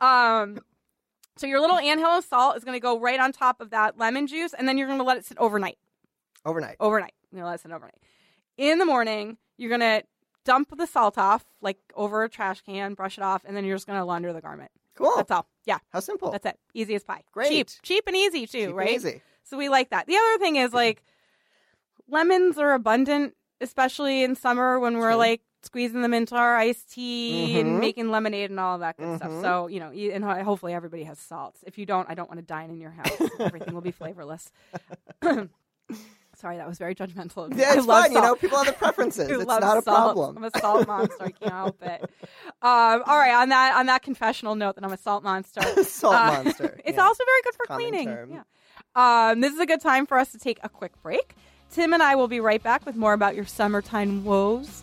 Um, 0.00 0.58
so 1.36 1.46
your 1.46 1.60
little 1.60 1.78
anthill 1.78 2.10
of 2.18 2.24
salt 2.24 2.56
is 2.56 2.64
going 2.64 2.76
to 2.76 2.80
go 2.80 2.98
right 3.00 3.18
on 3.20 3.32
top 3.32 3.60
of 3.60 3.70
that 3.70 3.98
lemon 3.98 4.26
juice, 4.26 4.52
and 4.52 4.68
then 4.68 4.76
you're 4.78 4.86
going 4.86 4.98
to 4.98 5.04
let 5.04 5.16
it 5.16 5.24
sit 5.24 5.38
overnight 5.38 5.78
Overnight. 6.44 6.76
overnight. 6.80 7.12
You're 7.30 7.38
gonna 7.40 7.48
let 7.50 7.54
it 7.60 7.62
sit 7.62 7.70
overnight. 7.72 7.94
In 8.58 8.78
the 8.78 8.84
morning, 8.84 9.38
you're 9.56 9.70
gonna 9.70 10.02
dump 10.44 10.76
the 10.76 10.86
salt 10.86 11.16
off, 11.16 11.44
like 11.62 11.78
over 11.94 12.24
a 12.24 12.28
trash 12.28 12.60
can, 12.62 12.94
brush 12.94 13.16
it 13.16 13.22
off, 13.24 13.42
and 13.46 13.56
then 13.56 13.64
you're 13.64 13.76
just 13.76 13.86
gonna 13.86 14.04
launder 14.04 14.32
the 14.32 14.40
garment. 14.40 14.70
Cool. 14.96 15.14
That's 15.16 15.30
all. 15.30 15.46
Yeah, 15.64 15.78
How 15.90 16.00
simple. 16.00 16.30
that's 16.32 16.44
it. 16.44 16.58
Easy 16.74 16.94
as 16.96 17.04
pie. 17.04 17.22
Great. 17.32 17.48
Cheap, 17.48 17.68
cheap 17.82 18.04
and 18.08 18.16
easy 18.16 18.46
too, 18.46 18.66
Cheap 18.66 18.74
right? 18.76 18.90
Easy. 18.90 19.22
So 19.44 19.56
we 19.56 19.68
like 19.70 19.90
that. 19.90 20.06
The 20.06 20.16
other 20.16 20.38
thing 20.38 20.56
is 20.56 20.72
like 20.74 21.02
lemons 22.08 22.58
are 22.58 22.72
abundant, 22.74 23.34
especially 23.60 24.22
in 24.22 24.34
summer 24.34 24.78
when 24.78 24.98
we're 24.98 25.10
True. 25.10 25.16
like 25.18 25.40
squeezing 25.62 26.02
them 26.02 26.12
into 26.12 26.34
our 26.34 26.56
iced 26.56 26.92
tea 26.92 27.54
Mhm. 27.54 27.60
and 27.60 27.78
making 27.80 28.10
lemonade 28.10 28.50
and 28.50 28.58
all 28.60 28.74
of 28.74 28.80
that 28.80 28.96
good 28.96 29.16
stuff. 29.18 29.30
Mhm. 29.30 29.42
So 29.42 29.66
you 29.68 29.80
know, 29.80 29.90
and 29.90 30.24
hopefully 30.44 30.74
everybody 30.74 31.04
has 31.04 31.18
salts. 31.18 31.62
If 31.66 31.78
you 31.78 31.86
don't, 31.86 32.08
I 32.10 32.14
don't 32.14 32.28
want 32.28 32.38
to 32.40 32.46
dine 32.46 32.70
in 32.70 32.80
your 32.80 32.90
house. 32.90 33.10
Everything 33.40 33.72
will 33.74 33.80
be 33.80 33.92
flavorless. 33.92 34.50
Sorry, 36.34 36.56
that 36.56 36.66
was 36.66 36.78
very 36.78 36.94
judgmental. 36.94 37.54
Yeah, 37.56 37.74
it's 37.74 37.86
fine. 37.86 38.10
You 38.10 38.20
know, 38.20 38.34
people 38.34 38.56
have 38.56 38.66
their 38.66 38.74
preferences. 38.74 39.30
It's 39.30 39.46
not 39.46 39.78
a 39.78 39.82
problem. 39.82 40.38
I'm 40.38 40.44
a 40.44 40.58
salt 40.58 40.86
monster. 40.88 41.24
I 41.24 41.30
can't 41.30 41.52
help 41.52 41.80
it. 41.82 42.02
Um, 42.62 43.02
all 43.06 43.18
right, 43.18 43.34
on 43.34 43.50
that 43.50 43.76
on 43.76 43.86
that 43.86 44.02
confessional 44.02 44.54
note 44.54 44.74
that 44.76 44.84
I'm 44.84 44.92
a 44.92 44.96
salt 44.96 45.22
monster. 45.22 45.60
Salt 45.84 46.14
uh, 46.14 46.42
monster. 46.42 46.80
It's 46.84 46.96
yeah. 46.96 47.04
also 47.04 47.22
very 47.24 47.42
good 47.44 47.54
for 47.54 47.66
Common 47.66 47.88
cleaning. 47.90 48.06
term. 48.08 48.32
Yeah. 48.32 49.30
Um, 49.30 49.40
this 49.40 49.52
is 49.52 49.60
a 49.60 49.66
good 49.66 49.80
time 49.80 50.06
for 50.06 50.18
us 50.18 50.32
to 50.32 50.38
take 50.38 50.58
a 50.62 50.68
quick 50.68 51.00
break. 51.02 51.34
Tim 51.70 51.92
and 51.92 52.02
I 52.02 52.14
will 52.16 52.28
be 52.28 52.40
right 52.40 52.62
back 52.62 52.84
with 52.84 52.96
more 52.96 53.12
about 53.12 53.34
your 53.34 53.44
summertime 53.46 54.24
woes. 54.24 54.82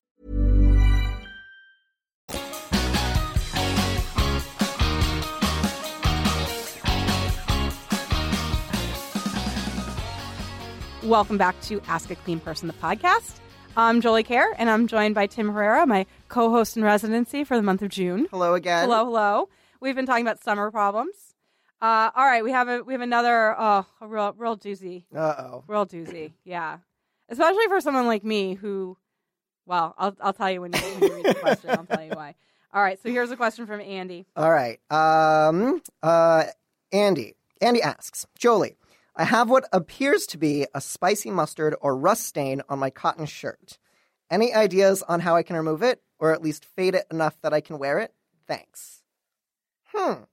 Welcome 11.11 11.37
back 11.37 11.59
to 11.63 11.81
Ask 11.89 12.09
a 12.09 12.15
Clean 12.15 12.39
Person, 12.39 12.69
the 12.69 12.73
podcast. 12.75 13.39
I'm 13.75 13.99
Jolie 13.99 14.23
Kerr, 14.23 14.55
and 14.57 14.69
I'm 14.69 14.87
joined 14.87 15.13
by 15.13 15.27
Tim 15.27 15.49
Herrera, 15.49 15.85
my 15.85 16.05
co-host 16.29 16.77
in 16.77 16.85
residency 16.85 17.43
for 17.43 17.57
the 17.57 17.61
month 17.61 17.81
of 17.81 17.89
June. 17.89 18.27
Hello 18.31 18.53
again. 18.53 18.85
Hello, 18.85 19.03
hello. 19.03 19.49
We've 19.81 19.93
been 19.93 20.05
talking 20.05 20.25
about 20.25 20.41
summer 20.41 20.71
problems. 20.71 21.35
Uh, 21.81 22.11
all 22.15 22.23
right, 22.23 22.45
we 22.45 22.51
have 22.53 22.69
a 22.69 22.81
we 22.81 22.93
have 22.93 23.01
another 23.01 23.53
oh 23.59 23.85
a 23.99 24.07
real 24.07 24.33
real 24.37 24.57
doozy, 24.57 25.03
Uh 25.13 25.35
oh. 25.37 25.63
real 25.67 25.85
doozy. 25.85 26.31
Yeah, 26.45 26.77
especially 27.27 27.67
for 27.67 27.81
someone 27.81 28.07
like 28.07 28.23
me 28.23 28.53
who, 28.53 28.95
well, 29.65 29.93
I'll 29.97 30.15
I'll 30.21 30.31
tell 30.31 30.49
you 30.49 30.61
when 30.61 30.71
you, 30.71 30.79
when 30.79 31.03
you 31.09 31.15
read 31.15 31.25
the 31.25 31.33
question. 31.35 31.71
I'll 31.71 31.85
tell 31.85 32.05
you 32.05 32.11
why. 32.11 32.35
All 32.73 32.81
right, 32.81 32.97
so 33.03 33.09
here's 33.09 33.31
a 33.31 33.35
question 33.35 33.67
from 33.67 33.81
Andy. 33.81 34.27
All 34.37 34.49
right. 34.49 34.79
Um. 34.89 35.81
Uh. 36.01 36.45
Andy. 36.93 37.35
Andy 37.61 37.81
asks 37.81 38.25
Jolie. 38.39 38.77
I 39.15 39.25
have 39.25 39.49
what 39.49 39.67
appears 39.73 40.25
to 40.27 40.37
be 40.37 40.67
a 40.73 40.81
spicy 40.81 41.31
mustard 41.31 41.75
or 41.81 41.97
rust 41.97 42.25
stain 42.25 42.61
on 42.69 42.79
my 42.79 42.89
cotton 42.89 43.25
shirt. 43.25 43.77
Any 44.29 44.53
ideas 44.53 45.03
on 45.03 45.19
how 45.19 45.35
I 45.35 45.43
can 45.43 45.57
remove 45.57 45.83
it, 45.83 46.01
or 46.17 46.31
at 46.31 46.41
least 46.41 46.63
fade 46.63 46.95
it 46.95 47.05
enough 47.11 47.35
that 47.41 47.53
I 47.53 47.59
can 47.59 47.77
wear 47.77 47.99
it? 47.99 48.13
Thanks. 48.47 49.03
Hmm. 49.93 50.23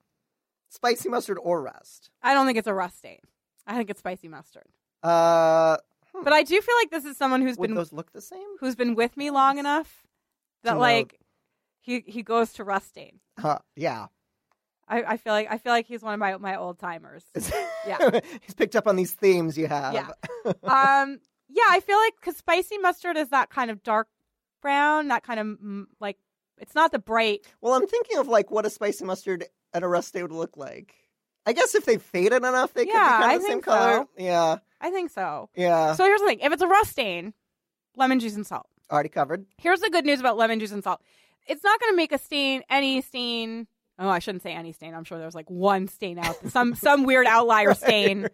Spicy 0.69 1.09
mustard 1.09 1.37
or 1.41 1.61
rust? 1.61 2.09
I 2.23 2.33
don't 2.33 2.45
think 2.45 2.57
it's 2.57 2.67
a 2.67 2.73
rust 2.73 2.99
stain. 2.99 3.19
I 3.67 3.75
think 3.75 3.89
it's 3.89 3.99
spicy 3.99 4.29
mustard. 4.29 4.67
Uh. 5.03 5.77
But 6.23 6.33
I 6.33 6.43
do 6.43 6.59
feel 6.59 6.75
like 6.75 6.91
this 6.91 7.05
is 7.05 7.17
someone 7.17 7.41
who's 7.41 7.57
Would 7.57 7.67
been 7.67 7.75
those 7.75 7.93
look 7.93 8.11
the 8.13 8.21
same? 8.21 8.47
who's 8.59 8.75
been 8.75 8.95
with 8.95 9.15
me 9.15 9.29
long 9.29 9.57
enough 9.57 10.07
that 10.63 10.77
like 10.77 11.19
he 11.81 12.03
he 12.05 12.23
goes 12.23 12.53
to 12.53 12.63
rust 12.63 12.89
stain. 12.89 13.19
Huh. 13.37 13.59
Yeah. 13.75 14.07
I, 14.89 15.03
I 15.03 15.17
feel 15.17 15.33
like 15.33 15.47
I 15.49 15.57
feel 15.59 15.71
like 15.71 15.85
he's 15.85 16.01
one 16.01 16.13
of 16.13 16.19
my 16.19 16.35
my 16.37 16.55
old 16.57 16.79
timers. 16.79 17.23
Yeah. 17.87 18.19
He's 18.41 18.53
picked 18.55 18.75
up 18.75 18.87
on 18.87 18.97
these 18.97 19.13
themes 19.13 19.57
you 19.57 19.67
have. 19.67 19.93
Yeah. 19.93 20.07
um, 20.63 21.19
yeah, 21.47 21.63
I 21.69 21.79
feel 21.79 21.97
like 21.97 22.13
because 22.19 22.35
spicy 22.35 22.77
mustard 22.77 23.15
is 23.17 23.29
that 23.29 23.49
kind 23.49 23.71
of 23.71 23.81
dark 23.83 24.07
brown, 24.61 25.07
that 25.07 25.23
kind 25.23 25.39
of 25.39 25.87
like 25.99 26.17
it's 26.57 26.75
not 26.75 26.91
the 26.91 26.99
bright. 26.99 27.45
Well, 27.61 27.73
I'm 27.73 27.87
thinking 27.87 28.17
of 28.17 28.27
like 28.27 28.51
what 28.51 28.65
a 28.65 28.69
spicy 28.69 29.05
mustard 29.05 29.45
at 29.73 29.81
a 29.83 29.87
rust 29.87 30.13
day 30.13 30.21
would 30.21 30.31
look 30.33 30.57
like. 30.57 30.93
I 31.45 31.53
guess 31.53 31.73
if 31.73 31.85
they 31.85 31.97
faded 31.97 32.33
enough, 32.43 32.73
they 32.73 32.85
could 32.85 32.91
be 32.91 32.97
kind 32.97 33.35
of 33.35 33.41
the 33.41 33.47
same 33.47 33.53
think 33.53 33.65
color. 33.65 34.05
Yeah, 34.17 34.57
I 34.81 34.91
think 34.91 35.09
so. 35.11 35.49
yeah. 35.55 35.93
So 35.93 36.03
here's 36.03 36.19
the 36.21 36.27
thing: 36.27 36.39
if 36.41 36.51
it's 36.51 36.61
a 36.61 36.67
rust 36.67 36.91
stain, 36.91 37.33
lemon 37.95 38.19
juice 38.19 38.35
and 38.35 38.45
salt. 38.45 38.67
Already 38.91 39.09
covered. 39.09 39.45
Here's 39.57 39.79
the 39.79 39.89
good 39.89 40.05
news 40.05 40.19
about 40.19 40.37
lemon 40.37 40.59
juice 40.59 40.71
and 40.73 40.83
salt: 40.83 41.01
it's 41.47 41.63
not 41.63 41.79
going 41.79 41.93
to 41.93 41.97
make 41.97 42.11
a 42.11 42.17
stain, 42.17 42.63
any 42.69 43.01
stain. 43.01 43.67
Oh, 43.99 44.07
I 44.09 44.19
shouldn't 44.19 44.43
say 44.43 44.53
any 44.53 44.71
stain. 44.71 44.95
I'm 44.95 45.03
sure 45.03 45.17
there's 45.19 45.35
like 45.35 45.49
one 45.49 45.87
stain 45.89 46.17
out, 46.19 46.37
some 46.49 46.73
some 46.75 47.03
weird 47.03 47.27
outlier 47.27 47.73
stain. 47.85 48.27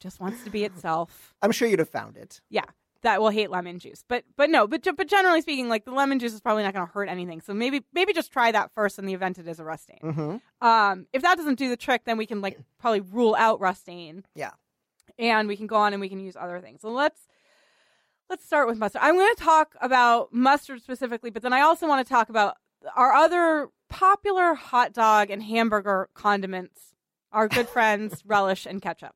Just 0.00 0.20
wants 0.20 0.42
to 0.44 0.50
be 0.50 0.64
itself. 0.64 1.34
I'm 1.42 1.52
sure 1.52 1.68
you'd 1.68 1.78
have 1.78 1.88
found 1.88 2.16
it. 2.16 2.40
yeah 2.50 2.64
that 3.02 3.20
will 3.20 3.30
hate 3.30 3.50
lemon 3.50 3.80
juice 3.80 4.04
but 4.06 4.22
but 4.36 4.48
no 4.48 4.64
but 4.68 4.86
but 4.96 5.08
generally 5.08 5.40
speaking 5.40 5.68
like 5.68 5.84
the 5.84 5.90
lemon 5.90 6.20
juice 6.20 6.32
is 6.32 6.40
probably 6.40 6.62
not 6.62 6.72
going 6.72 6.86
to 6.86 6.92
hurt 6.92 7.08
anything 7.08 7.40
so 7.40 7.52
maybe 7.52 7.82
maybe 7.92 8.12
just 8.12 8.30
try 8.32 8.52
that 8.52 8.70
first 8.76 8.96
in 8.96 9.06
the 9.06 9.12
event 9.12 9.38
it 9.38 9.48
is 9.48 9.58
a 9.58 9.64
rust 9.64 9.82
stain 9.82 9.98
Mm-hmm. 10.04 10.64
um 10.64 11.06
if 11.12 11.20
that 11.22 11.36
doesn't 11.36 11.58
do 11.58 11.68
the 11.68 11.76
trick 11.76 12.02
then 12.04 12.16
we 12.16 12.26
can 12.26 12.40
like 12.40 12.60
probably 12.78 13.00
rule 13.00 13.34
out 13.36 13.58
rust 13.58 13.80
stain 13.80 14.24
Yeah. 14.36 14.52
and 15.18 15.48
we 15.48 15.56
can 15.56 15.66
go 15.66 15.74
on 15.74 15.92
and 15.94 16.00
we 16.00 16.08
can 16.08 16.20
use 16.20 16.36
other 16.38 16.60
things. 16.60 16.80
So 16.80 16.90
let's 16.90 17.20
let's 18.30 18.44
start 18.46 18.68
with 18.68 18.78
mustard. 18.78 19.02
I'm 19.02 19.16
going 19.16 19.34
to 19.34 19.42
talk 19.42 19.74
about 19.80 20.32
mustard 20.32 20.80
specifically, 20.80 21.30
but 21.30 21.42
then 21.42 21.52
I 21.52 21.62
also 21.62 21.88
want 21.88 22.06
to 22.06 22.08
talk 22.08 22.28
about 22.28 22.54
our 22.94 23.12
other 23.14 23.68
popular 23.92 24.54
hot 24.54 24.92
dog 24.92 25.30
and 25.30 25.42
hamburger 25.42 26.08
condiments. 26.14 26.80
are 27.32 27.48
good 27.48 27.68
friends 27.76 28.22
relish 28.26 28.66
and 28.66 28.82
ketchup. 28.82 29.14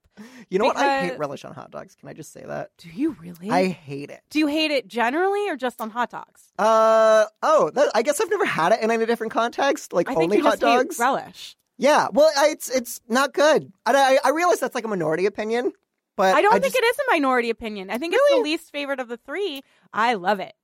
You 0.49 0.59
know 0.59 0.67
what? 0.67 0.77
I 0.77 1.01
hate 1.09 1.19
relish 1.19 1.45
on 1.45 1.53
hot 1.53 1.71
dogs. 1.71 1.95
Can 1.95 2.09
I 2.09 2.15
just 2.15 2.33
say 2.33 2.43
that? 2.47 2.71
Do 2.79 2.89
you 2.89 3.17
really? 3.21 3.51
I 3.51 3.67
hate 3.69 4.11
it. 4.11 4.23
Do 4.31 4.39
you 4.39 4.47
hate 4.47 4.71
it 4.71 4.89
generally 4.89 5.49
or 5.51 5.57
just 5.57 5.81
on 5.81 5.91
hot 5.91 6.11
dogs? 6.11 6.53
Uh 6.59 7.25
oh, 7.43 7.71
that, 7.75 7.91
I 7.95 8.03
guess 8.03 8.21
I've 8.21 8.31
never 8.31 8.47
had 8.47 8.73
it 8.73 8.81
in 8.81 8.91
any 8.91 9.05
different 9.05 9.33
context, 9.33 9.93
like 9.93 10.09
I 10.09 10.15
think 10.15 10.33
only 10.33 10.37
you 10.39 10.43
hot 10.43 10.61
dogs. 10.61 10.99
relish. 10.99 11.57
yeah, 11.77 12.09
well, 12.13 12.31
I, 12.39 12.49
it's 12.49 12.71
it's 12.71 13.01
not 13.09 13.35
good. 13.35 13.71
And 13.85 13.97
I 13.97 14.19
I 14.25 14.31
realize 14.31 14.61
that's 14.61 14.75
like 14.75 14.85
a 14.85 14.89
minority 14.89 15.27
opinion, 15.27 15.73
but 16.17 16.35
I 16.35 16.41
don't 16.41 16.53
think 16.53 16.65
just, 16.73 16.77
it 16.77 16.85
is 16.85 16.97
a 16.99 17.13
minority 17.13 17.51
opinion. 17.51 17.91
I 17.91 17.99
think 17.99 18.15
it's 18.17 18.35
the 18.37 18.41
least 18.43 18.73
favorite 18.73 19.01
of 19.01 19.09
the 19.09 19.19
three. 19.19 19.63
I 19.93 20.15
love 20.15 20.41
it. 20.41 20.55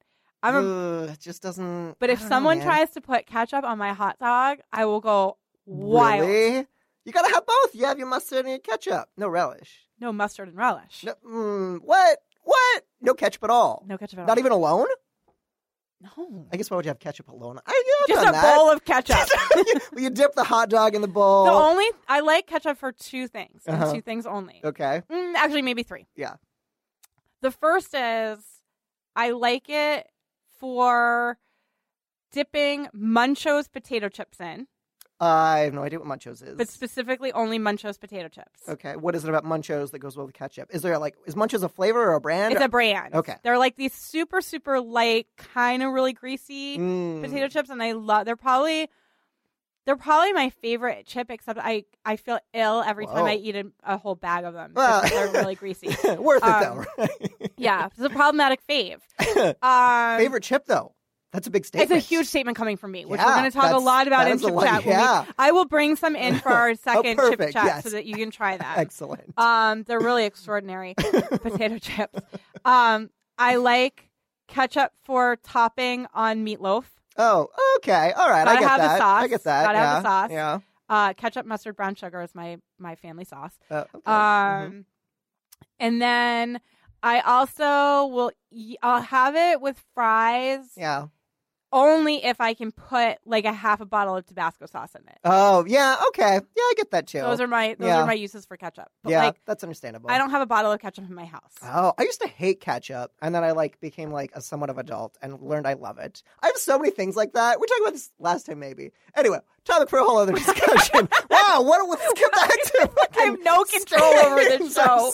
I'm 0.43 0.55
a, 0.57 0.59
Ugh, 1.05 1.09
it 1.11 1.21
just 1.21 1.43
doesn't. 1.43 1.97
but 1.99 2.11
I 2.11 2.15
if 2.15 2.19
don't 2.21 2.29
know, 2.29 2.35
someone 2.37 2.59
man. 2.59 2.67
tries 2.67 2.91
to 2.91 3.01
put 3.01 3.27
ketchup 3.27 3.65
on 3.65 3.79
my 3.79 3.93
hot 3.93 4.19
dog, 4.19 4.59
I 4.73 4.85
will 4.87 5.01
go 5.01 5.37
wild. 5.67 6.21
really, 6.23 6.67
you 7.05 7.13
gotta 7.13 7.33
have 7.33 7.47
both. 7.47 7.75
You 7.75 7.85
have 7.87 7.99
your 7.99 8.09
mustard 8.09 8.41
and 8.41 8.49
your 8.51 8.59
ketchup. 8.59 9.09
No 9.17 9.29
relish. 9.29 9.87
No 10.01 10.13
mustard 10.13 10.49
and 10.49 10.57
relish. 10.57 11.05
No, 11.05 11.15
mm, 11.27 11.79
what? 11.83 12.19
What? 12.43 12.83
No 13.01 13.15
ketchup 13.15 13.45
at 13.45 13.51
all. 13.51 13.85
No 13.87 13.97
ketchup 13.99 14.19
at 14.19 14.23
all. 14.23 14.27
Not 14.27 14.39
even 14.39 14.51
alone. 14.53 14.87
No. 16.01 16.47
I 16.53 16.57
guess 16.57 16.69
why 16.69 16.77
would 16.77 16.85
you 16.85 16.89
have 16.91 16.99
ketchup 16.99 17.29
alone? 17.29 17.61
I, 17.65 17.83
yeah, 18.09 18.15
Just 18.17 18.29
a 18.29 18.33
that. 18.33 18.57
bowl 18.57 18.71
of 18.73 18.85
ketchup. 18.85 19.17
well, 19.93 20.03
you 20.03 20.11
dip 20.11 20.35
the 20.35 20.43
hot 20.43 20.69
dog 20.69 20.97
in 20.97 21.01
the 21.03 21.07
bowl. 21.07 21.45
the 21.45 21.53
only 21.53 21.85
I 22.09 22.19
like 22.21 22.49
ketchup 22.49 22.79
for 22.79 22.91
two 22.91 23.29
things, 23.29 23.63
Uh-huh. 23.69 23.93
two 23.95 24.01
things 24.01 24.27
only. 24.27 24.61
okay. 24.65 25.03
Mm, 25.09 25.35
actually, 25.37 25.63
maybe 25.63 25.85
three. 25.85 26.07
Yeah. 26.17 26.35
The 27.43 27.53
first 27.53 27.95
is 27.95 28.39
I 29.15 29.31
like 29.31 29.67
it 29.69 30.09
for 30.63 31.39
dipping 32.31 32.87
Munchos 32.97 33.71
potato 33.71 34.09
chips 34.09 34.39
in, 34.41 34.69
I 35.21 35.61
have 35.61 35.75
no 35.75 35.83
idea 35.83 35.99
what 35.99 36.07
Munchos 36.09 36.41
is. 36.47 36.57
but 36.57 36.69
specifically 36.69 37.33
only 37.33 37.59
Munchos 37.59 37.99
potato 37.99 38.29
chips. 38.29 38.61
okay. 38.69 38.95
What 38.97 39.15
is 39.17 39.25
it 39.25 39.29
about 39.29 39.45
Munchos 39.45 39.91
that 39.91 39.99
goes 39.99 40.17
well 40.17 40.27
with 40.27 40.35
ketchup? 40.37 40.69
Is 40.73 40.83
there 40.83 40.99
like 40.99 41.17
is 41.27 41.35
Munchos 41.35 41.63
a 41.65 41.69
flavor 41.69 42.01
or 42.01 42.15
a 42.15 42.21
brand? 42.21 42.55
It's 42.55 42.63
a 42.65 42.69
brand. 42.69 43.13
Okay. 43.15 43.35
They're 43.43 43.59
like 43.59 43.75
these 43.77 43.93
super, 43.93 44.41
super 44.41 44.81
light, 44.81 45.27
kind 45.37 45.83
of 45.83 45.93
really 45.93 46.13
greasy 46.13 46.79
Mm. 46.79 47.23
potato 47.23 47.49
chips, 47.49 47.71
and 47.71 47.83
I 47.83 47.93
love. 47.93 48.25
They're 48.25 48.37
probably 48.37 48.89
they're 49.87 49.97
probably 49.97 50.33
my 50.33 50.51
favorite 50.51 51.07
chip. 51.07 51.31
Except 51.31 51.59
I 51.63 51.85
I 52.05 52.17
feel 52.17 52.39
ill 52.55 52.83
every 52.87 53.07
time 53.07 53.25
I 53.27 53.35
eat 53.35 53.57
a, 53.57 53.67
a 53.85 53.97
whole 53.99 54.15
bag 54.15 54.45
of 54.45 54.55
them. 54.55 54.73
Well- 54.75 55.03
they're 55.03 55.29
really 55.33 55.55
greasy. 55.55 55.89
Worth 56.19 56.43
it 56.43 56.49
Um, 56.49 56.63
though. 56.63 56.85
Right? 56.99 57.33
Yeah, 57.57 57.87
it's 57.87 57.99
a 58.01 58.11
problematic 58.11 58.61
fave. 58.67 58.99
Um, 59.63 60.19
Favorite 60.19 60.43
chip 60.43 60.67
though. 60.67 60.95
That's 61.33 61.47
a 61.47 61.51
big 61.51 61.65
statement. 61.65 61.91
It's 61.91 62.05
a 62.05 62.07
huge 62.09 62.27
statement 62.27 62.59
coming 62.59 62.77
from 62.77 62.93
me, 62.93 63.07
which 63.07 63.19
Yeah, 63.19 63.25
we're 63.27 63.37
going 63.41 63.51
to 63.51 63.57
talk 63.57 63.73
a 63.73 63.79
lot 63.79 64.07
about 64.07 64.31
in 64.31 64.39
chip 64.39 64.51
lot- 64.51 64.65
chat. 64.67 64.85
we- 64.85 64.91
yeah. 64.91 65.25
Oh, 65.27 65.33
I 65.39 65.53
will 65.53 65.65
bring 65.65 65.97
some 65.97 66.15
in 66.15 66.39
for 66.39 66.51
our 66.51 66.75
second 66.77 67.17
chip 67.17 67.39
perfect, 67.39 67.53
chat 67.55 67.65
yes. 67.65 67.83
so 67.85 67.91
that 67.91 68.05
you 68.05 68.15
can 68.17 68.31
try 68.31 68.59
that. 68.59 68.77
Excellent. 68.77 69.33
Um, 69.39 69.83
they're 69.85 69.99
really 69.99 70.27
extraordinary 70.27 70.93
potato 70.95 71.79
chips. 71.79 72.19
Um, 72.67 73.09
I 73.39 73.57
like 73.57 74.11
ketchup 74.49 74.93
for 75.05 75.37
topping 75.37 76.07
on 76.13 76.45
meatloaf. 76.45 76.85
Oh, 77.19 77.49
okay. 77.79 78.13
All 78.13 78.29
right. 78.31 78.43
I 78.47 78.55
Gotta 78.55 78.61
get 78.61 78.69
have 78.69 78.81
the 78.81 78.87
that. 78.87 78.95
I 78.95 78.99
sauce. 78.99 79.29
get 79.29 79.45
that. 79.45 79.65
Gotta 79.65 79.79
yeah. 79.79 79.95
have 79.95 80.03
the 80.03 80.09
sauce. 80.09 80.31
Yeah. 80.31 80.59
Uh, 80.89 81.13
ketchup, 81.15 81.47
mustard, 81.47 81.77
brown 81.77 81.95
sugar 81.95 82.21
is 82.23 82.35
my 82.35 82.59
my 82.79 82.95
family 82.97 83.25
sauce. 83.25 83.59
Uh, 83.71 83.85
okay. 83.95 84.11
Um, 84.11 84.13
Mhm. 84.73 84.85
and 85.81 86.03
then 86.03 86.61
I 87.03 87.21
also 87.21 88.07
will 88.07 88.33
I'll 88.83 89.01
have 89.03 89.35
it 89.37 89.61
with 89.61 89.83
fries 89.95 90.73
Yeah. 90.77 91.07
Only 91.73 92.25
if 92.25 92.41
I 92.41 92.55
can 92.55 92.71
put 92.73 93.19
like 93.25 93.45
a 93.45 93.53
half 93.53 93.81
a 93.81 93.87
bottle 93.87 94.17
of 94.17 94.27
Tabasco 94.27 94.67
sauce 94.67 94.95
in 94.95 95.03
it. 95.09 95.19
Oh, 95.25 95.65
yeah. 95.67 95.97
Okay. 96.09 96.35
Yeah, 96.35 96.41
I 96.57 96.75
get 96.77 96.91
that 96.91 97.07
too. 97.07 97.21
Those 97.21 97.41
are 97.41 97.47
my 97.47 97.75
those 97.79 97.89
Yeah. 97.89 98.03
are 98.03 98.07
my 98.07 98.13
uses 98.13 98.45
for 98.45 98.57
ketchup. 98.57 98.89
But 99.03 99.11
yeah, 99.11 99.25
like 99.25 99.41
that's 99.47 99.63
understandable. 99.63 100.11
I 100.11 100.19
don't 100.19 100.31
have 100.31 100.43
a 100.43 100.47
bottle 100.47 100.73
of 100.73 100.81
ketchup 100.81 101.09
in 101.09 101.15
my 101.15 101.25
house. 101.25 101.53
Oh, 101.63 101.95
I 101.99 102.03
used 102.03 102.21
to 102.21 102.29
hate 102.29 102.61
ketchup, 102.61 103.13
and 103.23 103.35
then 103.35 103.43
I 103.45 103.53
like 103.53 103.81
became 103.81 104.11
like 104.13 104.33
a 104.35 104.41
somewhat 104.41 104.71
of 104.71 104.79
adult 104.79 105.17
and 105.23 105.41
learned 105.41 105.67
I 105.67 105.75
love 105.75 105.99
it. 105.99 106.23
I 106.43 106.47
have 106.49 106.57
so 106.57 106.79
many 106.79 106.91
things 106.91 107.17
like 107.17 107.33
that. 107.33 107.61
We 107.61 107.67
talked 107.67 107.81
about 107.81 107.93
this 107.95 108.11
last 108.19 108.47
time, 108.47 108.59
maybe. 108.59 108.91
Anyway, 109.17 109.39
topic 109.65 109.89
for 109.89 109.99
a 109.99 110.05
whole 110.05 110.19
other 110.19 110.33
discussion. 110.33 111.09
wow, 111.31 111.63
what? 111.63 111.89
Let's 111.89 112.13
get 112.21 112.33
back 112.33 112.51
to. 112.51 112.91
I 113.21 113.23
have 113.25 113.39
no 113.43 113.65
control 113.65 114.03
over 114.03 114.37
this 114.37 114.75
show. 114.75 115.13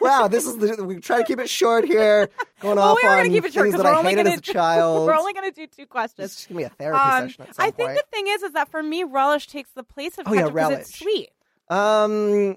wow, 0.00 0.28
this 0.28 0.46
is 0.46 0.58
the, 0.58 0.84
we 0.84 1.00
try 1.00 1.18
to 1.18 1.24
keep 1.24 1.38
it 1.38 1.48
short 1.48 1.84
here. 1.84 2.28
Going 2.60 2.76
Well, 2.76 2.88
off 2.90 2.98
we 3.02 3.08
on 3.08 3.28
keep 3.30 3.44
it 3.44 3.52
short 3.52 3.64
things 3.66 3.76
that 3.76 3.84
we're 3.84 3.94
I 3.94 4.02
hated 4.02 4.24
going 4.24 4.34
as 4.34 4.38
a 4.38 4.42
child. 4.42 5.06
we're 5.06 5.14
only 5.16 5.32
going 5.32 5.50
to 5.52 5.54
do 5.54 5.66
two 5.66 5.86
questions. 5.86 6.30
This 6.30 6.40
is 6.40 6.46
gonna 6.46 6.58
be 6.58 6.64
a 6.64 6.68
therapy 6.68 6.98
Um, 7.00 7.28
session 7.28 7.44
at 7.48 7.54
some 7.56 7.66
I 7.66 7.70
think 7.70 7.88
point. 7.90 7.98
the 7.98 8.16
thing 8.16 8.26
is, 8.28 8.42
is 8.42 8.52
that 8.52 8.68
for 8.70 8.82
me, 8.82 9.04
relish 9.04 9.46
takes 9.46 9.70
the 9.70 9.82
place 9.84 10.18
of 10.18 10.26
Oh, 10.28 10.32
yeah, 10.34 10.40
ketchup 10.42 10.54
because 10.54 10.70
relish. 10.70 10.80
it's 10.82 10.98
sweet. 10.98 11.28
Um, 11.68 12.56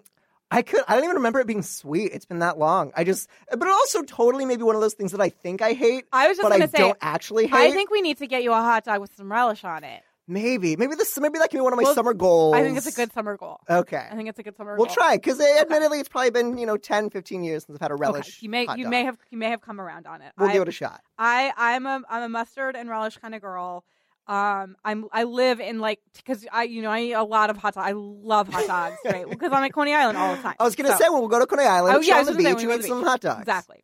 I 0.52 0.62
could. 0.62 0.82
I 0.88 0.94
don't 0.96 1.04
even 1.06 1.16
remember 1.18 1.40
it 1.40 1.48
being 1.48 1.64
sweet. 1.64 2.12
It's 2.14 2.26
been 2.26 2.40
that 2.40 2.60
long. 2.60 2.92
I 2.96 3.04
just, 3.04 3.28
but 3.50 3.62
it 3.62 3.68
also 3.72 4.04
totally 4.04 4.46
maybe 4.46 4.62
one 4.64 4.76
of 4.76 4.82
those 4.82 4.94
things 4.94 5.12
that 5.14 5.22
I 5.22 5.30
think 5.30 5.62
I 5.64 5.74
hate, 5.74 6.06
I 6.14 6.28
was 6.28 6.38
just 6.38 6.44
but 6.48 6.50
going 6.50 6.62
I 6.62 6.66
to 6.66 6.72
say, 6.72 6.78
don't 6.78 6.98
actually 7.02 7.48
hate. 7.48 7.56
I 7.56 7.72
think 7.72 7.90
we 7.90 8.02
need 8.02 8.18
to 8.20 8.28
get 8.28 8.44
you 8.44 8.52
a 8.52 8.56
hot 8.58 8.84
dog 8.84 9.02
with 9.02 9.16
some 9.16 9.32
relish 9.32 9.64
on 9.64 9.84
it. 9.84 10.04
Maybe, 10.28 10.76
maybe 10.76 10.96
this, 10.96 11.18
maybe 11.20 11.40
that 11.40 11.50
can 11.50 11.60
be 11.60 11.62
one 11.62 11.74
of 11.74 11.78
my 11.78 11.84
Well, 11.84 11.94
summer 11.96 12.14
goals. 12.14 12.56
I 12.56 12.64
think 12.64 12.78
it's 12.78 12.88
a 12.88 12.92
good 12.92 13.12
summer 13.14 13.38
goal. 13.38 13.60
Okay, 13.70 14.08
I 14.12 14.16
think 14.16 14.30
it's 14.30 14.40
a 14.40 14.44
good 14.44 14.56
summer 14.58 14.76
we'll 14.78 14.86
goal. 14.88 14.96
try 14.96 15.16
because 15.18 15.40
admittedly 15.42 16.00
it's 16.00 16.10
probably 16.10 16.32
been 16.32 16.58
you 16.58 16.66
know 16.66 16.78
10, 16.78 17.10
15 17.10 17.44
years 17.44 17.66
since 17.66 17.76
I've 17.78 17.82
had 17.82 17.92
a 17.92 17.96
Okay, 17.96 18.02
relish. 18.02 18.42
You 18.42 18.50
may 18.50 18.62
you 18.62 18.84
dog. 18.84 18.88
may 18.90 19.04
have 19.06 19.18
you 19.32 19.38
may 19.38 19.50
have 19.50 19.62
come 19.62 19.80
around 19.82 20.08
on 20.08 20.22
it. 20.22 20.32
We'll 20.38 20.50
I, 20.50 20.54
give 20.54 20.62
it 20.62 20.68
a 20.70 20.72
shot. 20.72 21.02
I 21.18 21.52
I'm 21.58 21.86
a 21.86 22.02
I'm 22.10 22.24
a 22.24 22.30
mustard 22.30 22.76
and 22.76 22.90
relish 22.90 23.18
kind 23.18 23.36
of 23.36 23.42
girl. 23.42 23.84
Um, 24.26 24.78
I'm 24.86 25.06
I 25.12 25.26
live 25.26 25.60
in 25.60 25.80
like 25.80 26.00
because 26.16 26.46
I 26.52 26.64
you 26.64 26.82
know 26.82 26.90
I 26.92 27.02
eat 27.02 27.12
a 27.14 27.24
lot 27.24 27.50
of 27.50 27.58
hot 27.58 27.74
dogs. 27.76 27.86
I 27.88 27.92
love 27.94 28.48
hot 28.48 28.66
dogs, 28.68 28.98
right? 29.04 29.30
Because 29.30 29.52
I'm 29.52 29.64
at 29.66 29.74
Coney 29.74 29.94
Island 29.94 30.18
all 30.18 30.34
the 30.36 30.42
time. 30.42 30.56
I 30.60 30.64
was 30.64 30.76
gonna 30.76 30.94
So- 30.94 30.98
say 30.98 31.10
when 31.10 31.20
we'll 31.20 31.28
go 31.28 31.40
to 31.40 31.46
Coney 31.46 31.66
Island, 31.66 31.98
Oh, 31.98 32.00
yeah, 32.00 32.20
on 32.20 32.26
the 32.28 32.34
beach, 32.34 32.62
you 32.62 32.72
eat 32.74 32.84
some 32.86 33.04
hot 33.04 33.20
dogs. 33.20 33.42
exactly. 33.42 33.84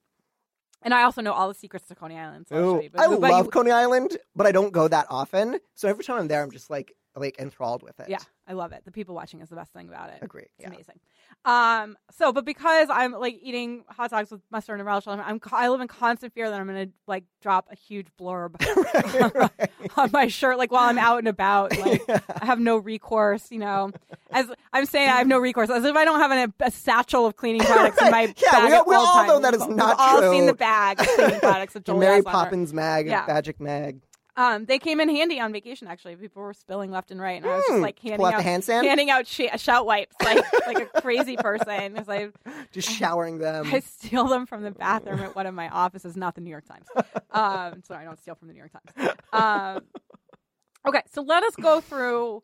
And 0.82 0.94
I 0.94 1.04
also 1.04 1.22
know 1.22 1.34
all 1.34 1.48
the 1.50 1.54
secrets 1.54 1.88
to 1.88 1.96
Coney 1.96 2.18
Island. 2.18 2.48
So 2.48 2.56
Ooh, 2.56 2.60
I'll 2.60 2.76
show 2.78 2.82
you. 2.84 2.89
But- 2.92 3.02
I 3.02 3.08
but 3.08 3.20
love 3.20 3.46
you- 3.46 3.52
Coney 3.52 3.72
Island, 3.72 4.18
but 4.36 4.48
I 4.48 4.52
don't 4.52 4.72
go 4.72 4.88
that 4.88 5.08
often. 5.10 5.60
So 5.76 5.88
every 5.89 6.04
time 6.04 6.18
I'm 6.20 6.28
there, 6.28 6.42
I'm 6.42 6.52
just 6.52 6.70
like 6.70 6.94
like 7.15 7.38
enthralled 7.39 7.84
with 7.84 8.00
it. 8.00 8.08
Yeah, 8.10 8.19
I 8.48 8.54
love 8.54 8.72
it. 8.72 8.84
The 8.86 8.91
people 8.91 9.15
watching 9.15 9.41
is 9.41 9.50
the 9.50 9.56
best 9.56 9.74
thing 9.74 9.88
about 9.89 10.10
it. 10.10 10.19
agree. 10.22 10.43
It's 10.43 10.52
Yeah. 10.60 10.67
amazing. 10.69 11.00
Um, 11.45 11.98
so, 12.17 12.32
but 12.34 12.45
because 12.45 12.88
I'm 12.91 13.12
like 13.13 13.39
eating 13.41 13.84
hot 13.89 14.12
dogs 14.12 14.32
with 14.32 14.41
mustard 14.52 14.80
and 14.80 14.86
relish, 14.86 15.08
I'm, 15.08 15.19
I'm 15.19 15.39
live 15.72 15.82
in 15.82 15.88
constant 15.88 16.34
fear 16.34 16.50
that 16.50 16.60
I'm 16.60 16.67
gonna 16.67 16.88
like 17.08 17.24
drop 17.41 17.67
a 17.72 17.76
huge 17.76 18.08
blurb 18.19 18.56
Right. 19.36 19.72
on 19.98 20.10
my 20.12 20.28
shirt, 20.28 20.58
like 20.58 20.72
while 20.72 20.88
I'm 20.89 20.98
out 20.98 21.19
and 21.19 21.28
about. 21.28 21.74
Like 21.80 22.02
I 22.10 22.45
have 22.45 22.60
no 22.60 22.78
recourse, 22.78 23.52
you 23.52 23.60
know. 23.60 23.91
As 24.32 24.48
I'm 24.74 24.86
saying, 24.86 25.10
I 25.10 25.17
have 25.17 25.28
no 25.28 25.39
recourse, 25.39 25.69
as 25.69 25.84
if 25.86 25.95
I 25.95 26.04
don't 26.06 26.19
have 26.19 26.32
an, 26.32 26.54
a 26.60 26.72
satchel 26.72 27.26
of 27.26 27.36
cleaning 27.38 27.62
products 27.65 28.02
in 28.02 28.12
my 28.12 28.26
Right. 28.26 28.41
Yeah, 28.41 28.52
bag. 28.52 28.69
we- 28.69 28.76
at 28.76 28.88
we 28.88 28.95
all 28.95 29.06
all 29.08 29.28
know 29.28 29.39
that 29.39 29.54
is 29.54 29.65
We've 29.65 29.76
not 29.78 29.95
all 29.98 30.19
true. 30.19 30.32
seen 30.32 30.45
the 30.45 30.54
bag 30.54 31.00
of 31.00 31.08
cleaning 31.08 31.39
products 31.39 31.74
The 31.74 31.93
Mary 31.95 32.17
on. 32.17 32.24
Poppins 32.24 32.74
mag, 32.74 33.08
Yeah. 33.08 33.24
magic 33.28 33.60
mag. 33.62 34.02
Um, 34.38 34.65
they 34.65 34.80
came 34.80 35.00
in 35.02 35.10
handy 35.10 35.39
on 35.39 35.52
vacation. 35.52 35.88
Actually, 35.88 36.15
people 36.15 36.42
were 36.42 36.54
spilling 36.54 36.92
left 36.92 37.12
and 37.12 37.20
right, 37.20 37.42
and 37.42 37.46
I 37.46 37.56
was 37.58 37.65
Hmm. 37.68 37.74
just 37.74 37.82
like 37.82 38.00
handing 38.00 38.18
Pull 38.18 38.26
out 38.28 38.34
out 38.36 38.38
the 38.38 38.44
hand 38.44 38.63
sand? 38.63 38.88
handing 38.88 39.10
out 39.10 39.28
sh- 39.28 39.42
shout 39.58 39.86
wipes 39.86 40.15
like 40.24 40.44
like 40.68 40.80
a 40.94 41.02
crazy 41.02 41.36
person. 41.36 41.96
'cause 41.96 42.08
I 42.08 42.30
Just 42.72 42.89
showering 42.89 43.39
them. 43.39 43.68
I 43.74 43.80
steal 43.80 44.26
them 44.28 44.46
from 44.46 44.63
the 44.63 44.72
bathroom 44.72 45.20
at 45.20 45.36
one 45.36 45.46
of 45.46 45.54
my 45.54 45.68
offices, 45.70 46.15
not 46.15 46.36
the 46.36 46.42
New 46.42 46.52
York 46.52 46.65
Times. 46.65 46.86
Um, 47.32 47.84
sorry, 47.88 48.02
I 48.02 48.06
don't 48.06 48.20
steal 48.20 48.36
from 48.36 48.48
the 48.48 48.54
New 48.54 48.60
York 48.60 48.72
Times. 48.72 49.15
Um, 49.34 49.84
okay, 50.88 51.02
so 51.12 51.22
let 51.22 51.44
us 51.44 51.56
go 51.58 51.82
through 51.82 52.44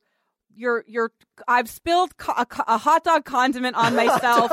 your 0.53 0.83
your. 0.87 1.11
I've 1.47 1.69
spilled 1.69 2.17
co- 2.17 2.33
a, 2.35 2.45
co- 2.45 2.63
a 2.67 2.77
hot 2.77 3.03
dog 3.05 3.23
condiment 3.25 3.75
on 3.77 3.95
myself. 3.95 4.51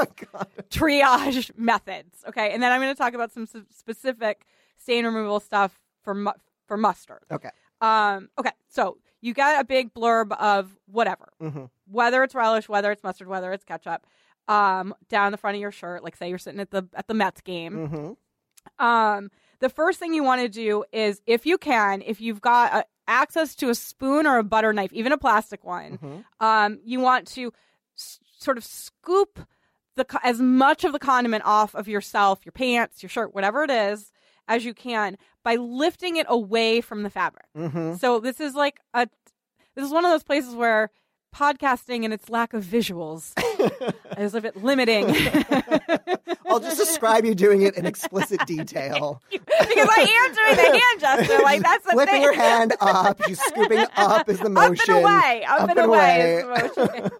triage 0.70 1.50
methods. 1.56 2.24
Okay, 2.28 2.52
and 2.52 2.62
then 2.62 2.72
I'm 2.72 2.80
going 2.80 2.94
to 2.94 2.98
talk 2.98 3.14
about 3.14 3.32
some 3.32 3.44
s- 3.44 3.56
specific 3.76 4.46
stain 4.78 5.04
removal 5.04 5.40
stuff 5.40 5.78
for 6.02 6.14
mu- 6.14 6.30
for 6.72 6.78
mustard. 6.78 7.24
Okay. 7.30 7.50
Um, 7.82 8.30
okay, 8.38 8.52
so 8.68 8.96
you 9.20 9.34
got 9.34 9.60
a 9.60 9.64
big 9.64 9.92
blurb 9.92 10.32
of 10.38 10.74
whatever, 10.86 11.28
Mhm. 11.42 11.68
whether 11.86 12.22
it's 12.22 12.34
relish, 12.34 12.66
whether 12.66 12.90
it's 12.90 13.02
mustard, 13.02 13.28
whether 13.28 13.52
it's 13.52 13.62
ketchup, 13.64 14.06
um, 14.48 14.94
down 15.10 15.32
the 15.32 15.36
front 15.38 15.56
of 15.56 15.60
your 15.60 15.70
shirt. 15.72 16.02
Like 16.02 16.16
say 16.16 16.30
you're 16.30 16.38
sitting 16.38 16.60
at 16.60 16.70
the 16.70 16.88
at 16.94 17.08
the 17.08 17.14
Mets 17.14 17.42
game. 17.42 17.88
hmm 17.88 18.12
Um, 18.84 19.30
the 19.58 19.68
first 19.68 19.98
thing 19.98 20.14
you 20.14 20.24
want 20.24 20.40
to 20.40 20.48
do 20.48 20.84
is, 20.92 21.20
if 21.26 21.44
you 21.44 21.58
can, 21.58 22.02
if 22.06 22.20
you've 22.20 22.40
got 22.40 22.72
uh 22.72 22.82
access 23.08 23.54
to 23.56 23.68
a 23.68 23.74
spoon 23.74 24.26
or 24.26 24.38
a 24.38 24.44
butter 24.44 24.72
knife, 24.72 24.92
even 24.92 25.12
a 25.12 25.18
plastic 25.18 25.62
one, 25.64 25.96
hmm 25.96 26.20
um, 26.40 26.78
you 26.84 27.00
want 27.00 27.26
to 27.28 27.52
s- 27.98 28.20
sort 28.38 28.56
of 28.56 28.64
scoop 28.64 29.40
the 29.96 30.04
co- 30.06 30.18
as 30.22 30.40
much 30.40 30.84
of 30.84 30.92
the 30.92 30.98
condiment 30.98 31.44
off 31.44 31.74
of 31.74 31.86
yourself, 31.88 32.40
your 32.46 32.52
pants, 32.52 33.02
your 33.02 33.10
shirt, 33.10 33.34
whatever 33.34 33.62
it 33.64 33.70
is, 33.70 34.12
as 34.48 34.64
you 34.64 34.74
can 34.74 35.16
by 35.44 35.56
lifting 35.56 36.16
it 36.16 36.26
away 36.28 36.80
from 36.80 37.02
the 37.02 37.10
fabric. 37.10 37.46
hmm 37.56 37.94
So 37.94 38.20
this 38.20 38.40
is 38.40 38.54
like 38.54 38.78
a 38.94 39.08
this 39.76 39.86
is 39.86 39.92
one 39.92 40.04
of 40.04 40.10
those 40.10 40.22
places 40.24 40.54
where 40.54 40.90
podcasting 41.34 42.04
and 42.04 42.12
its 42.12 42.28
lack 42.28 42.52
of 42.52 42.62
visuals 42.62 43.32
is 44.18 44.34
a 44.34 44.40
bit 44.42 44.54
limiting. 44.62 45.06
I'll 46.46 46.60
just 46.60 46.76
describe 46.76 47.24
you 47.24 47.34
doing 47.34 47.62
it 47.62 47.74
in 47.76 47.86
explicit 47.86 48.40
detail. 48.46 49.22
because 49.30 49.48
I 49.56 50.26
am 50.26 50.34
doing 50.34 50.56
the 50.56 50.78
hand 50.78 51.00
gesture. 51.00 51.42
Like 51.42 51.62
that's 51.62 51.86
the 51.86 51.92
Flipping 51.92 52.12
thing. 52.16 52.22
your 52.22 52.34
hand 52.34 52.74
up, 52.80 53.18
she's 53.26 53.40
scooping 53.40 53.86
up 53.96 54.28
is 54.28 54.40
the 54.40 54.50
motion. 54.50 54.82
up 54.94 54.96
and 54.96 55.04
away, 55.04 55.44
up, 55.44 55.60
Up 55.62 55.70
and, 55.70 55.78
and 55.78 55.88
away, 55.88 56.40
away. 56.42 56.54
is 56.66 56.74
the 56.74 56.82
motion. 56.84 57.10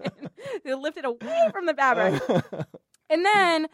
they 0.65 0.75
lift 0.75 0.99
it 0.99 1.05
away 1.07 1.49
from 1.53 1.65
the 1.67 1.75
fabric, 1.75 2.23
and 3.09 3.25
then. 3.25 3.69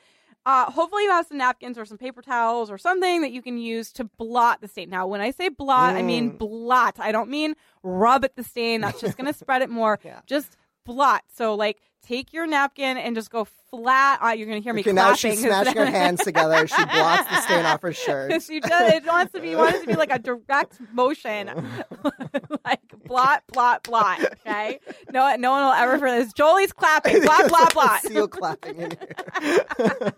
Uh, 0.47 0.71
hopefully 0.71 1.03
you 1.03 1.11
have 1.11 1.27
some 1.27 1.37
napkins 1.37 1.77
or 1.77 1.85
some 1.85 1.99
paper 1.99 2.23
towels 2.23 2.71
or 2.71 2.79
something 2.79 3.21
that 3.21 3.33
you 3.33 3.43
can 3.43 3.59
use 3.59 3.93
to 3.93 4.05
blot 4.05 4.61
the 4.63 4.69
stain. 4.69 4.89
Now, 4.89 5.07
when 5.07 5.21
I 5.21 5.31
say 5.31 5.49
blot, 5.51 5.95
I 5.95 6.03
mean 6.03 6.33
Mm. 6.33 6.39
blot. 6.39 6.97
I 6.99 7.13
don't 7.13 7.29
mean 7.29 7.55
rub 7.83 8.25
at 8.25 8.35
the 8.37 8.43
stain. 8.43 8.81
That's 8.81 9.01
just 9.01 9.17
going 9.19 9.27
to 9.33 9.39
spread 9.39 9.61
it 9.63 9.69
more. 9.69 9.99
Yeah. 10.03 10.21
Just 10.27 10.57
blot. 10.87 11.23
So, 11.35 11.55
like, 11.55 11.79
take 12.09 12.33
your 12.33 12.47
napkin 12.47 12.97
and 12.97 13.15
just 13.15 13.31
go 13.31 13.47
flat. 13.71 14.21
On, 14.23 14.37
you're 14.39 14.47
going 14.47 14.61
to 14.61 14.65
hear 14.65 14.73
me 14.73 14.81
Okay, 14.81 14.93
now 14.93 15.15
clapping. 15.15 15.31
she's 15.33 15.41
smashing 15.43 15.77
her 15.77 15.87
hands 15.87 16.25
together. 16.25 16.67
She 16.67 16.85
blots 16.85 17.29
the 17.29 17.41
stain 17.43 17.67
off 17.67 17.83
her 17.83 17.93
shirt. 17.93 18.43
she 18.43 18.61
does. 18.61 18.93
It 18.93 19.07
wants 19.07 19.33
to 19.35 19.41
be. 19.41 19.55
Wants 19.55 19.81
to 19.81 19.87
be 19.87 19.95
like 19.95 20.11
a 20.11 20.19
direct 20.19 20.81
motion, 20.93 21.49
like 22.65 22.81
blot, 23.05 23.45
blot, 23.53 23.83
blot. 23.85 24.21
Okay. 24.47 24.81
No, 25.13 25.35
no 25.37 25.51
one 25.51 25.65
will 25.65 25.73
ever 25.73 25.99
for 25.99 26.11
this. 26.11 26.33
Jolie's 26.33 26.73
clapping. 26.73 27.23
Blot, 27.23 27.49
blot, 27.49 27.75
blot. 27.75 28.03
Seal 28.03 28.29
clapping 28.29 28.77
in 28.77 28.91
here. 28.91 30.13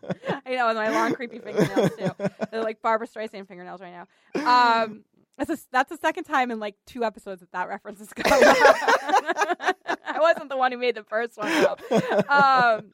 I 0.46 0.55
know 0.55 0.68
with 0.68 0.76
my 0.76 0.90
long 0.90 1.14
creepy 1.14 1.38
fingernails 1.38 1.90
too. 1.98 2.11
They're 2.50 2.62
like 2.62 2.83
Barbra 2.83 3.07
Streisand 3.07 3.48
fingernails 3.48 3.81
right 3.81 3.92
now. 3.92 4.85
Um, 4.85 5.05
that's 5.38 5.50
a, 5.50 5.59
that's 5.72 5.90
the 5.90 5.96
second 5.96 6.24
time 6.24 6.50
in 6.50 6.61
like 6.61 6.76
two 6.87 7.03
episodes 7.03 7.40
that 7.40 7.53
that 7.53 7.68
reference 7.68 7.98
has 8.00 8.12
come 8.12 8.42
up. 8.44 9.99
I 10.20 10.22
wasn't 10.33 10.50
the 10.50 10.56
one 10.56 10.70
who 10.72 10.78
made 10.78 10.94
the 10.94 11.02
first 11.04 11.37
one 11.38 11.50
up. 11.64 11.80
Um, 12.30 12.92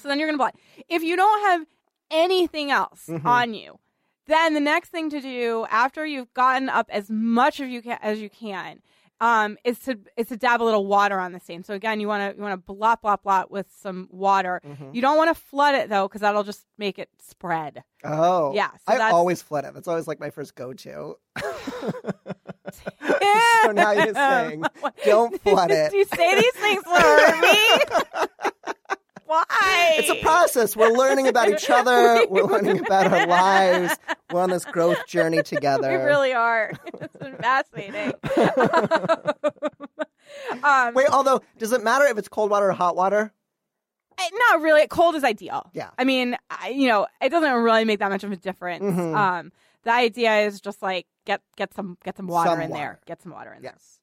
so 0.00 0.08
then 0.08 0.18
you're 0.18 0.28
gonna 0.28 0.38
blot. 0.38 0.56
If 0.88 1.02
you 1.02 1.16
don't 1.16 1.40
have 1.50 1.66
anything 2.10 2.70
else 2.70 3.08
on 3.24 3.54
you, 3.54 3.78
then 4.26 4.54
the 4.54 4.60
next 4.60 4.88
thing 4.90 5.08
to 5.10 5.20
do 5.20 5.66
after 5.70 6.04
you've 6.04 6.32
gotten 6.34 6.68
up 6.68 6.86
as 6.90 7.08
much 7.10 7.60
of 7.60 7.68
you 7.68 7.80
can 7.82 7.98
as 8.02 8.20
you 8.20 8.28
can 8.30 8.80
um, 9.20 9.56
is 9.64 9.78
to 9.80 9.98
is 10.16 10.26
to 10.28 10.36
dab 10.36 10.60
a 10.60 10.64
little 10.64 10.84
water 10.86 11.18
on 11.20 11.32
the 11.32 11.38
stain. 11.40 11.62
So 11.62 11.74
again, 11.74 12.00
you 12.00 12.08
want 12.08 12.32
to 12.32 12.36
you 12.36 12.42
want 12.42 12.52
to 12.54 12.74
blot 12.74 13.02
blot 13.02 13.22
blot 13.22 13.50
with 13.52 13.66
some 13.80 14.08
water. 14.10 14.60
You 14.92 15.00
don't 15.00 15.16
want 15.16 15.34
to 15.34 15.40
flood 15.40 15.76
it 15.76 15.88
though, 15.88 16.08
because 16.08 16.22
that'll 16.22 16.42
just 16.44 16.66
make 16.76 16.98
it 16.98 17.08
spread. 17.20 17.84
Oh. 18.04 18.52
Yeah, 18.52 18.70
so 18.86 18.94
I 18.94 19.10
always 19.10 19.40
flood 19.40 19.64
it. 19.64 19.74
That's 19.74 19.86
always 19.86 20.08
like 20.08 20.18
my 20.18 20.30
first 20.30 20.56
go 20.56 20.72
to. 20.72 21.16
so 23.62 23.72
now 23.72 23.92
you're 23.92 24.14
saying, 24.14 24.64
don't 25.04 25.40
flood 25.42 25.70
it. 25.72 25.90
Do 25.90 25.96
you 25.98 26.04
say 26.04 26.34
these 26.40 26.52
things 26.52 26.84
me? 26.86 28.28
Why? 29.26 29.94
It's 29.98 30.10
a 30.10 30.20
process. 30.22 30.76
We're 30.76 30.90
learning 30.92 31.26
about 31.26 31.48
each 31.48 31.70
other. 31.70 32.26
We're 32.28 32.42
learning 32.44 32.80
about 32.84 33.10
our 33.12 33.26
lives. 33.26 33.96
We're 34.30 34.42
on 34.42 34.50
this 34.50 34.64
growth 34.66 35.06
journey 35.06 35.42
together. 35.42 35.88
We 35.88 36.04
really 36.04 36.34
are. 36.34 36.72
It's 37.00 37.16
been 37.16 37.36
fascinating. 37.36 38.12
um, 40.62 40.94
Wait, 40.94 41.08
although, 41.10 41.40
does 41.58 41.72
it 41.72 41.82
matter 41.82 42.04
if 42.06 42.18
it's 42.18 42.28
cold 42.28 42.50
water 42.50 42.68
or 42.68 42.72
hot 42.72 42.94
water? 42.96 43.32
Eh, 44.18 44.28
Not 44.50 44.60
really. 44.60 44.86
Cold 44.88 45.14
is 45.14 45.24
ideal. 45.24 45.70
Yeah. 45.72 45.90
I 45.98 46.04
mean, 46.04 46.36
I, 46.50 46.68
you 46.68 46.88
know, 46.88 47.06
it 47.22 47.30
doesn't 47.30 47.52
really 47.54 47.84
make 47.84 48.00
that 48.00 48.10
much 48.10 48.24
of 48.24 48.32
a 48.32 48.36
difference. 48.36 48.84
Mhm. 48.84 49.16
Um, 49.16 49.52
the 49.84 49.92
idea 49.92 50.40
is 50.46 50.60
just 50.60 50.82
like 50.82 51.06
get 51.26 51.40
get 51.56 51.74
some 51.74 51.98
get 52.04 52.16
some 52.16 52.26
water 52.26 52.50
Some 52.50 52.60
in 52.62 52.70
there. 52.70 53.00
Get 53.06 53.22
some 53.22 53.32
water 53.32 53.52
in 53.52 53.62
Yes. 53.62 54.00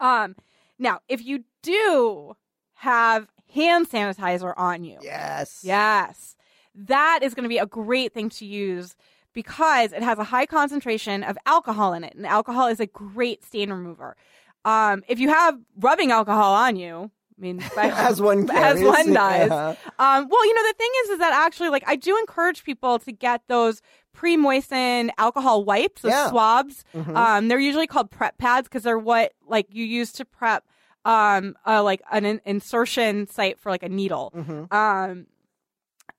there. 0.00 0.08
Um, 0.08 0.36
now 0.78 1.00
if 1.08 1.24
you 1.24 1.44
do 1.62 2.36
have 2.74 3.28
hand 3.54 3.88
sanitizer 3.90 4.52
on 4.56 4.84
you, 4.84 4.98
Yes. 5.02 5.60
yes, 5.62 6.36
that 6.74 7.20
is 7.22 7.34
going 7.34 7.44
to 7.44 7.48
be 7.48 7.58
a 7.58 7.66
great 7.66 8.12
thing 8.12 8.28
to 8.30 8.46
use 8.46 8.96
because 9.34 9.92
it 9.92 10.02
has 10.02 10.18
a 10.18 10.24
high 10.24 10.46
concentration 10.46 11.22
of 11.22 11.38
alcohol 11.46 11.92
in 11.94 12.04
it, 12.04 12.14
and 12.14 12.26
alcohol 12.26 12.66
is 12.66 12.80
a 12.80 12.86
great 12.86 13.44
stain 13.44 13.70
remover. 13.70 14.16
Um, 14.64 15.02
if 15.08 15.18
you 15.18 15.28
have 15.28 15.58
rubbing 15.78 16.10
alcohol 16.10 16.52
on 16.54 16.76
you, 16.76 17.10
I 17.38 17.40
mean, 17.40 17.62
As 17.76 18.20
one 18.20 18.48
as 18.54 18.80
one 18.82 19.12
does. 19.12 19.48
Yeah. 19.50 19.68
Um, 19.98 20.28
well, 20.28 20.46
you 20.46 20.54
know, 20.54 20.62
the 20.68 20.74
thing 20.78 20.90
is, 21.04 21.10
is 21.10 21.18
that 21.18 21.32
actually, 21.32 21.70
like, 21.70 21.82
I 21.86 21.96
do 21.96 22.16
encourage 22.18 22.62
people 22.62 22.98
to 23.00 23.10
get 23.12 23.42
those 23.48 23.80
pre-moistened 24.12 25.12
alcohol 25.18 25.64
wipes, 25.64 26.02
those 26.02 26.12
Yeah. 26.12 26.30
swabs. 26.30 26.84
Mhm. 26.94 27.16
Um, 27.16 27.48
they're 27.48 27.58
usually 27.58 27.86
called 27.86 28.10
prep 28.10 28.38
pads 28.38 28.68
because 28.68 28.82
they're 28.82 28.98
what 28.98 29.32
like 29.46 29.66
you 29.70 29.84
use 29.84 30.12
to 30.12 30.24
prep, 30.24 30.64
um, 31.04 31.56
uh, 31.66 31.82
like 31.82 32.02
an 32.12 32.24
in- 32.24 32.40
insertion 32.44 33.26
site 33.26 33.58
for 33.58 33.70
like 33.70 33.82
a 33.82 33.88
needle. 33.88 34.32
Mhm. 34.36 34.72
Um, 34.72 35.26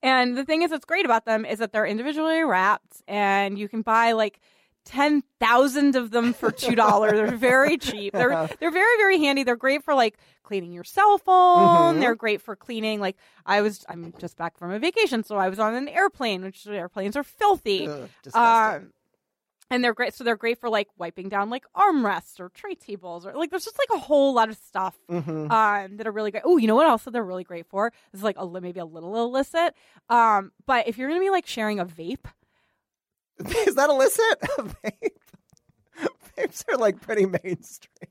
and 0.02 0.36
the 0.36 0.44
thing 0.44 0.62
is, 0.64 0.72
what's 0.72 0.86
great 0.86 1.06
about 1.06 1.26
them 1.26 1.46
is 1.46 1.60
that 1.60 1.72
they're 1.72 1.86
individually 1.86 2.44
wrapped, 2.44 3.02
and 3.08 3.58
you 3.58 3.70
can 3.70 3.82
buy 3.84 4.12
like 4.12 4.40
ten 4.86 5.24
thousand 5.40 5.96
of 5.96 6.12
them 6.12 6.34
for 6.34 6.52
two 6.52 6.76
dollars. 6.76 7.14
they're 7.14 7.36
very 7.36 7.78
cheap. 7.78 8.14
They're 8.14 8.30
they're 8.60 8.72
very 8.72 8.98
very 8.98 9.20
handy. 9.20 9.44
They're 9.44 9.56
great 9.56 9.84
for 9.84 9.94
like 9.96 10.18
cleaning 10.44 10.72
your 10.74 10.84
cell 10.84 11.18
phone. 11.18 11.96
Mhm. 11.96 12.00
They're 12.02 12.16
great 12.16 12.42
for 12.42 12.56
cleaning. 12.56 13.00
Like 13.00 13.16
I 13.46 13.62
was, 13.62 13.86
I'm 13.88 14.14
just 14.20 14.36
back 14.38 14.58
from 14.58 14.72
a 14.72 14.80
vacation, 14.80 15.24
so 15.24 15.38
I 15.38 15.48
was 15.50 15.58
on 15.60 15.74
an 15.74 15.88
airplane, 15.88 16.44
which 16.44 16.68
airplanes 16.68 17.16
are 17.16 17.24
filthy. 17.24 17.88
Ugh. 17.88 18.10
Um, 18.36 18.92
and 19.72 19.84
they're 19.84 19.94
great. 19.94 20.14
So 20.14 20.24
they're 20.24 20.36
great 20.36 20.60
for 20.60 20.70
like 20.70 20.90
wiping 20.98 21.30
down 21.30 21.50
like 21.50 21.64
armrests 21.76 22.40
or 22.40 22.50
tray 22.50 22.76
tables 22.76 23.26
or 23.26 23.34
like 23.34 23.50
there's 23.50 23.64
just 23.64 23.80
like 23.80 23.98
a 23.98 24.04
whole 24.04 24.34
lot 24.34 24.50
of 24.50 24.58
stuff 24.58 24.96
Mhm. 25.10 25.50
um, 25.50 25.98
that 25.98 26.06
are 26.06 26.12
really 26.12 26.30
great. 26.30 26.44
Oh, 26.46 26.58
you 26.58 26.68
know 26.68 26.76
what 26.76 26.88
else 26.88 27.04
that 27.06 27.12
they're 27.12 27.24
really 27.24 27.46
great 27.46 27.66
for? 27.68 27.92
This 28.12 28.20
is 28.20 28.24
like 28.24 28.36
a 28.38 28.46
maybe 28.62 28.80
a 28.82 28.86
little 28.86 29.16
illicit. 29.24 29.74
Um, 30.10 30.52
but 30.68 30.88
if 30.88 30.98
you're 30.98 31.08
gonna 31.08 31.22
be 31.22 31.30
like 31.32 31.48
sharing 31.48 31.80
a 31.80 31.86
vape, 31.86 32.26
Is 33.68 33.76
that 33.76 33.90
illicit? 33.90 34.40
Vape? 34.60 36.08
Vapes 36.38 36.64
are 36.70 36.78
like 36.78 37.02
pretty 37.02 37.26
mainstream. 37.26 38.10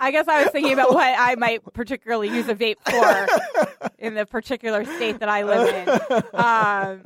I 0.00 0.10
guess 0.10 0.26
I 0.26 0.42
was 0.42 0.50
thinking 0.52 0.72
about 0.72 0.90
what 0.94 1.14
I 1.18 1.34
might 1.36 1.62
particularly 1.72 2.28
use 2.28 2.48
a 2.48 2.54
vape 2.54 2.76
for 2.84 3.88
in 3.98 4.14
the 4.14 4.26
particular 4.26 4.84
state 4.84 5.20
that 5.20 5.28
I 5.28 5.42
live 5.44 5.74
in. 5.74 6.40
Um, 6.40 7.02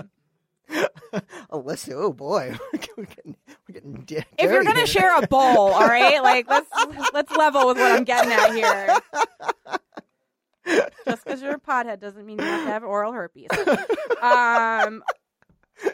Illicit. 1.53 1.95
Oh 1.95 2.13
boy, 2.15 2.57
we're 2.73 3.05
getting, 3.05 3.37
we're 3.69 3.75
getting 3.75 3.95
di- 4.07 4.25
if 4.39 4.51
you're 4.51 4.65
gonna 4.65 4.79
here. 4.79 4.87
share 4.87 5.19
a 5.23 5.27
bowl, 5.27 5.73
all 5.73 5.87
right, 5.87 6.23
like 6.23 6.49
let's 6.49 6.71
let's 7.13 7.31
level 7.37 7.67
with 7.67 7.77
what 7.77 7.93
I'm 7.93 8.05
getting 8.05 8.33
at 8.33 8.55
here. 8.55 8.99
Just 11.05 11.25
because 11.25 11.43
you're 11.43 11.57
a 11.57 11.61
pothead 11.61 12.01
doesn't 12.01 12.25
mean 12.25 12.39
you 12.39 12.45
have 12.45 12.65
to 12.65 12.71
have 12.71 12.85
oral 12.85 13.13
herpes. 13.13 13.49
Um, 14.23 15.03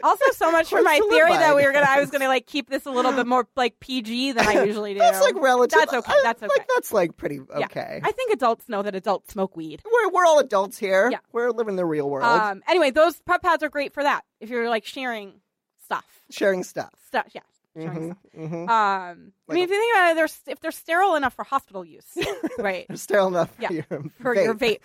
also, 0.03 0.25
so 0.33 0.51
much 0.51 0.69
for 0.69 0.81
my 0.81 0.99
theory 1.09 1.31
that 1.31 1.55
we 1.55 1.65
were 1.65 1.71
gonna, 1.71 1.85
I 1.89 1.99
was 1.99 2.09
gonna 2.11 2.27
like 2.27 2.45
keep 2.45 2.69
this 2.69 2.85
a 2.85 2.91
little 2.91 3.11
bit 3.11 3.27
more 3.27 3.47
like 3.55 3.79
PG 3.79 4.33
than 4.33 4.47
I 4.47 4.63
usually 4.65 4.93
do. 4.93 4.99
That's 4.99 5.21
like 5.21 5.35
relative. 5.41 5.79
That's 5.79 5.93
okay. 5.93 6.13
That's 6.23 6.43
okay. 6.43 6.53
Like 6.57 6.67
that's 6.75 6.91
like 6.93 7.17
pretty 7.17 7.39
Yeah. 7.57 7.65
okay. 7.65 7.99
I 8.03 8.11
think 8.11 8.31
adults 8.33 8.67
know 8.69 8.81
that 8.81 8.95
adults 8.95 9.33
smoke 9.33 9.55
weed. 9.57 9.81
We're 9.85 10.09
we're 10.09 10.25
all 10.25 10.39
adults 10.39 10.77
here. 10.77 11.09
Yeah. 11.11 11.19
We're 11.31 11.51
living 11.51 11.75
the 11.75 11.85
real 11.85 12.09
world, 12.09 12.25
Um, 12.41 12.61
anyway, 12.67 12.91
those 12.91 13.19
prep 13.21 13.41
pads 13.41 13.63
are 13.63 13.69
great 13.69 13.93
for 13.93 14.03
that. 14.03 14.21
If 14.39 14.49
you're 14.49 14.69
like 14.69 14.85
sharing 14.85 15.41
stuff, 15.85 16.05
sharing 16.29 16.63
stuff. 16.63 16.93
stuff, 17.07 17.27
yeah. 17.33 17.41
Sharing 17.75 18.15
hmm 18.35 18.45
hmm 18.45 18.65
stuff. 18.65 18.69
Um, 18.69 18.69
I 18.69 19.11
Like 19.47 19.55
mean, 19.55 19.63
if 19.63 19.69
you 19.69 19.77
think 19.79 19.95
about 19.95 20.11
it, 20.11 20.15
they're 20.15 20.53
if 20.53 20.59
they're 20.59 20.71
sterile 20.71 21.15
enough 21.15 21.33
for 21.35 21.43
hospital 21.43 21.85
use, 21.85 22.17
right? 22.59 22.85
they're 22.87 22.97
Sterile 22.97 23.27
enough 23.27 23.55
for 23.55 23.61
Yeah, 23.61 23.71
your 23.71 24.03
For 24.21 24.35
vape. 24.35 24.43
your 24.43 24.55
vape, 24.55 24.79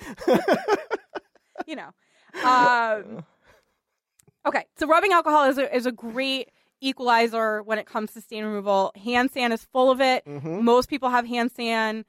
you 1.67 1.77
know. 1.77 1.91
Um, 2.45 3.25
okay, 4.47 4.65
so 4.77 4.87
rubbing 4.87 5.13
alcohol 5.13 5.45
is 5.45 5.59
a, 5.59 5.75
is 5.75 5.87
a 5.87 5.93
great 5.93 6.51
equalizer 6.81 7.63
when 7.63 7.79
it 7.79 7.87
comes 7.87 8.13
to 8.13 8.21
stain 8.21 8.45
removal. 8.45 8.93
Hand 9.03 9.31
sand 9.31 9.53
is 9.53 9.65
full 9.73 9.91
of 9.91 10.01
it. 10.01 10.25
Mhm. 10.27 10.63
Most 10.63 10.89
people 10.91 11.09
have 11.11 11.27
hand 11.27 11.51
sand 11.53 12.05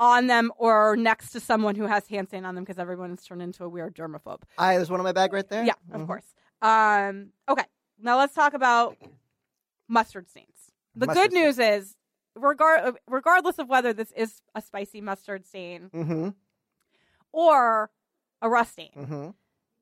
on 0.00 0.26
them 0.26 0.52
or 0.56 0.96
next 0.96 1.30
to 1.32 1.40
someone 1.40 1.74
who 1.74 1.86
has 1.86 2.06
hand 2.08 2.28
sand 2.28 2.46
on 2.46 2.54
them 2.54 2.64
because 2.64 2.78
everyone 2.78 3.10
has 3.10 3.24
turned 3.24 3.42
into 3.42 3.64
a 3.64 3.68
weird 3.68 3.94
germaphobe. 3.94 4.42
I 4.58 4.76
there's 4.76 4.90
one 4.90 5.00
in 5.00 5.04
my 5.04 5.12
bag 5.12 5.32
right 5.32 5.48
there. 5.48 5.64
Yeah, 5.64 5.74
of 5.92 6.02
Mhm. 6.02 6.06
course. 6.06 6.24
Um, 6.60 7.32
okay, 7.48 7.64
now 7.98 8.16
let's 8.18 8.34
talk 8.34 8.54
about 8.54 8.96
mustard 9.88 10.28
stains. 10.28 10.72
The 10.94 11.06
Mustard 11.06 11.30
good 11.30 11.40
news 11.40 11.58
is, 11.58 11.96
regard 12.34 12.96
regardless 13.08 13.58
of 13.58 13.68
whether 13.68 13.92
this 13.92 14.12
is 14.12 14.40
a 14.54 14.60
spicy 14.62 15.00
mustard 15.00 15.44
stain 15.46 15.90
Mm-hmm. 15.92 16.28
or 17.32 17.90
a 18.40 18.48
rust 18.48 18.72
stain, 18.72 18.90
Mm-hmm. 18.96 19.30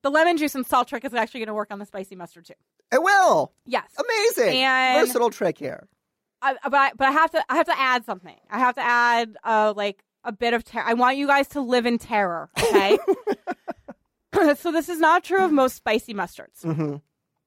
The 0.02 0.10
lemon 0.10 0.36
juice 0.36 0.54
and 0.54 0.66
salt 0.66 0.88
trick 0.88 1.04
is 1.04 1.12
actually 1.14 1.40
going 1.40 1.48
to 1.48 1.54
work 1.54 1.68
on 1.70 1.78
the 1.78 1.86
spicy 1.86 2.16
mustard 2.16 2.46
too. 2.46 2.54
It 2.92 3.02
will. 3.02 3.52
Yes, 3.66 3.90
Amazing. 3.98 4.62
And- 4.62 5.06
Versatile 5.06 5.30
trick 5.30 5.58
here. 5.58 5.86
I, 6.42 6.54
but 6.64 6.74
I, 6.74 6.92
but 6.96 7.06
I 7.08 7.10
have 7.12 7.30
to 7.32 7.44
I 7.50 7.56
have 7.56 7.66
to 7.66 7.78
add 7.78 8.04
something. 8.06 8.36
I 8.50 8.58
have 8.58 8.74
to 8.76 8.80
add 8.82 9.36
uh 9.44 9.74
like 9.76 10.02
a 10.24 10.32
bit 10.32 10.54
of 10.54 10.64
terror. 10.64 10.84
I 10.86 10.94
want 10.94 11.18
you 11.18 11.26
guys 11.26 11.48
to 11.48 11.60
live 11.60 11.84
in 11.84 11.98
terror. 11.98 12.48
Okay. 12.58 12.98
so 14.56 14.72
this 14.72 14.88
is 14.88 14.98
not 14.98 15.24
true 15.24 15.44
of 15.44 15.52
most 15.52 15.76
spicy 15.76 16.14
mustards. 16.14 16.62
Mm-hmm. 16.64 16.96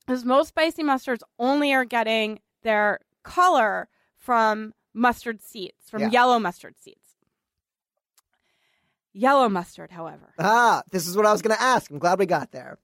because 0.06 0.24
most 0.26 0.50
spicy 0.50 0.84
mustards 0.84 1.22
only 1.40 1.74
are 1.74 1.86
getting 1.86 2.40
their 2.62 3.00
color 3.24 3.88
from 4.18 4.74
mustard 4.94 5.42
seeds, 5.42 5.90
from 5.90 6.02
Yeah. 6.04 6.10
yellow 6.12 6.40
mustard 6.40 6.76
seeds. 6.80 7.00
Yellow 9.14 9.48
mustard, 9.50 9.92
however. 9.92 10.34
Ah, 10.40 10.82
this 10.92 11.08
is 11.08 11.16
what 11.16 11.26
I 11.26 11.32
was 11.32 11.42
going 11.42 11.56
to 11.56 11.62
ask. 11.62 11.90
I'm 11.92 12.00
glad 12.00 12.20
we 12.20 12.26
got 12.26 12.52
there. 12.52 12.78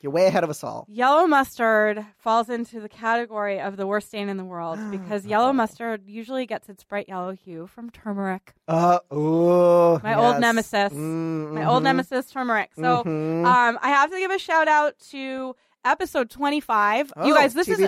You're 0.00 0.12
way 0.12 0.26
ahead 0.26 0.44
of 0.44 0.50
us 0.50 0.62
all. 0.62 0.84
Yellow 0.90 1.26
mustard 1.26 2.04
falls 2.18 2.50
into 2.50 2.80
the 2.80 2.88
category 2.88 3.58
of 3.58 3.78
the 3.78 3.86
worst 3.86 4.08
stain 4.08 4.28
in 4.28 4.36
the 4.36 4.44
world 4.44 4.78
because 4.90 5.24
yellow 5.24 5.54
mustard 5.54 6.02
usually 6.06 6.44
gets 6.44 6.68
its 6.68 6.84
bright 6.84 7.08
yellow 7.08 7.32
hue 7.32 7.66
from 7.66 7.90
turmeric. 7.90 8.52
Uh, 8.68 8.98
ooh, 9.12 9.98
My 10.02 10.14
old 10.14 10.38
nemesis. 10.40 10.92
Mm, 10.92 11.52
My 11.54 11.64
old 11.64 11.82
nemesis, 11.82 12.30
turmeric. 12.30 12.70
So 12.74 13.02
Mhm. 13.04 13.46
um, 13.46 13.78
I 13.80 13.88
have 13.88 14.10
to 14.10 14.18
give 14.18 14.30
a 14.30 14.38
shout 14.38 14.68
out 14.68 14.98
to 15.10 15.56
episode 15.84 16.28
25. 16.28 17.12
Oh, 17.16 17.26
you 17.26 17.34
guys, 17.34 17.54
this 17.54 17.66
is 17.68 17.78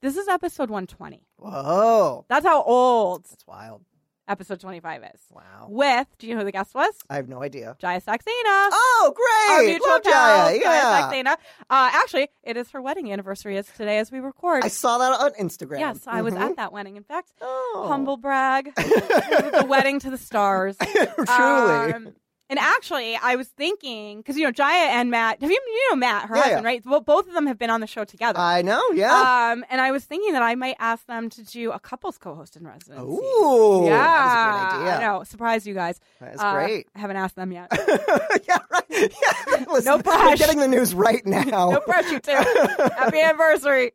this 0.00 0.16
is 0.16 0.28
episode 0.28 0.70
120. 0.70 1.26
Whoa, 1.36 2.24
That's 2.28 2.46
how 2.46 2.62
old 2.62 3.24
that's 3.24 3.46
wild. 3.46 3.82
Episode 4.30 4.60
25 4.60 5.02
is. 5.14 5.20
Wow, 5.30 5.66
With, 5.68 6.06
do 6.18 6.26
you 6.26 6.34
know 6.34 6.40
who 6.40 6.44
the 6.46 6.52
guest 6.52 6.74
was? 6.74 6.94
I 7.10 7.16
have 7.16 7.28
no 7.28 7.42
idea. 7.42 7.76
Jaya 7.80 8.00
Saxena. 8.00 8.22
Oh, 8.46 9.14
Our 9.50 9.56
great! 9.58 9.70
mutual 9.72 9.88
Love 9.88 10.02
pal, 10.04 10.12
Jaya. 10.48 10.60
Jaya 10.60 10.82
Saxena. 11.02 11.32
Uh, 11.68 11.90
actually, 11.92 12.28
it 12.44 12.56
is 12.56 12.70
her 12.70 12.80
wedding 12.80 13.12
anniversary 13.12 13.56
as 13.58 13.66
today 13.76 13.98
as 13.98 14.10
we 14.12 14.20
record. 14.20 14.64
I 14.64 14.68
saw 14.68 14.98
that 14.98 15.20
on 15.20 15.32
Instagram. 15.32 15.80
yes, 15.80 16.02
I 16.06 16.22
was 16.22 16.34
at 16.34 16.56
that 16.56 16.72
wedding. 16.72 16.96
In 16.96 17.02
fact, 17.04 17.32
Oh. 17.42 17.86
humble 17.88 18.16
brag. 18.16 18.72
the 18.76 19.66
wedding 19.68 19.98
to 20.00 20.10
the 20.10 20.18
stars. 20.18 20.76
Truly. 21.26 21.92
Um, 21.92 22.14
and 22.50 22.58
actually, 22.58 23.16
I 23.16 23.36
was 23.36 23.48
thinking 23.48 24.18
because 24.18 24.36
you 24.36 24.44
know 24.44 24.50
Jaya 24.50 24.90
and 24.90 25.10
Matt. 25.10 25.40
Have 25.40 25.50
you 25.50 25.58
you 25.66 25.88
know 25.90 25.96
Matt, 25.96 26.28
her 26.28 26.36
Yeah, 26.36 26.42
husband, 26.42 26.62
yeah. 26.64 26.68
right? 26.68 26.82
Well, 26.84 27.00
both 27.00 27.26
of 27.26 27.32
them 27.32 27.46
have 27.46 27.56
been 27.58 27.70
on 27.70 27.80
the 27.80 27.86
show 27.86 28.04
together. 28.04 28.38
I 28.38 28.60
know. 28.60 28.82
Yeah. 28.92 29.50
Um, 29.52 29.64
and 29.70 29.80
I 29.80 29.90
was 29.92 30.04
thinking 30.04 30.32
that 30.34 30.42
I 30.42 30.54
might 30.56 30.76
ask 30.78 31.06
them 31.06 31.30
to 31.30 31.42
do 31.42 31.70
a 31.72 31.78
couples 31.80 32.18
co-host 32.18 32.56
in 32.56 32.66
residency. 32.66 33.02
Ooh, 33.02 33.84
yeah, 33.86 33.96
that 33.96 34.26
is 34.26 34.32
a 34.32 34.76
good 34.76 34.82
idea. 34.82 34.96
I 34.98 35.00
know. 35.18 35.24
Surprise 35.24 35.66
you 35.66 35.72
guys. 35.74 35.98
That 36.20 36.34
is 36.34 36.40
Uh, 36.40 36.52
great. 36.52 36.86
I 36.94 36.98
haven't 36.98 37.16
asked 37.16 37.36
them 37.36 37.52
yet. 37.52 37.68
yeah, 38.48 38.58
right. 38.70 38.84
Yeah. 38.90 39.64
Listen, 39.70 39.84
No 39.84 39.98
pressure. 40.02 40.36
getting 40.36 40.58
the 40.58 40.68
news 40.68 40.94
right 40.94 41.24
now. 41.24 41.70
no 41.70 41.80
pressure, 41.80 42.18
too. 42.18 42.32
Happy 42.32 43.20
anniversary. 43.20 43.92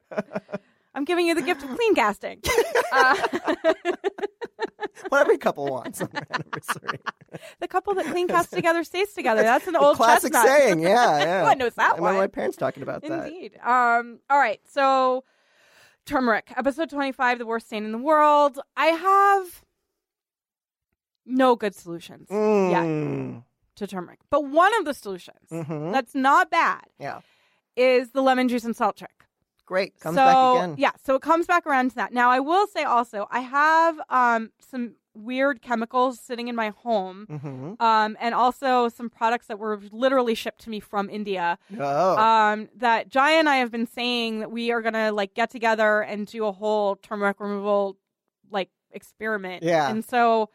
I'm 0.96 1.04
giving 1.06 1.28
you 1.28 1.36
the 1.36 1.42
gift 1.44 1.62
of 1.64 1.70
clean 1.76 1.94
casting. 1.96 2.42
Uh, 2.92 3.16
What 5.10 5.22
every 5.22 5.38
couple 5.38 5.66
wants 5.68 6.02
on 6.02 6.10
their 6.14 6.26
anniversary. 6.32 7.00
the 7.60 7.68
couple 7.68 7.94
that 7.96 8.06
clean 8.06 8.28
casts 8.30 8.52
together 8.52 8.84
stays 8.86 9.12
together. 9.14 9.42
That's 9.44 9.68
an 9.68 9.76
old 9.76 9.98
Classic 9.98 10.32
chestnut. 10.32 10.58
saying. 10.58 10.80
Yeah, 10.80 10.90
yeah. 11.20 11.24
Everyone 11.26 11.58
knows 11.58 11.74
that 11.76 11.94
I 11.94 11.96
remember 11.98 12.20
my 12.20 12.28
parents 12.28 12.56
talking 12.58 12.82
about 12.82 13.02
that. 13.04 13.28
Indeed. 13.28 13.58
Um. 13.64 14.20
All 14.30 14.38
right. 14.40 14.62
So, 14.72 15.26
turmeric, 16.06 16.54
episode 16.56 16.90
twenty-five, 16.90 17.40
the 17.40 17.46
worst 17.46 17.68
stain 17.68 17.84
in 17.84 17.92
the 17.92 17.98
world. 17.98 18.58
I 18.78 18.88
have 18.88 19.64
no 21.26 21.56
good 21.58 21.76
solutions 21.76 22.28
yet 22.30 22.40
Mm. 22.40 23.44
to 23.76 23.88
turmeric, 23.88 24.20
but 24.30 24.46
one 24.46 24.74
of 24.80 24.86
the 24.86 24.94
solutions 24.94 25.50
Mhm. 25.52 25.92
that's 25.92 26.16
not 26.16 26.50
bad 26.50 26.86
Yeah. 27.00 27.20
is 27.76 28.12
the 28.12 28.22
lemon 28.22 28.48
juice 28.48 28.64
and 28.64 28.76
salt 28.76 28.96
trick. 28.96 29.25
Great. 29.65 29.99
Comes 29.99 30.15
so, 30.15 30.23
back 30.23 30.56
again. 30.63 30.75
Yeah, 30.78 30.91
so 31.04 31.15
it 31.15 31.21
comes 31.21 31.47
back 31.47 31.65
around 31.65 31.89
to 31.89 31.95
that. 31.95 32.13
Now, 32.13 32.30
I 32.30 32.39
will 32.39 32.67
say 32.67 32.84
also, 32.84 33.28
I 33.32 33.39
have 33.39 33.99
um, 34.10 34.51
some 34.60 34.95
weird 35.15 35.62
chemicals 35.62 36.19
sitting 36.19 36.47
in 36.49 36.56
my 36.56 36.69
home, 36.69 37.25
Mm-hmm. 37.30 37.82
um, 37.82 38.17
and 38.19 38.36
also 38.36 38.89
some 38.89 39.10
products 39.10 39.47
that 39.47 39.58
were 39.58 39.80
literally 39.91 40.36
shipped 40.36 40.62
to 40.62 40.69
me 40.69 40.80
from 40.80 41.10
India. 41.10 41.58
Oh. 41.80 42.17
Um, 42.17 42.69
that 42.75 43.10
Jaya 43.10 43.38
and 43.39 43.47
I 43.49 43.58
have 43.58 43.71
been 43.71 43.88
saying 43.88 44.41
that 44.41 44.51
we 44.51 44.71
are 44.71 44.82
gonna 44.82 45.12
like 45.12 45.34
get 45.34 45.49
together 45.49 46.01
and 46.01 46.28
do 46.28 46.45
a 46.45 46.51
whole 46.51 46.97
turmeric 46.97 47.39
removal 47.39 47.97
like 48.51 48.69
experiment. 48.91 49.63
Yeah. 49.63 49.89
and 49.89 50.04
so 50.06 50.49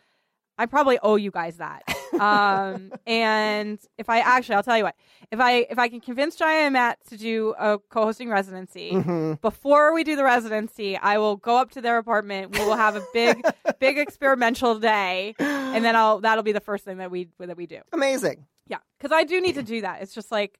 I 0.58 0.66
probably 0.66 0.98
owe 1.02 1.16
you 1.16 1.30
guys 1.30 1.56
that. 1.56 1.82
um, 2.18 2.92
and 3.06 3.78
if 3.98 4.08
I 4.08 4.20
actually, 4.20 4.56
I'll 4.56 4.62
tell 4.62 4.76
you 4.78 4.84
what, 4.84 4.96
if 5.30 5.38
I 5.40 5.66
if 5.70 5.78
I 5.78 5.88
can 5.88 6.00
convince 6.00 6.36
Jaya 6.36 6.64
and 6.64 6.72
Matt 6.72 6.98
to 7.08 7.16
do 7.16 7.54
a 7.58 7.78
co-hosting 7.90 8.28
residency 8.28 8.92
Mhm. 8.92 9.40
before 9.40 9.92
we 9.94 10.02
do 10.04 10.16
the 10.16 10.24
residency, 10.24 10.96
I 10.96 11.18
will 11.18 11.36
go 11.36 11.56
up 11.56 11.70
to 11.72 11.80
their 11.80 11.98
apartment. 11.98 12.50
We 12.50 12.64
will 12.64 12.76
have 12.76 12.96
a 12.96 13.02
big 13.12 13.42
big 13.78 13.98
experimental 13.98 14.78
day, 14.78 15.34
and 15.38 15.84
then 15.84 15.94
I'll 15.96 16.20
that'll 16.20 16.44
be 16.44 16.52
the 16.52 16.60
first 16.60 16.84
thing 16.84 16.98
that 16.98 17.10
we 17.10 17.28
that 17.38 17.56
we 17.56 17.66
do. 17.66 17.80
Amazing. 17.92 18.46
Yeah, 18.66 18.78
because 18.98 19.12
I 19.12 19.24
do 19.24 19.40
need 19.40 19.54
to 19.56 19.62
do 19.62 19.80
that. 19.82 20.02
It's 20.02 20.14
just 20.14 20.30
like 20.32 20.58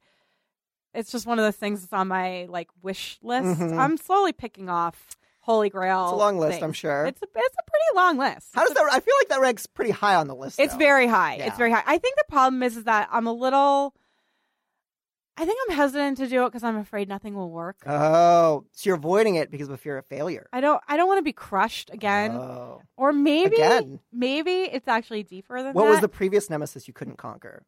it's 0.92 1.12
just 1.12 1.26
one 1.26 1.38
of 1.38 1.44
those 1.44 1.56
things 1.56 1.80
that's 1.82 1.92
on 1.92 2.08
my 2.08 2.46
like 2.48 2.68
wish 2.82 3.18
list. 3.22 3.60
Mhm. 3.60 3.78
I'm 3.78 3.96
slowly 3.96 4.32
picking 4.32 4.68
off 4.68 5.06
holy 5.40 5.70
grail. 5.70 6.04
It's 6.04 6.12
a 6.12 6.16
long 6.16 6.38
list, 6.38 6.52
things. 6.52 6.62
I'm 6.62 6.72
sure. 6.72 7.06
It's 7.06 7.20
a 7.20 7.26
it's 7.34 7.56
a 7.58 7.70
pretty 7.70 7.96
long 7.96 8.18
list. 8.18 8.48
How 8.54 8.64
does 8.64 8.74
that? 8.74 8.88
I 8.92 9.00
feel 9.00 9.14
like 9.20 9.28
that 9.28 9.40
ranks 9.40 9.66
pretty 9.66 9.90
high 9.90 10.14
on 10.14 10.28
the 10.28 10.34
list. 10.34 10.60
It's 10.60 10.72
though. 10.74 10.78
very 10.78 11.06
high. 11.06 11.36
Yeah. 11.36 11.46
It's 11.48 11.58
very 11.58 11.70
high. 11.70 11.82
I 11.86 11.98
think 11.98 12.16
the 12.16 12.24
problem 12.28 12.62
is 12.62 12.76
is 12.76 12.84
that 12.84 13.08
I'm 13.10 13.26
a 13.26 13.32
little. 13.32 13.94
I 15.36 15.46
think 15.46 15.58
I'm 15.68 15.74
hesitant 15.76 16.18
to 16.18 16.26
do 16.28 16.44
it 16.44 16.48
because 16.48 16.62
I'm 16.64 16.76
afraid 16.76 17.08
nothing 17.08 17.34
will 17.34 17.50
work. 17.50 17.78
Oh, 17.86 18.66
so 18.72 18.88
you're 18.90 18.96
avoiding 18.96 19.36
it 19.36 19.50
because 19.50 19.70
of 19.70 19.80
fear 19.80 19.96
of 19.96 20.04
failure. 20.06 20.48
I 20.52 20.60
don't. 20.60 20.82
I 20.86 20.98
don't 20.98 21.08
want 21.08 21.18
to 21.18 21.22
be 21.22 21.32
crushed 21.32 21.88
again, 21.90 22.32
Oh. 22.32 22.82
or 22.98 23.12
maybe 23.12 23.56
Again. 23.56 24.00
maybe 24.12 24.62
it's 24.62 24.86
actually 24.86 25.22
deeper 25.22 25.56
than 25.56 25.66
that. 25.68 25.74
What 25.74 25.84
that. 25.84 25.90
was 25.90 26.00
the 26.00 26.08
previous 26.08 26.50
nemesis 26.50 26.86
you 26.86 26.92
couldn't 26.92 27.16
conquer? 27.16 27.64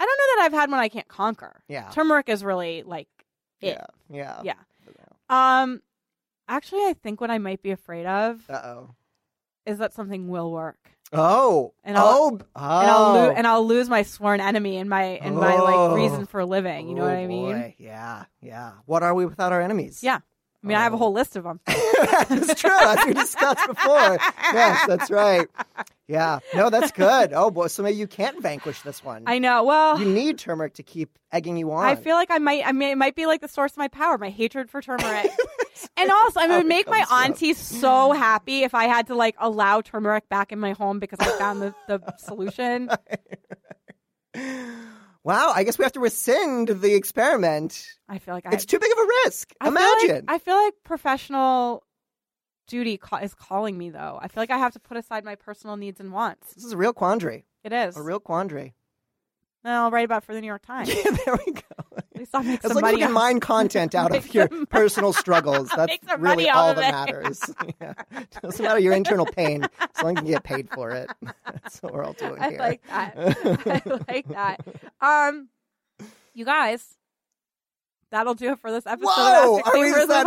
I 0.00 0.04
don't 0.04 0.18
know 0.18 0.36
that 0.36 0.46
I've 0.46 0.52
had 0.52 0.70
one 0.70 0.80
I 0.80 0.88
can't 0.88 1.06
conquer. 1.06 1.62
Yeah. 1.68 1.88
Turmeric 1.90 2.28
is 2.28 2.42
really 2.42 2.82
like 2.82 3.06
it. 3.60 3.78
Yeah. 4.10 4.42
Yeah. 4.42 4.42
Yeah. 4.42 5.62
Um, 5.62 5.80
actually, 6.56 6.80
I 6.86 6.94
think 6.94 7.20
what 7.20 7.30
I 7.30 7.38
might 7.38 7.62
be 7.62 7.70
afraid 7.70 8.06
of 8.06 8.40
Uh 8.48 8.60
oh. 8.64 8.94
is 9.66 9.78
that 9.78 9.92
something 9.92 10.28
will 10.28 10.50
work, 10.52 10.78
Oh. 11.12 11.74
And 11.84 11.96
I'll- 11.98 12.06
oh. 12.06 12.38
oh. 12.56 12.80
and 12.80 12.90
I'll 12.90 13.12
lo- 13.12 13.30
and 13.36 13.46
I'll 13.46 13.66
lose 13.66 13.88
my 13.88 14.02
sworn 14.02 14.40
enemy 14.40 14.76
and 14.78 14.88
my 14.88 15.02
and 15.20 15.36
my 15.36 15.56
Oh. 15.56 15.64
like 15.64 15.96
reason 15.96 16.24
for 16.26 16.44
living. 16.44 16.88
You 16.88 16.94
know 16.94 17.02
what 17.02 17.14
Oh, 17.16 17.18
I 17.18 17.26
mean? 17.26 17.52
boy. 17.52 17.74
Yeah. 17.78 18.24
Yeah. 18.40 18.72
What 18.86 19.02
are 19.02 19.14
we 19.14 19.26
without 19.26 19.52
our 19.52 19.60
enemies? 19.60 20.02
Yeah. 20.02 20.20
I 20.62 20.66
mean, 20.68 20.76
I 20.76 20.82
have 20.82 20.92
a 20.92 20.96
Oh. 20.96 20.98
whole 20.98 21.12
list 21.12 21.34
of 21.36 21.44
them. 21.44 21.60
that's 21.66 22.60
true. 22.60 22.70
As 22.80 23.04
we 23.06 23.14
discussed 23.14 23.66
before. 23.66 24.18
Yes, 24.52 24.86
that's 24.86 25.10
right. 25.10 25.48
Yeah. 26.06 26.38
No, 26.54 26.70
that's 26.70 26.92
good. 26.92 27.32
Oh 27.34 27.50
boy. 27.50 27.66
So 27.66 27.82
maybe 27.82 27.96
you 27.96 28.06
can't 28.06 28.40
vanquish 28.40 28.82
this 28.82 29.02
one. 29.02 29.24
I 29.26 29.38
know. 29.38 29.64
Well, 29.64 29.98
You 29.98 30.06
need 30.06 30.38
turmeric 30.38 30.74
to 30.74 30.82
keep 30.82 31.18
egging 31.32 31.56
you 31.56 31.72
on. 31.72 31.84
I 31.84 31.96
feel 31.96 32.14
like 32.16 32.30
I 32.30 32.38
might. 32.38 32.66
I 32.66 32.72
mean, 32.72 32.90
it 32.90 32.98
might 32.98 33.14
be 33.16 33.26
like 33.26 33.40
the 33.40 33.48
source 33.48 33.72
of 33.72 33.78
my 33.78 33.88
power, 33.88 34.18
my 34.18 34.30
hatred 34.30 34.70
for 34.70 34.80
turmeric. 34.82 35.30
and 35.96 36.10
also, 36.10 36.38
I 36.40 36.44
mean, 36.44 36.52
it 36.52 36.56
would 36.58 36.66
make 36.66 36.86
my 36.86 36.98
comes 37.00 37.10
up. 37.10 37.24
auntie 37.24 37.54
so 37.54 38.12
happy 38.12 38.62
if 38.62 38.74
I 38.74 38.84
had 38.84 39.08
to 39.08 39.14
like 39.14 39.34
allow 39.38 39.80
turmeric 39.80 40.28
back 40.28 40.52
in 40.52 40.60
my 40.60 40.72
home 40.72 40.98
because 41.00 41.18
I 41.20 41.30
found 41.38 41.62
the, 41.62 41.74
the 41.88 42.00
solution. 42.18 42.88
Wow. 45.24 45.52
I 45.54 45.62
guess 45.64 45.78
we 45.78 45.84
have 45.84 45.92
to 45.92 46.00
rescind 46.00 46.68
the 46.68 46.94
experiment. 46.94 47.86
I 48.08 48.18
feel 48.18 48.34
like 48.34 48.46
I, 48.46 48.50
It's 48.52 48.64
too 48.66 48.78
big 48.78 48.90
of 48.92 48.98
a 48.98 49.06
risk. 49.24 49.52
I 49.60 49.66
feel 49.66 49.74
like- 49.74 50.04
Imagine. 50.04 50.24
I 50.28 50.38
feel 50.38 50.56
like 50.56 50.74
professional 50.84 51.84
duty 52.68 52.96
ca- 52.96 53.18
is 53.18 53.34
calling 53.34 53.76
me, 53.78 53.90
though. 53.90 54.18
I 54.20 54.28
feel 54.28 54.42
like 54.42 54.50
I 54.50 54.58
have 54.58 54.72
to 54.72 54.80
put 54.80 54.96
aside 54.96 55.24
my 55.24 55.34
personal 55.34 55.76
needs 55.76 56.00
and 56.00 56.12
wants. 56.12 56.54
this 56.54 56.64
is 56.64 56.72
a 56.72 56.76
real 56.76 56.92
quandary. 56.92 57.44
It 57.64 57.72
is. 57.72 57.96
A 57.96 58.02
real 58.02 58.18
quandary. 58.20 58.74
And 59.64 59.72
I'll 59.72 59.90
write 59.92 60.04
about 60.06 60.22
it 60.24 60.26
for 60.26 60.34
the 60.34 60.40
New 60.40 60.46
York 60.48 60.66
Times. 60.66 60.88
Yeah, 61.04 61.10
there 61.24 61.38
we 61.46 61.52
go. 61.52 62.01
At 62.22 62.26
least 62.26 62.34
I'll 62.34 62.42
make 62.44 62.62
some 62.62 62.72
long 62.74 62.80
money. 62.82 62.98
you 63.00 63.06
can 63.06 63.12
mine 63.12 63.40
content 63.40 63.94
out 63.94 64.14
of 64.16 64.32
your 64.34 64.48
personal 64.66 65.12
struggles, 65.12 65.68
that's 65.76 65.96
really 66.18 66.48
all 66.48 66.74
that 66.74 66.88
it. 66.88 66.92
matters. 66.92 67.40
Yeah. 67.80 67.94
Doesn't 68.42 68.62
matter 68.64 68.78
your 68.78 68.92
internal 68.92 69.26
pain, 69.26 69.64
as 69.80 70.02
long 70.02 70.16
as 70.18 70.22
you 70.22 70.26
can 70.26 70.32
get 70.34 70.44
paid 70.44 70.68
for 70.70 70.90
it. 70.90 71.10
That's 71.44 71.82
what 71.82 71.92
we're 71.94 72.04
all 72.04 72.12
doing 72.12 72.38
I 72.40 72.50
here. 72.50 72.58
like 72.58 72.82
that. 72.86 73.14
I 73.16 73.82
like 74.12 74.28
that. 74.28 74.60
Um, 75.00 75.48
you 76.34 76.44
guys, 76.44 76.84
that'll 78.12 78.34
do 78.34 78.52
it 78.52 78.60
for 78.60 78.70
this 78.70 78.86
episode. 78.86 79.08
Whoa! 79.10 79.54
of 79.58 79.62
Ask 79.66 79.72
the 79.72 79.78
Are 79.78 79.82
we, 79.82 79.90
that? 79.90 79.98
Is 80.02 80.08
that-. 80.08 80.26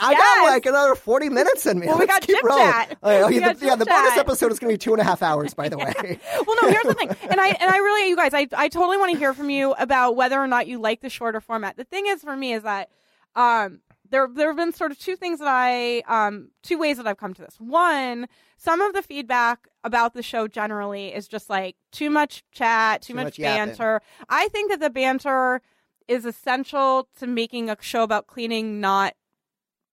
I 0.00 0.10
Yes. 0.12 0.18
got 0.18 0.44
like 0.52 0.66
another 0.66 0.94
40 0.94 1.28
minutes 1.30 1.66
in 1.66 1.78
me. 1.80 1.86
Well, 1.88 1.98
we 1.98 2.06
Let's 2.06 2.20
got 2.20 2.22
keep 2.26 2.42
rolling. 2.44 2.64
chat. 2.64 2.98
Oh, 3.02 3.28
yeah, 3.28 3.52
the, 3.52 3.66
yeah, 3.66 3.74
the 3.76 3.84
bonus 3.86 4.16
episode 4.16 4.52
is 4.52 4.58
going 4.58 4.70
to 4.70 4.74
be 4.74 4.78
two 4.78 4.92
and 4.92 5.00
a 5.00 5.04
half 5.04 5.22
hours, 5.22 5.52
by 5.54 5.68
the 5.68 5.76
way. 5.78 5.92
well, 6.46 6.56
no. 6.62 6.68
Here's 6.70 6.84
the 6.84 6.94
thing, 6.94 7.10
and 7.28 7.40
I 7.40 7.48
and 7.48 7.70
I 7.70 7.78
really, 7.78 8.08
you 8.08 8.16
guys, 8.16 8.32
I 8.34 8.46
I 8.56 8.68
totally 8.68 8.96
want 8.96 9.12
to 9.12 9.18
hear 9.18 9.34
from 9.34 9.50
you 9.50 9.72
about 9.72 10.16
whether 10.16 10.38
or 10.38 10.46
not 10.46 10.66
you 10.68 10.78
like 10.78 11.00
the 11.00 11.10
shorter 11.10 11.40
format. 11.40 11.76
The 11.76 11.84
thing 11.84 12.06
is, 12.06 12.22
for 12.22 12.36
me, 12.36 12.52
is 12.52 12.62
that 12.62 12.88
um 13.34 13.80
there 14.10 14.28
there 14.32 14.48
have 14.48 14.56
been 14.56 14.72
sort 14.72 14.92
of 14.92 14.98
two 14.98 15.16
things 15.16 15.38
that 15.40 15.48
I 15.48 16.02
um 16.06 16.50
two 16.62 16.78
ways 16.78 16.98
that 16.98 17.06
I've 17.06 17.16
come 17.16 17.34
to 17.34 17.42
this. 17.42 17.56
One, 17.58 18.28
some 18.58 18.80
of 18.80 18.92
the 18.92 19.02
feedback 19.02 19.66
about 19.82 20.14
the 20.14 20.22
show 20.22 20.46
generally 20.46 21.08
is 21.14 21.26
just 21.26 21.50
like 21.50 21.76
too 21.90 22.10
much 22.10 22.44
chat, 22.52 23.02
too, 23.02 23.12
Too 23.12 23.16
much, 23.16 23.24
much 23.24 23.38
banter. 23.38 24.00
I 24.28 24.48
think 24.48 24.70
that 24.70 24.80
the 24.80 24.90
banter 24.90 25.60
is 26.08 26.24
essential 26.24 27.08
to 27.18 27.26
making 27.26 27.70
a 27.70 27.76
show 27.80 28.02
about 28.02 28.26
cleaning 28.26 28.80
not 28.80 29.14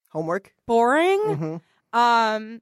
Homework? 0.09 0.53
boring. 0.65 1.19
hmm 1.35 1.97
Um, 1.97 2.61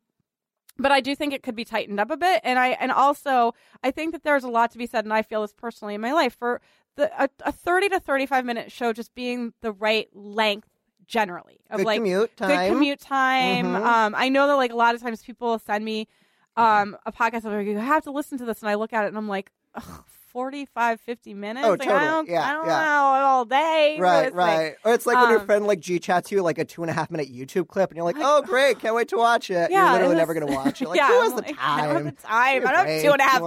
but 0.78 0.92
I 0.92 1.02
do 1.02 1.14
think 1.16 1.34
it 1.34 1.44
could 1.44 1.56
be 1.56 1.66
tightened 1.66 2.00
up 2.00 2.10
a 2.10 2.18
bit, 2.18 2.42
and 2.44 2.58
I 2.58 2.70
and 2.70 2.92
also 2.92 3.54
I 3.84 3.92
think 3.92 4.14
that 4.14 4.24
there's 4.24 4.44
a 4.44 4.50
lot 4.50 4.72
to 4.72 4.78
be 4.78 4.86
said, 4.86 5.04
and 5.06 5.14
I 5.14 5.22
feel 5.24 5.42
this 5.42 5.54
personally 5.54 5.96
in 5.96 6.02
my 6.02 6.14
life 6.14 6.36
for 6.36 6.62
the 6.96 7.12
a, 7.22 7.30
a 7.46 7.52
30 7.52 7.90
to 7.90 8.00
35 8.00 8.46
minute 8.46 8.72
show 8.72 8.94
just 8.94 9.14
being 9.14 9.54
the 9.62 9.72
right 9.72 10.08
length 10.14 10.70
generally 11.06 11.60
of 11.70 11.78
Good 11.80 11.86
like 11.86 11.98
commute 11.98 12.38
time. 12.38 12.50
good 12.68 12.74
commute 12.74 13.00
time. 13.00 13.66
Mhm. 13.66 13.84
Um, 13.86 14.16
I 14.16 14.30
know 14.30 14.48
that 14.48 14.54
like 14.56 14.72
a 14.72 14.76
lot 14.76 14.96
of 14.96 15.02
times 15.02 15.22
people 15.24 15.60
send 15.60 15.84
me 15.84 16.08
um 16.56 16.96
a 17.06 17.12
podcast 17.12 17.42
they're 17.44 17.58
like, 17.58 17.68
you 17.68 17.78
have 17.78 18.04
to 18.04 18.12
listen 18.12 18.38
to 18.38 18.46
this, 18.46 18.62
and 18.62 18.70
I 18.70 18.76
look 18.76 18.94
at 18.94 19.04
it 19.04 19.08
and 19.10 19.18
I'm 19.18 19.28
like, 19.28 19.52
ugh, 19.76 20.06
45, 20.32 21.00
50 21.02 21.34
minutes. 21.34 21.66
Oh, 21.66 21.72
Like, 21.72 21.80
totally. 21.82 21.98
I 22.00 22.06
don't, 22.06 22.30
Yeah, 22.30 22.50
I 22.50 22.54
don't 22.54 22.66
yeah. 22.68 22.84
know 22.84 23.26
all 23.30 23.46
day. 23.46 23.98
Right, 24.00 24.34
right. 24.34 24.76
Or 24.86 24.94
it's 24.94 25.06
like 25.06 25.18
when 25.20 25.30
your 25.30 25.40
Um, 25.40 25.46
friend 25.46 25.68
like 25.68 25.80
G 25.80 26.00
chats 26.00 26.32
you 26.32 26.42
like 26.42 26.58
a 26.58 26.66
two 26.66 26.82
and 26.82 26.90
a 26.90 26.94
half 26.94 27.10
minute 27.12 27.34
YouTube 27.34 27.68
clip, 27.68 27.90
and 27.90 27.98
you're 27.98 28.06
like, 28.06 28.18
"Oh, 28.20 28.42
great, 28.42 28.80
can't 28.80 28.96
wait 28.96 29.08
to 29.10 29.18
watch 29.18 29.50
it." 29.50 29.72
Yeah, 29.72 29.84
you're 29.84 29.94
literally 29.94 30.16
it 30.16 30.18
never 30.18 30.34
gonna 30.34 30.46
watch 30.54 30.82
it. 30.82 30.88
Like, 30.90 30.98
yeah, 30.98 31.08
who 31.08 31.22
has 31.22 31.32
the 31.34 31.42
like, 31.42 31.56
I 31.60 31.82
don't 31.82 31.88
time? 31.96 32.06
have 32.06 32.16
the 32.16 32.22
time. 32.22 32.64
Me 32.64 32.68
I 32.68 32.72
don't 32.72 32.88
have 32.88 33.02
two 33.04 33.12
and 33.12 33.22
a 33.22 33.24
half 33.24 33.42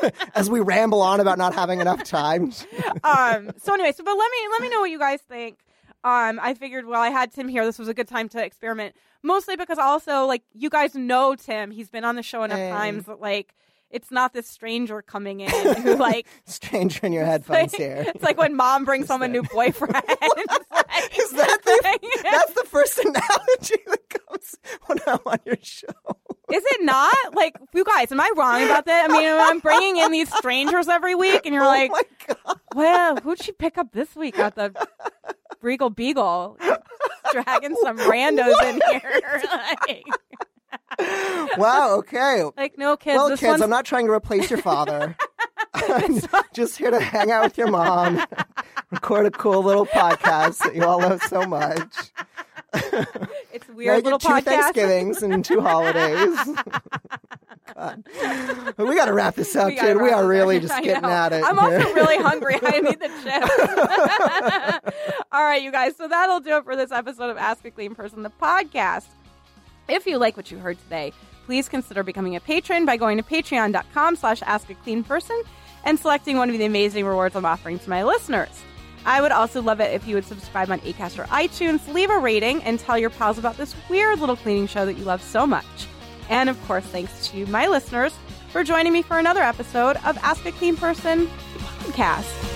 minutes. 0.00 0.20
As 0.34 0.50
we 0.50 0.60
ramble 0.60 1.00
on 1.02 1.20
about 1.20 1.38
not 1.38 1.54
having 1.54 1.80
enough 1.80 2.02
time. 2.04 2.52
um 3.04 3.50
so 3.62 3.74
anyway 3.74 3.92
so 3.92 4.02
but 4.04 4.16
let 4.16 4.30
me 4.30 4.38
let 4.50 4.62
me 4.62 4.68
know 4.70 4.80
what 4.80 4.90
you 4.90 4.98
guys 4.98 5.20
think 5.22 5.58
um 6.04 6.38
i 6.42 6.54
figured 6.54 6.86
well 6.86 7.00
i 7.00 7.08
had 7.08 7.32
tim 7.32 7.48
here 7.48 7.64
this 7.64 7.78
was 7.78 7.88
a 7.88 7.94
good 7.94 8.06
time 8.08 8.28
to 8.28 8.42
experiment 8.44 8.94
mostly 9.22 9.56
because 9.56 9.78
also 9.78 10.24
like 10.26 10.42
you 10.52 10.70
guys 10.70 10.94
know 10.94 11.34
tim 11.34 11.70
he's 11.70 11.90
been 11.90 12.04
on 12.04 12.16
the 12.16 12.22
show 12.22 12.42
enough 12.42 12.58
Hey. 12.58 12.70
times 12.70 13.06
that 13.06 13.20
like 13.20 13.54
it's 13.90 14.10
not 14.10 14.32
this 14.32 14.48
stranger 14.48 15.02
coming 15.02 15.40
in 15.40 15.50
who 15.82 15.96
like 15.96 16.26
Stranger 16.46 17.06
in 17.06 17.12
your 17.12 17.24
headphones 17.24 17.72
like, 17.72 17.76
here. 17.80 18.04
it's 18.08 18.22
like 18.22 18.36
when 18.38 18.54
mom 18.56 18.84
brings 18.84 19.08
home 19.08 19.22
a 19.22 19.28
new 19.28 19.42
boyfriend 19.42 19.94
like- 19.94 21.18
Is 21.18 21.30
that 21.32 21.58
the, 21.64 22.20
that's 22.22 22.52
the 22.54 22.64
first 22.68 22.98
analogy 22.98 23.76
that 23.86 24.08
comes 24.08 24.56
when 24.86 24.98
I'm 25.06 25.18
on 25.26 25.38
your 25.44 25.56
show. 25.62 25.86
Is 26.52 26.62
it 26.64 26.84
not? 26.84 27.34
Like, 27.34 27.56
you 27.74 27.84
guys, 27.84 28.12
am 28.12 28.20
I 28.20 28.30
wrong 28.36 28.62
about 28.62 28.86
that? 28.86 29.10
I 29.10 29.12
mean, 29.12 29.26
I'm 29.28 29.58
bringing 29.58 29.96
in 29.96 30.12
these 30.12 30.32
strangers 30.36 30.86
every 30.88 31.14
week, 31.14 31.42
and 31.44 31.52
you're 31.54 31.64
oh 31.64 31.68
like, 31.68 31.90
oh 31.92 32.02
my 32.28 32.34
god! 32.44 32.60
well, 32.74 33.16
who'd 33.16 33.42
she 33.42 33.50
pick 33.52 33.76
up 33.78 33.92
this 33.92 34.14
week 34.14 34.38
at 34.38 34.54
the 34.54 34.72
Regal 35.60 35.90
Beagle? 35.90 36.56
Dragging 37.32 37.76
some 37.82 37.98
randos 37.98 38.62
in 38.62 38.80
here. 38.90 39.42
like, 39.88 40.04
Wow. 41.56 41.96
Okay. 41.98 42.42
like, 42.56 42.76
no 42.76 42.96
kids. 42.96 43.16
well, 43.16 43.28
this 43.28 43.40
kids, 43.40 43.50
one's 43.50 43.62
I'm 43.62 43.70
not 43.70 43.86
trying 43.86 44.06
to 44.06 44.12
replace 44.12 44.50
your 44.50 44.60
father. 44.60 45.16
I'm 45.74 46.20
just 46.52 46.76
here 46.76 46.90
to 46.90 47.00
hang 47.00 47.30
out 47.30 47.44
with 47.44 47.56
your 47.56 47.70
mom, 47.70 48.22
record 48.90 49.26
a 49.26 49.30
cool 49.30 49.62
little 49.62 49.86
podcast 49.86 50.58
that 50.58 50.74
you 50.74 50.84
all 50.84 50.98
love 50.98 51.22
so 51.22 51.46
much. 51.46 52.10
it's 53.52 53.68
weird 53.68 53.98
you 53.98 54.02
little 54.02 54.18
two 54.18 54.28
podcast. 54.28 54.44
Thanksgivings 54.44 55.22
and 55.22 55.44
two 55.44 55.60
holidays. 55.60 56.36
God. 57.74 58.04
We 58.76 58.94
got 58.94 59.06
to 59.06 59.12
wrap 59.12 59.34
this 59.34 59.54
up, 59.56 59.68
We 59.68 59.76
kid. 59.76 60.00
We 60.00 60.10
are 60.10 60.26
really 60.26 60.60
just 60.60 60.82
getting 60.82 61.04
at 61.04 61.32
it. 61.32 61.42
I'm 61.44 61.58
here. 61.58 61.78
also 61.78 61.94
really 61.94 62.22
hungry. 62.22 62.58
I 62.62 62.80
need 62.80 63.00
the 63.00 63.08
chips. 63.22 63.50
All 65.32 65.42
right, 65.42 65.62
you 65.62 65.72
guys. 65.72 65.96
So 65.96 66.08
that'll 66.08 66.40
do 66.40 66.56
it 66.56 66.64
for 66.64 66.76
this 66.76 66.92
episode 66.92 67.30
of 67.30 67.36
Ask 67.36 67.64
a 67.64 67.70
Clean 67.70 67.94
Person, 67.94 68.22
the 68.22 68.30
podcast. 68.30 69.06
If 69.88 70.06
you 70.06 70.18
like 70.18 70.36
what 70.36 70.50
you 70.50 70.58
heard 70.58 70.78
today, 70.78 71.12
please 71.44 71.68
consider 71.68 72.02
becoming 72.02 72.34
a 72.36 72.40
patron 72.40 72.84
by 72.84 72.96
going 72.96 73.18
to 73.18 73.22
patreon.com 73.22 74.16
slash 74.16 74.42
ask 74.42 74.68
a 74.68 74.74
clean 74.74 75.04
person 75.04 75.40
and 75.84 75.98
selecting 75.98 76.36
one 76.36 76.50
of 76.50 76.58
the 76.58 76.64
amazing 76.64 77.06
rewards 77.06 77.36
I'm 77.36 77.44
offering 77.44 77.78
to 77.78 77.90
my 77.90 78.02
listeners. 78.02 78.62
I 79.04 79.20
would 79.20 79.30
also 79.30 79.62
love 79.62 79.80
it 79.80 79.94
if 79.94 80.06
you 80.08 80.16
would 80.16 80.24
subscribe 80.24 80.70
on 80.70 80.80
Acast 80.80 81.20
or 81.20 81.28
iTunes, 81.28 81.92
leave 81.94 82.10
a 82.10 82.18
rating, 82.18 82.60
and 82.64 82.80
tell 82.80 82.98
your 82.98 83.10
pals 83.10 83.38
about 83.38 83.56
this 83.56 83.76
weird 83.88 84.18
little 84.18 84.34
cleaning 84.34 84.66
show 84.66 84.84
that 84.84 84.94
you 84.94 85.04
love 85.04 85.22
so 85.22 85.46
much. 85.46 85.64
And 86.28 86.48
of 86.50 86.60
course, 86.66 86.84
thanks 86.86 87.28
to 87.28 87.46
my 87.46 87.68
listeners 87.68 88.12
for 88.50 88.64
joining 88.64 88.92
me 88.92 89.02
for 89.02 89.18
another 89.18 89.42
episode 89.42 89.96
of 90.04 90.18
Ask 90.18 90.44
a 90.44 90.52
Clean 90.52 90.76
Person 90.76 91.28
podcast. 91.58 92.55